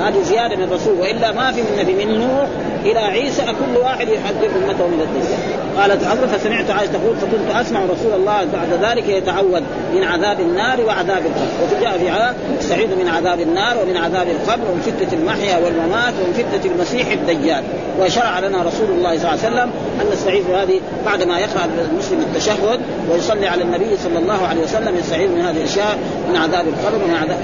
هذه 0.00 0.22
زيادة 0.22 0.56
من 0.56 0.62
الرسول 0.62 1.00
وإلا 1.00 1.32
ما 1.32 1.52
في 1.52 1.62
من 1.62 1.78
نبي 1.78 2.04
من 2.04 2.18
نوح 2.18 2.46
إلى 2.84 2.98
عيسى 2.98 3.42
كل 3.42 3.80
واحد 3.80 4.08
يحذر 4.08 4.46
أمته 4.46 4.86
من 4.86 5.00
الدجال 5.00 5.58
قالت 5.78 6.04
عمرو 6.04 6.26
فسمعت 6.26 6.70
عائشة 6.70 6.92
تقول 6.92 7.16
فكنت 7.16 7.56
أسمع 7.60 7.80
رسول 7.80 8.12
الله 8.14 8.44
بعد 8.44 8.72
ذلك 8.82 9.08
يتعوذ 9.08 9.62
من 9.94 10.04
عذاب 10.04 10.40
النار 10.40 10.80
وعذاب 10.80 11.22
القبر. 11.26 11.64
وفي 11.64 11.80
جاء 11.80 11.98
في 11.98 12.10
عذاب 12.10 12.36
يستعيذ 12.60 12.88
من 12.96 13.08
عذاب 13.08 13.40
النار 13.40 13.76
ومن 13.82 13.96
عذاب 13.96 14.26
القبر 14.28 14.70
ومن 14.70 14.80
فتنة 14.80 15.20
المحيا 15.20 15.58
والممات 15.58 16.14
ومن 16.14 16.32
فتنة 16.32 16.72
المسيح 16.72 17.10
الدجال. 17.10 17.64
وشرع 18.00 18.38
لنا 18.38 18.62
رسول 18.62 18.90
الله 18.90 19.18
صلى 19.18 19.28
الله 19.28 19.44
عليه 19.44 19.48
وسلم 19.48 19.70
أن 20.00 20.06
نستعيذ 20.12 20.44
هذه 20.54 20.80
بعد 21.06 21.22
ما 21.22 21.38
يقرأ 21.38 21.68
المسلم 21.92 22.20
التشهد 22.20 22.80
ويصلي 23.10 23.46
على 23.46 23.62
النبي 23.62 23.96
صلى 24.04 24.18
الله 24.18 24.46
عليه 24.46 24.62
وسلم 24.62 24.96
يستعيذ 24.96 25.30
من 25.30 25.40
هذه 25.40 25.56
الأشياء 25.56 25.98
من 26.30 26.36
عذاب 26.36 26.66
القبر 26.68 27.04
ومن 27.04 27.14
عذاب 27.14 27.38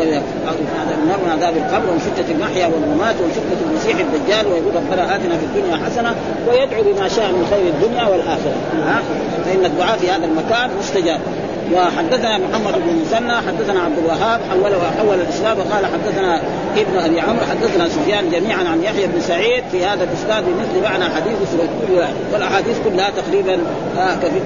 النار 1.02 1.18
ومن 1.22 1.30
عذاب 1.30 1.56
القبر 1.56 1.90
ومن 1.90 1.98
فتنة 1.98 2.34
المحيا 2.36 2.66
والممات 2.66 3.14
ومن 3.20 3.30
فتنة 3.30 3.70
المسيح 3.70 3.98
الدجال 3.98 4.46
ويقول 4.46 4.74
ربنا 4.76 5.16
آتنا 5.24 5.38
في 5.38 5.44
الدنيا 5.44 5.86
حسنة 5.86 6.14
ويدعو 6.48 6.82
بما 6.82 7.08
شاء 7.08 7.32
من 7.32 7.46
خير 7.50 7.66
الدنيا 7.68 8.08
والآخرة. 8.08 8.54
ها؟ 8.86 9.02
فإن 9.44 9.64
الدعاء 9.64 9.98
في 9.98 10.10
هذا 10.10 10.24
المكان 10.24 10.70
مستجاب. 10.78 11.20
وحدثنا 11.72 12.38
محمد 12.38 12.74
بن 12.74 13.02
مسنى 13.02 13.36
حدثنا 13.36 13.80
عبد 13.80 13.98
الوهاب 13.98 14.40
حول 14.50 14.72
حول 14.98 15.20
الاسلام 15.20 15.58
وقال 15.58 15.86
حدثنا 15.86 16.40
ابن 16.76 16.98
أبي 16.98 17.20
عمرو 17.20 17.46
حدثنا 17.50 17.88
سفيان 17.88 18.30
جميعا 18.30 18.64
عن 18.68 18.82
يحيى 18.82 19.06
بن 19.06 19.20
سعيد 19.20 19.64
في 19.72 19.84
هذا 19.84 20.04
الإسناد 20.04 20.44
بمثل 20.44 20.82
معنى 20.84 21.04
حديث 21.04 21.36
سورة 21.52 22.08
والأحاديث 22.32 22.76
كلها 22.84 23.10
تقريبا 23.10 23.58
آه 23.98 24.14
كفي 24.14 24.40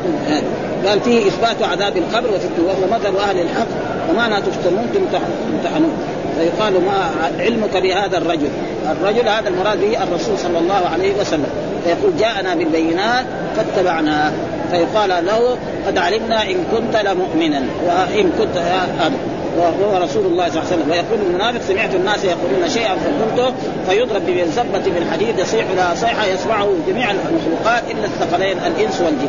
قال 0.87 1.01
فيه 1.01 1.29
إثبات 1.29 1.63
عذاب 1.63 1.97
القبر 1.97 2.29
وفتنه 2.35 2.67
وهو 2.67 2.99
مذهب 2.99 3.17
أهل 3.17 3.41
الحق 3.41 3.69
ومعنى 4.11 4.37
تفتنون 4.37 4.87
تمتحنون 4.95 5.93
فيقال 6.39 6.73
ما 6.73 7.11
علمك 7.39 7.77
بهذا 7.77 8.19
الرجل. 8.19 8.49
الرجل 8.91 9.29
هذا 9.29 9.49
المراد 9.49 9.81
به 9.81 10.03
الرسول 10.03 10.39
صلى 10.39 10.59
الله 10.59 10.89
عليه 10.93 11.15
وسلم. 11.21 11.47
فيقول 11.85 12.17
جاءنا 12.19 12.55
بالبينات 12.55 13.27
فاتبعناها 13.57 14.33
فيقال 14.71 15.27
له 15.27 15.59
قد 15.87 15.99
علمنا 15.99 16.43
إن 16.43 16.65
كنت 16.73 16.97
لمؤمنا. 16.97 17.63
وإن 17.87 18.33
كنت 18.39 18.57
هذا. 18.57 19.13
وهو 19.59 20.05
رسول 20.05 20.27
الله 20.27 20.49
صلى 20.49 20.63
الله 20.63 20.73
عليه 20.73 20.77
وسلم. 20.77 20.91
ويقول 20.91 21.19
المنافق 21.27 21.61
سمعت 21.69 21.95
الناس 21.95 22.25
يقولون 22.25 22.69
شيئا 22.69 22.95
فقلته 22.95 23.55
فيضرب 23.89 24.23
بمنزبة 24.27 24.93
من 25.01 25.09
حديد 25.13 25.39
يصيح 25.39 25.65
لها 25.77 25.95
صيحة 25.95 26.27
يسمعه 26.27 26.69
جميع 26.89 27.11
المخلوقات 27.11 27.83
إلا 27.91 28.05
الثقلين 28.05 28.59
الإنس 28.59 29.01
والجن. 29.01 29.29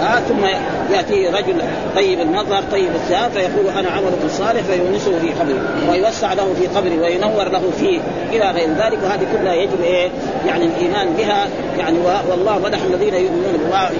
آه 0.00 0.20
ثم 0.20 0.44
يأتي 0.94 1.28
رجل 1.28 1.62
طيب 1.96 2.20
المظهر 2.20 2.62
طيب 2.72 2.88
الثياب 2.94 3.30
فيقول 3.30 3.68
أنا 3.68 3.90
عملك 3.90 4.18
الصالح 4.24 4.62
فيونسه 4.62 5.18
في 5.18 5.28
قبره 5.32 5.90
ويوسع 5.90 6.32
له 6.32 6.54
في 6.60 6.66
قبره 6.66 7.02
وينور 7.02 7.48
له 7.48 7.70
فيه 7.78 8.00
إلى 8.32 8.50
غير 8.50 8.68
ذلك. 8.68 8.98
وهذه 9.04 9.26
كلها 9.38 9.54
يجب 9.54 9.80
إيه؟ 9.82 10.10
يعني 10.46 10.64
الإيمان 10.64 11.08
بها. 11.18 11.48
يعني 11.78 11.98
والله 12.30 12.58
مدح 12.58 12.78
الذين 12.82 13.14
يؤمنون 13.14 13.54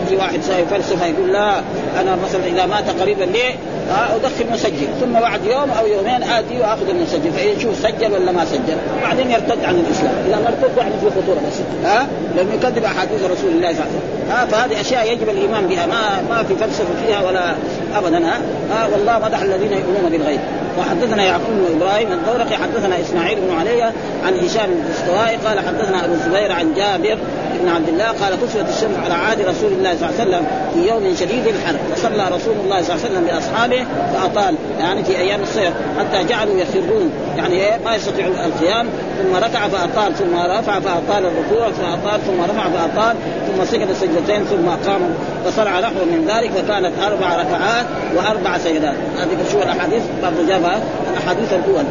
يجي 0.07 0.17
واحد 0.17 0.41
ساوي 0.43 0.65
فلسفة 0.65 1.07
يقول 1.07 1.33
لا 1.33 1.59
أنا 2.01 2.17
مثلا 2.25 2.47
إذا 2.47 2.67
مات 2.67 3.01
قريبا 3.01 3.25
ليه؟ 3.25 3.55
أدخل 3.91 4.53
مسجل 4.53 4.89
ثم 5.01 5.13
بعد 5.13 5.45
يوم 5.45 5.71
أو 5.71 5.87
يومين 5.87 6.23
آتي 6.23 6.59
وآخذ 6.61 6.89
المسجل 6.89 7.33
فيشوف 7.33 7.77
سجل 7.77 8.13
ولا 8.13 8.33
ما 8.33 8.45
سجل 8.45 8.77
بعدين 9.03 9.31
يرتد 9.31 9.65
عن 9.65 9.75
الإسلام 9.75 10.15
إذا 10.27 10.37
ما 10.37 10.49
ارتد 10.49 10.79
يعني 10.79 10.93
في 11.01 11.11
خطورة 11.11 11.41
بس. 11.49 11.87
ها؟ 11.87 12.07
لأنه 12.37 12.55
يكذب 12.55 12.85
أحاديث 12.85 13.25
رسول 13.25 13.51
الله 13.51 13.73
صلى 13.73 13.85
الله 13.85 13.85
عليه 13.85 13.97
وسلم. 13.97 14.31
ها؟ 14.31 14.47
فهذه 14.47 14.81
أشياء 14.81 15.13
يجب 15.13 15.29
الإيمان 15.29 15.67
بها 15.67 15.87
ما 15.87 16.23
ما 16.31 16.43
في 16.43 16.57
فلسفة 16.57 17.07
فيها 17.07 17.23
ولا 17.23 17.55
ابدا 17.97 18.27
ها, 18.27 18.41
ها؟ 18.71 18.87
والله 18.93 19.19
مدح 19.19 19.43
الذين 19.43 19.73
يؤمنون 19.73 20.11
بالغيب. 20.11 20.41
وحدثنا 20.79 21.25
يعقوب 21.25 21.51
بن 21.51 21.77
إبراهيم 21.77 22.13
الدورقي 22.13 22.57
حدثنا 22.57 23.01
إسماعيل 23.01 23.39
بن 23.41 23.57
علي 23.57 23.83
عن 24.27 24.39
هشام 24.45 24.71
الاستوائي 24.87 25.37
قال 25.37 25.59
حدثنا 25.59 26.05
أبو 26.05 26.15
الزبير 26.15 26.53
عن 26.53 26.75
جابر 26.75 27.19
بن 27.63 27.69
عبد 27.69 27.89
الله 27.89 28.05
قال 28.05 28.35
كسرت 28.43 28.69
الشمس 28.69 28.97
على 29.05 29.15
عهد 29.15 29.41
رسول 29.41 29.73
الله 29.73 29.95
صلى 29.97 30.09
الله 30.09 30.21
عليه 30.21 30.31
وسلم 30.31 30.47
في 30.75 30.89
يوم 30.89 31.15
شديد 31.15 31.47
الحر. 31.47 31.77
فصلى 31.97 32.25
رسول 32.37 32.55
الله 32.65 32.83
صلى 32.83 32.95
الله 32.95 33.05
عليه 33.05 33.15
وسلم 33.15 33.25
بأصحابه 33.25 33.87
فأطال 34.15 34.55
يعني 34.81 35.05
في 35.05 35.19
أيام 35.19 35.43
الصيف 35.43 35.73
حتى 35.99 36.25
جعلوا 36.25 36.59
يخرون 36.59 37.11
يعني 37.37 37.55
إيه؟ 37.55 37.79
ما 37.85 37.95
يستطيع 37.95 38.27
القيام. 38.27 38.87
ثم 39.23 39.37
ركع 39.37 39.69
فأطال 39.69 40.15
ثم 40.15 40.37
رفع 40.37 40.81
فأطال 40.81 41.27
الركوع 41.27 41.71
فأطال 41.71 42.21
ثم 42.27 42.43
رفع 42.43 42.69
فأطال 42.69 43.17
ثم 43.47 43.65
سجد 43.65 43.93
سجدتين 43.93 44.45
ثم 44.45 44.69
قام 44.91 45.01
فصنع 45.45 45.81
نحو 45.81 46.05
من 46.05 46.25
ذلك 46.29 46.51
فكانت 46.51 46.93
أربع 47.03 47.37
ركعات 47.37 47.87
وأربع 48.17 48.59
سجدات. 48.59 48.95
هذه 49.19 49.53
شو 49.53 49.59
الأحاديث؟ 49.63 50.03
برضه 50.23 50.49
جابها 50.49 50.81
الأحاديث 51.13 51.53
الأول. 51.53 51.85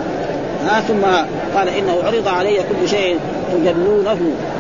ها 0.67 0.81
ثم 0.81 1.01
قال 1.57 1.69
إنه 1.69 1.97
عرض 2.03 2.27
علي 2.27 2.57
كل 2.57 2.89
شيء 2.89 3.19
تجلونه 3.57 4.19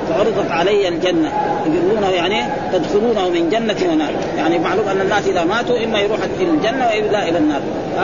فعرضت 0.09 0.51
علي 0.51 0.87
الجنة. 0.87 1.31
يجلونه 1.65 2.09
يعني 2.09 2.43
تدخلونه 2.73 3.29
من 3.29 3.49
جنة 3.49 3.91
ونار. 3.91 4.13
يعني 4.37 4.59
معلوم 4.59 4.87
أن 4.87 5.01
الناس 5.01 5.27
إذا 5.27 5.43
ماتوا 5.43 5.83
إما 5.83 5.99
يروح 5.99 6.19
إلى 6.39 6.49
الجنة 6.49 6.87
وإلا 6.87 7.29
إلى 7.29 7.37
النار. 7.37 7.61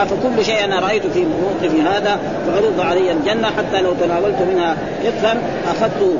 فكل 0.10 0.46
شيء 0.46 0.64
أنا 0.64 0.80
رأيت 0.80 1.08
في 1.08 1.20
موقف 1.20 1.88
هذا 1.88 2.20
فعرض 2.48 2.80
علي 2.80 3.12
الجنة 3.12 3.48
حتى 3.48 3.82
لو 3.82 3.94
تناولت 3.94 4.38
منها 4.52 4.78
قطفا 5.06 5.38
اخذته 5.72 6.14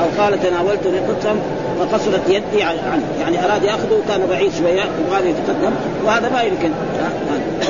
أو 0.00 0.22
قال 0.22 0.42
تناولت 0.42 0.86
قطفا 1.08 1.36
وقصرت 1.80 2.28
يدي 2.28 2.62
عنه 2.62 3.02
يعني 3.20 3.44
أراد 3.44 3.62
يأخذه 3.62 4.00
كان 4.08 4.26
بعيد 4.30 4.52
شوية 4.58 4.82
وهذا 5.10 5.28
يتقدم. 5.28 5.70
وهذا 6.04 6.28
ما 6.28 6.42
يمكن. 6.42 6.70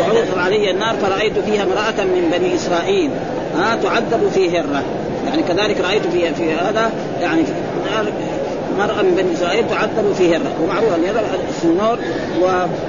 وعرض 0.00 0.38
علي 0.38 0.70
النار 0.70 0.94
فرأيت 0.94 1.38
فيها 1.38 1.62
امرأة 1.62 2.04
من 2.04 2.32
بني 2.38 2.54
إسرائيل. 2.54 3.10
ها 3.58 3.76
تعذب 3.82 4.30
في 4.34 4.58
هرة. 4.58 4.82
يعني 5.36 5.48
كذلك 5.48 5.80
رأيت 5.80 6.02
في 6.02 6.34
في 6.34 6.52
هذا 6.52 6.90
يعني 7.20 7.44
في 7.44 7.52
مرأة 8.78 9.02
من 9.02 9.14
بني 9.16 9.34
إسرائيل 9.34 9.64
تعذب 9.70 10.14
في 10.18 10.36
هرة 10.36 10.52
ومعروف 10.62 10.94
أن 10.94 11.04
هرة 11.04 11.24
السنور 11.48 11.98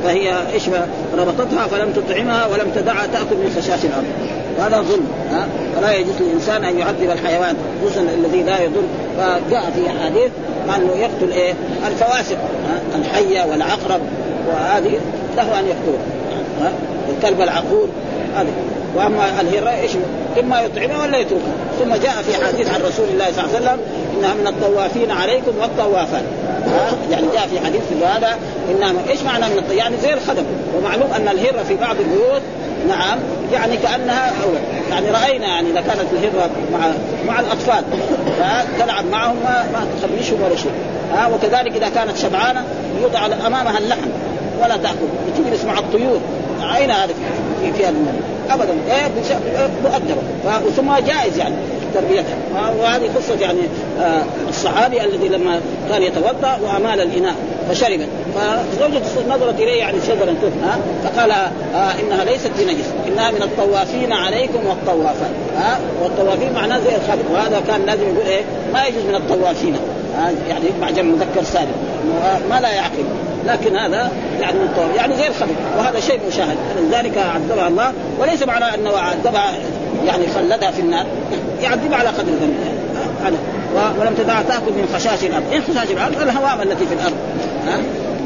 فهي 0.03 0.33
إيش 0.53 0.63
ربطتها 1.17 1.67
فلم 1.67 1.91
تطعمها 1.91 2.47
ولم 2.47 2.71
تدعها 2.75 3.07
تأكل 3.07 3.35
من 3.35 3.55
خشاش 3.57 3.85
الأرض. 3.85 4.05
وهذا 4.59 4.81
ظلم 4.81 5.07
ها؟ 5.31 5.47
فلا 5.75 5.93
يجوز 5.93 6.13
للإنسان 6.19 6.63
أن 6.63 6.79
يعذب 6.79 7.09
الحيوان 7.11 7.55
خصوصا 7.81 8.01
الذي 8.01 8.43
لا 8.43 8.61
يضر. 8.61 8.83
فجاء 9.17 9.71
في 9.75 9.87
أحاديث 9.87 10.31
أنه 10.75 10.91
يقتل 10.95 11.31
إيه؟ 11.31 11.53
الفواسق 11.87 12.37
الحية 12.95 13.45
والعقرب 13.51 14.01
وهذه 14.47 14.99
له 15.37 15.59
أن 15.59 15.65
يقتلها 15.65 16.71
الكلب 17.09 17.41
العقور 17.41 17.87
هذه. 18.35 18.53
وأما 18.97 19.41
الهراء 19.41 19.81
إيش 19.81 19.91
إما 20.39 20.61
يطعمها 20.61 21.01
ولا 21.01 21.17
يتركها 21.17 21.53
ثم 21.79 21.89
جاء 21.89 22.21
في 22.21 22.45
حديث 22.45 22.69
عن 22.73 22.81
رسول 22.81 23.05
الله 23.13 23.25
صلى 23.31 23.43
الله 23.43 23.55
عليه 23.55 23.65
وسلم 23.65 23.79
إنها 24.17 24.33
من 24.33 24.47
الطوافين 24.47 25.11
عليكم 25.11 25.51
والطوافات. 25.61 26.23
يعني 27.11 27.27
جاء 27.33 27.47
في 27.47 27.65
حديث 27.65 27.81
في 27.89 28.05
هذا 28.05 28.37
إنها 28.71 28.93
إيش 29.09 29.21
معنى 29.21 29.45
من 29.45 29.57
الطواف 29.57 29.77
يعني 29.77 29.97
زي 29.97 30.13
الخدم. 30.13 30.43
ومعلوم 30.77 31.11
أن 31.15 31.27
الهره 31.27 31.63
في 31.63 31.75
بعض 31.75 31.95
البيوت 31.99 32.41
نعم 32.89 33.19
يعني 33.53 33.77
كأنها 33.77 34.31
أولى. 34.43 34.59
يعني 34.89 35.11
رأينا 35.11 35.47
يعني 35.47 35.71
إذا 35.71 35.81
كانت 35.81 36.05
الهره 36.13 36.49
مع 36.73 36.79
مع 37.27 37.39
الأطفال. 37.39 37.83
تلعب 38.79 39.05
معهم 39.05 39.35
ما, 39.43 39.63
ما 39.73 39.87
تخمشهم 40.01 40.41
ولا 40.41 40.55
شيء. 40.55 40.71
ها؟ 41.13 41.27
وكذلك 41.27 41.75
إذا 41.75 41.89
كانت 41.89 42.17
شبعانة 42.17 42.63
يوضع 43.01 43.25
امامها 43.25 43.77
اللحم 43.77 44.09
ولا 44.63 44.77
تأكل. 44.77 45.07
تجلس 45.37 45.65
مع 45.65 45.79
الطيور. 45.79 46.19
أين 46.75 46.91
هذا؟ 46.91 47.13
في 47.61 47.73
فيها 47.73 47.91
ابدا. 48.49 48.73
إيه 48.91 49.07
مؤدبة. 49.83 50.21
ثم 50.75 50.93
جائز 51.07 51.37
يعني 51.37 51.55
تربيتها. 51.93 52.37
وهذه 52.79 53.09
قصة 53.15 53.35
يعني 53.41 53.59
آه 54.01 54.23
الصحابي 54.49 55.03
الذي 55.03 55.27
لما 55.27 55.59
كان 55.89 56.03
يتوضأ 56.03 56.59
وأمال 56.63 57.01
الإناء 57.01 57.35
فشربت. 57.69 58.07
فزوجته 58.35 59.35
نظرت 59.35 59.59
إليه 59.59 59.79
يعني 59.79 59.97
شجرا 60.07 60.35
ها 60.63 60.77
فقال 61.03 61.31
آه 61.31 61.91
إنها 61.99 62.23
ليست 62.25 62.51
بنجس. 62.59 62.85
إنها 63.07 63.31
من 63.31 63.41
الطوافين 63.41 64.13
عليكم 64.13 64.59
والطوافات 64.67 65.31
ها 65.57 65.79
والطوافين 66.03 66.53
معناه 66.53 66.77
زي 66.79 66.95
الخلق 66.95 67.31
وهذا 67.33 67.61
كان 67.67 67.85
لازم 67.85 68.03
يقول 68.03 68.27
إيه 68.27 68.41
ما 68.73 68.85
يجوز 68.85 69.03
من 69.03 69.15
الطوافين 69.15 69.75
يعني 70.49 70.65
مع 70.81 70.89
جمع 70.89 71.15
مذكر 71.15 71.43
سالم. 71.43 71.71
ما 72.49 72.59
لا 72.61 72.69
يعقل. 72.71 73.03
لكن 73.45 73.75
هذا 73.75 74.11
يعني 74.41 74.57
يعني 74.95 75.15
زي 75.15 75.27
الخبر 75.27 75.51
وهذا 75.77 75.99
شيء 75.99 76.19
مشاهد. 76.27 76.57
لذلك 76.77 77.17
عذبها 77.17 77.67
الله 77.67 77.93
وليس 78.19 78.43
معنى 78.43 78.75
أنه 78.75 78.97
عذبها 78.97 79.53
يعني 80.05 80.23
خلدها 80.35 80.71
في 80.71 80.81
النار 80.81 81.05
يعذبها 81.61 81.97
على 81.97 82.09
قدر 82.09 82.31
ذنبها 82.31 82.71
هذا. 83.23 83.37
ولم 83.99 84.13
تدع 84.17 84.41
تأكل 84.41 84.71
من 84.71 84.89
خشاش 84.95 85.23
الأرض، 85.23 85.43
إيه 85.51 85.59
خشاش 85.59 85.91
الأرض؟ 85.91 86.21
الهوام 86.21 86.61
التي 86.61 86.85
في 86.85 86.93
الأرض. 86.93 87.15
ها؟ 87.67 87.77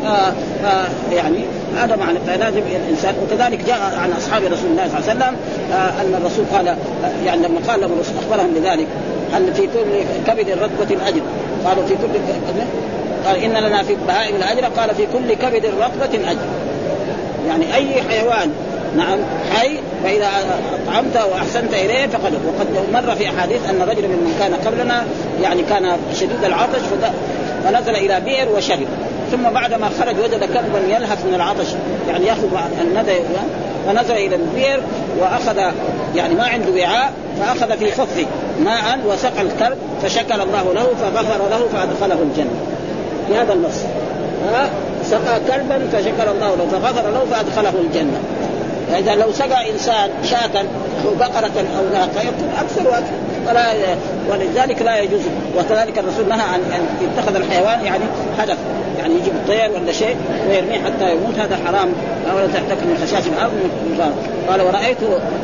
آه 0.06 0.34
آه 0.66 0.88
يعني 1.14 1.40
هذا 1.78 1.96
معنى. 1.96 2.20
فلازم 2.28 2.62
الإنسان 2.86 3.14
وكذلك 3.24 3.66
جاء 3.66 3.80
عن 4.04 4.12
أصحاب 4.18 4.44
رسول 4.44 4.72
الله 4.72 4.88
صلى 4.88 5.00
الله 5.00 5.10
عليه 5.10 5.20
وسلم 5.20 5.36
آه 5.74 6.02
أن 6.02 6.22
الرسول 6.22 6.46
قال 6.54 6.78
يعني 7.26 7.48
لما 7.48 7.60
قال 7.68 7.82
لهم 7.82 7.92
أخبرهم 8.20 8.54
بذلك 8.54 8.88
ان 9.38 9.54
في 9.54 9.62
كل 9.62 10.04
كبد 10.28 10.50
رتبه 10.50 11.08
اجر 11.08 11.22
قالوا 11.66 11.86
في 11.86 11.96
كل 11.96 12.20
قال 13.26 13.44
إن 13.44 13.64
لنا 13.64 13.84
في 13.84 13.94
البهائم 13.94 14.36
الأجر. 14.36 14.66
قال 14.66 14.96
في 14.96 15.08
كل 15.14 15.34
كبد 15.34 15.66
رطبة 15.66 16.32
أجر. 16.32 16.48
يعني 17.48 17.76
أي 17.76 18.02
حيوان 18.10 18.52
نعم 18.98 19.20
حي 19.54 19.80
فإذا 20.04 20.28
اطعمت 20.88 21.18
وأحسنت 21.32 21.74
إليه 21.74 22.08
فقد 22.08 22.34
وقد 22.34 22.68
مر 22.94 23.16
في 23.16 23.30
أحاديث 23.30 23.70
أن 23.70 23.82
رجلا 23.82 24.08
ممن 24.08 24.36
كان 24.40 24.54
قبلنا 24.54 25.04
يعني 25.42 25.62
كان 25.62 25.98
شديد 26.14 26.44
العطش 26.44 26.82
فنزل 27.64 27.96
إلى 27.96 28.22
بئر 28.22 28.50
وشرب. 28.58 28.88
ثم 29.32 29.50
بعد 29.50 29.74
ما 29.74 29.90
خرج 30.00 30.16
وجد 30.20 30.44
كلبا 30.44 30.80
يلهث 30.88 31.26
من 31.26 31.34
العطش 31.36 31.68
يعني 32.10 32.26
ياخذ 32.26 32.48
الندى 32.82 33.18
فنزل 33.88 34.14
إلى 34.14 34.36
البئر 34.36 34.82
وأخذ 35.20 35.58
يعني 36.16 36.36
ما 36.36 36.44
عنده 36.44 36.72
وعاء 36.72 37.14
فأخذ 37.40 37.78
في 37.78 37.92
خفه 37.92 38.26
ماء 38.64 39.00
وسقى 39.08 39.42
الكلب 39.42 39.78
فشكر 40.04 40.44
الله 40.44 40.74
له 40.74 40.88
فغفر 41.02 41.50
له 41.50 41.68
فأدخله 41.74 42.22
الجنة. 42.22 42.71
في 43.32 43.38
هذا 43.38 43.54
النص 43.54 43.80
ها؟ 44.54 44.70
سقى 45.04 45.40
كلبا 45.48 45.88
فشكر 45.92 46.32
الله 46.32 46.56
له 46.56 46.68
فغفر 46.72 47.10
له 47.10 47.26
فأدخله 47.32 47.74
الجنة. 47.82 48.20
فإذا 48.92 49.16
لو 49.16 49.32
سقى 49.32 49.72
إنسان 49.72 50.10
شاة 50.24 50.60
أو 51.06 51.16
بقرة 51.20 51.66
أو 51.78 51.94
ناقة 51.94 52.22
يكون 52.22 52.50
أكثر 52.60 52.88
وأكثر. 52.88 53.14
ولا 53.50 53.74
ولذلك 54.30 54.82
لا 54.82 55.00
يجوز 55.00 55.22
وكذلك 55.58 56.00
الرسول 56.00 56.28
نهى 56.30 56.42
عن 56.42 56.60
أن 56.60 56.86
يتخذ 57.02 57.36
الحيوان 57.36 57.86
يعني 57.86 58.04
هدف 58.38 58.58
يعني 59.00 59.14
يجيب 59.14 59.34
الطير 59.34 59.72
ولا 59.72 59.92
شيء 59.92 60.16
ويرميه 60.50 60.80
حتى 60.86 61.12
يموت. 61.12 61.40
هذا 61.40 61.58
حرام. 61.66 61.90
ولا 62.36 62.48
تحتك 62.48 62.84
من 62.84 63.08
خشاش 63.08 63.24
الأرض 63.28 63.52
قال 64.50 64.62
ورأيت 64.62 64.98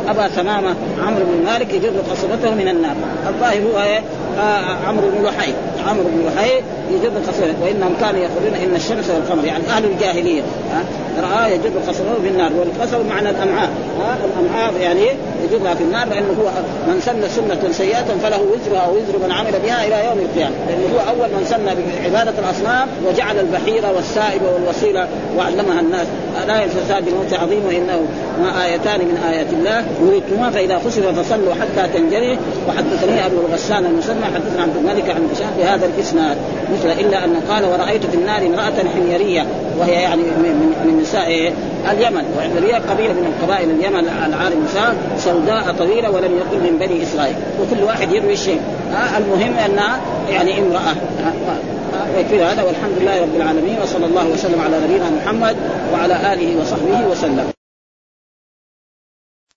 أبا 0.07 0.27
ثمامة 0.27 0.75
عمرو 1.07 1.25
بن 1.25 1.45
مالك 1.45 1.73
يجر 1.73 1.91
قصبته 2.11 2.51
من 2.51 2.67
النار. 2.67 2.95
الظاهر 3.27 3.61
هو 3.73 3.83
إيه؟ 3.83 4.01
آه 4.39 4.87
عمرو 4.87 5.09
بن 5.09 5.25
لحي 5.25 5.53
عمرو 5.87 6.03
بن 6.03 6.25
لحي 6.27 6.51
يجر 6.91 7.11
قصبته 7.27 7.55
وإنهم 7.63 7.93
كانوا 8.01 8.19
يقولون 8.19 8.53
إن 8.53 8.75
الشمس 8.75 9.09
والقمر 9.09 9.45
يعني 9.45 9.63
أهل 9.69 9.85
الجاهلية 9.85 10.41
رآه 11.21 11.47
يجر 11.47 11.69
قصبته 11.87 12.21
في 12.21 12.27
النار 12.27 12.51
والقصب 12.53 13.05
معنى 13.09 13.29
الأمعاء 13.29 13.69
ها؟ 13.99 14.17
الأمعاء 14.25 14.73
يعني 14.81 15.01
يجرها 15.43 15.73
في 15.73 15.83
النار 15.83 16.07
لأنه 16.07 16.35
هو 16.41 16.49
من 16.87 17.01
سن 17.01 17.21
سنة 17.29 17.71
سيئة 17.71 18.05
فله 18.23 18.41
وزرها 18.41 18.87
ووزر 18.87 19.27
من 19.27 19.31
عمل 19.31 19.51
بها 19.65 19.87
إلى 19.87 20.05
يوم 20.05 20.19
القيامة 20.19 20.55
لأنه 20.69 20.87
هو 20.95 21.09
أول 21.09 21.29
من 21.29 21.45
سن 21.49 21.65
بعبادة 21.65 22.33
الأصنام 22.39 22.87
وجعل 23.07 23.39
البحيرة 23.39 23.91
والسائبه 23.95 24.51
والوسيلة 24.53 25.07
وعلمها 25.37 25.79
الناس. 25.79 26.07
لا 26.47 26.63
الفساد 26.63 27.05
بالموت 27.05 27.33
عظيم 27.33 27.65
وإنه 27.65 28.01
ما 28.43 28.65
آيتان 28.65 28.99
من 28.99 29.17
آيات 29.29 29.47
الله. 29.53 29.85
يريدتما 30.01 30.49
فإذا 30.49 30.81
خسف 30.85 31.19
فصلوا 31.19 31.53
حتى 31.53 31.93
تنجلي 31.93 32.37
وحدثني 32.67 33.25
أبو 33.25 33.35
الغسان 33.47 33.85
المسمى 33.85 34.25
حدثنا 34.35 34.61
عبد 34.61 34.75
الملك 34.77 35.09
عن 35.09 35.29
هشام 35.33 35.76
بهذا 35.77 35.91
الإسناد 35.95 36.37
مثل 36.73 36.91
إلا 36.99 37.25
أنه 37.25 37.41
قال 37.49 37.65
ورأيت 37.65 38.05
في 38.05 38.15
النار 38.15 38.45
امرأة 38.45 38.89
حميرية 38.95 39.45
وهي 39.79 39.93
يعني 39.93 40.21
من, 40.21 40.73
من 40.85 40.99
نساء 41.01 41.53
اليمن 41.91 42.23
والحميريه 42.37 42.75
قبيلة 42.89 43.13
من 43.13 43.33
القبائل 43.33 43.69
اليمن 43.69 44.07
العالم 44.27 44.65
نساء 44.65 44.95
سوداء 45.17 45.75
طويلة 45.79 46.09
ولم 46.11 46.31
يكن 46.37 46.63
من 46.63 46.77
بني 46.79 47.03
إسرائيل. 47.03 47.35
وكل 47.61 47.83
واحد 47.83 48.11
يروي 48.11 48.37
شيء 48.37 48.61
المهم 49.17 49.57
أنها 49.65 49.99
يعني 50.29 50.59
امرأة. 50.59 50.95
ويكفي 52.15 52.43
هذا 52.43 52.63
والحمد 52.63 52.93
لله 53.01 53.21
رب 53.21 53.35
العالمين 53.35 53.77
وصلى 53.83 54.05
الله 54.05 54.27
وسلم 54.27 54.61
على 54.61 54.77
نبينا 54.83 55.05
محمد 55.09 55.55
وعلى 55.93 56.33
آله 56.33 56.61
وصحبه 56.61 57.07
وسلم. 57.11 57.56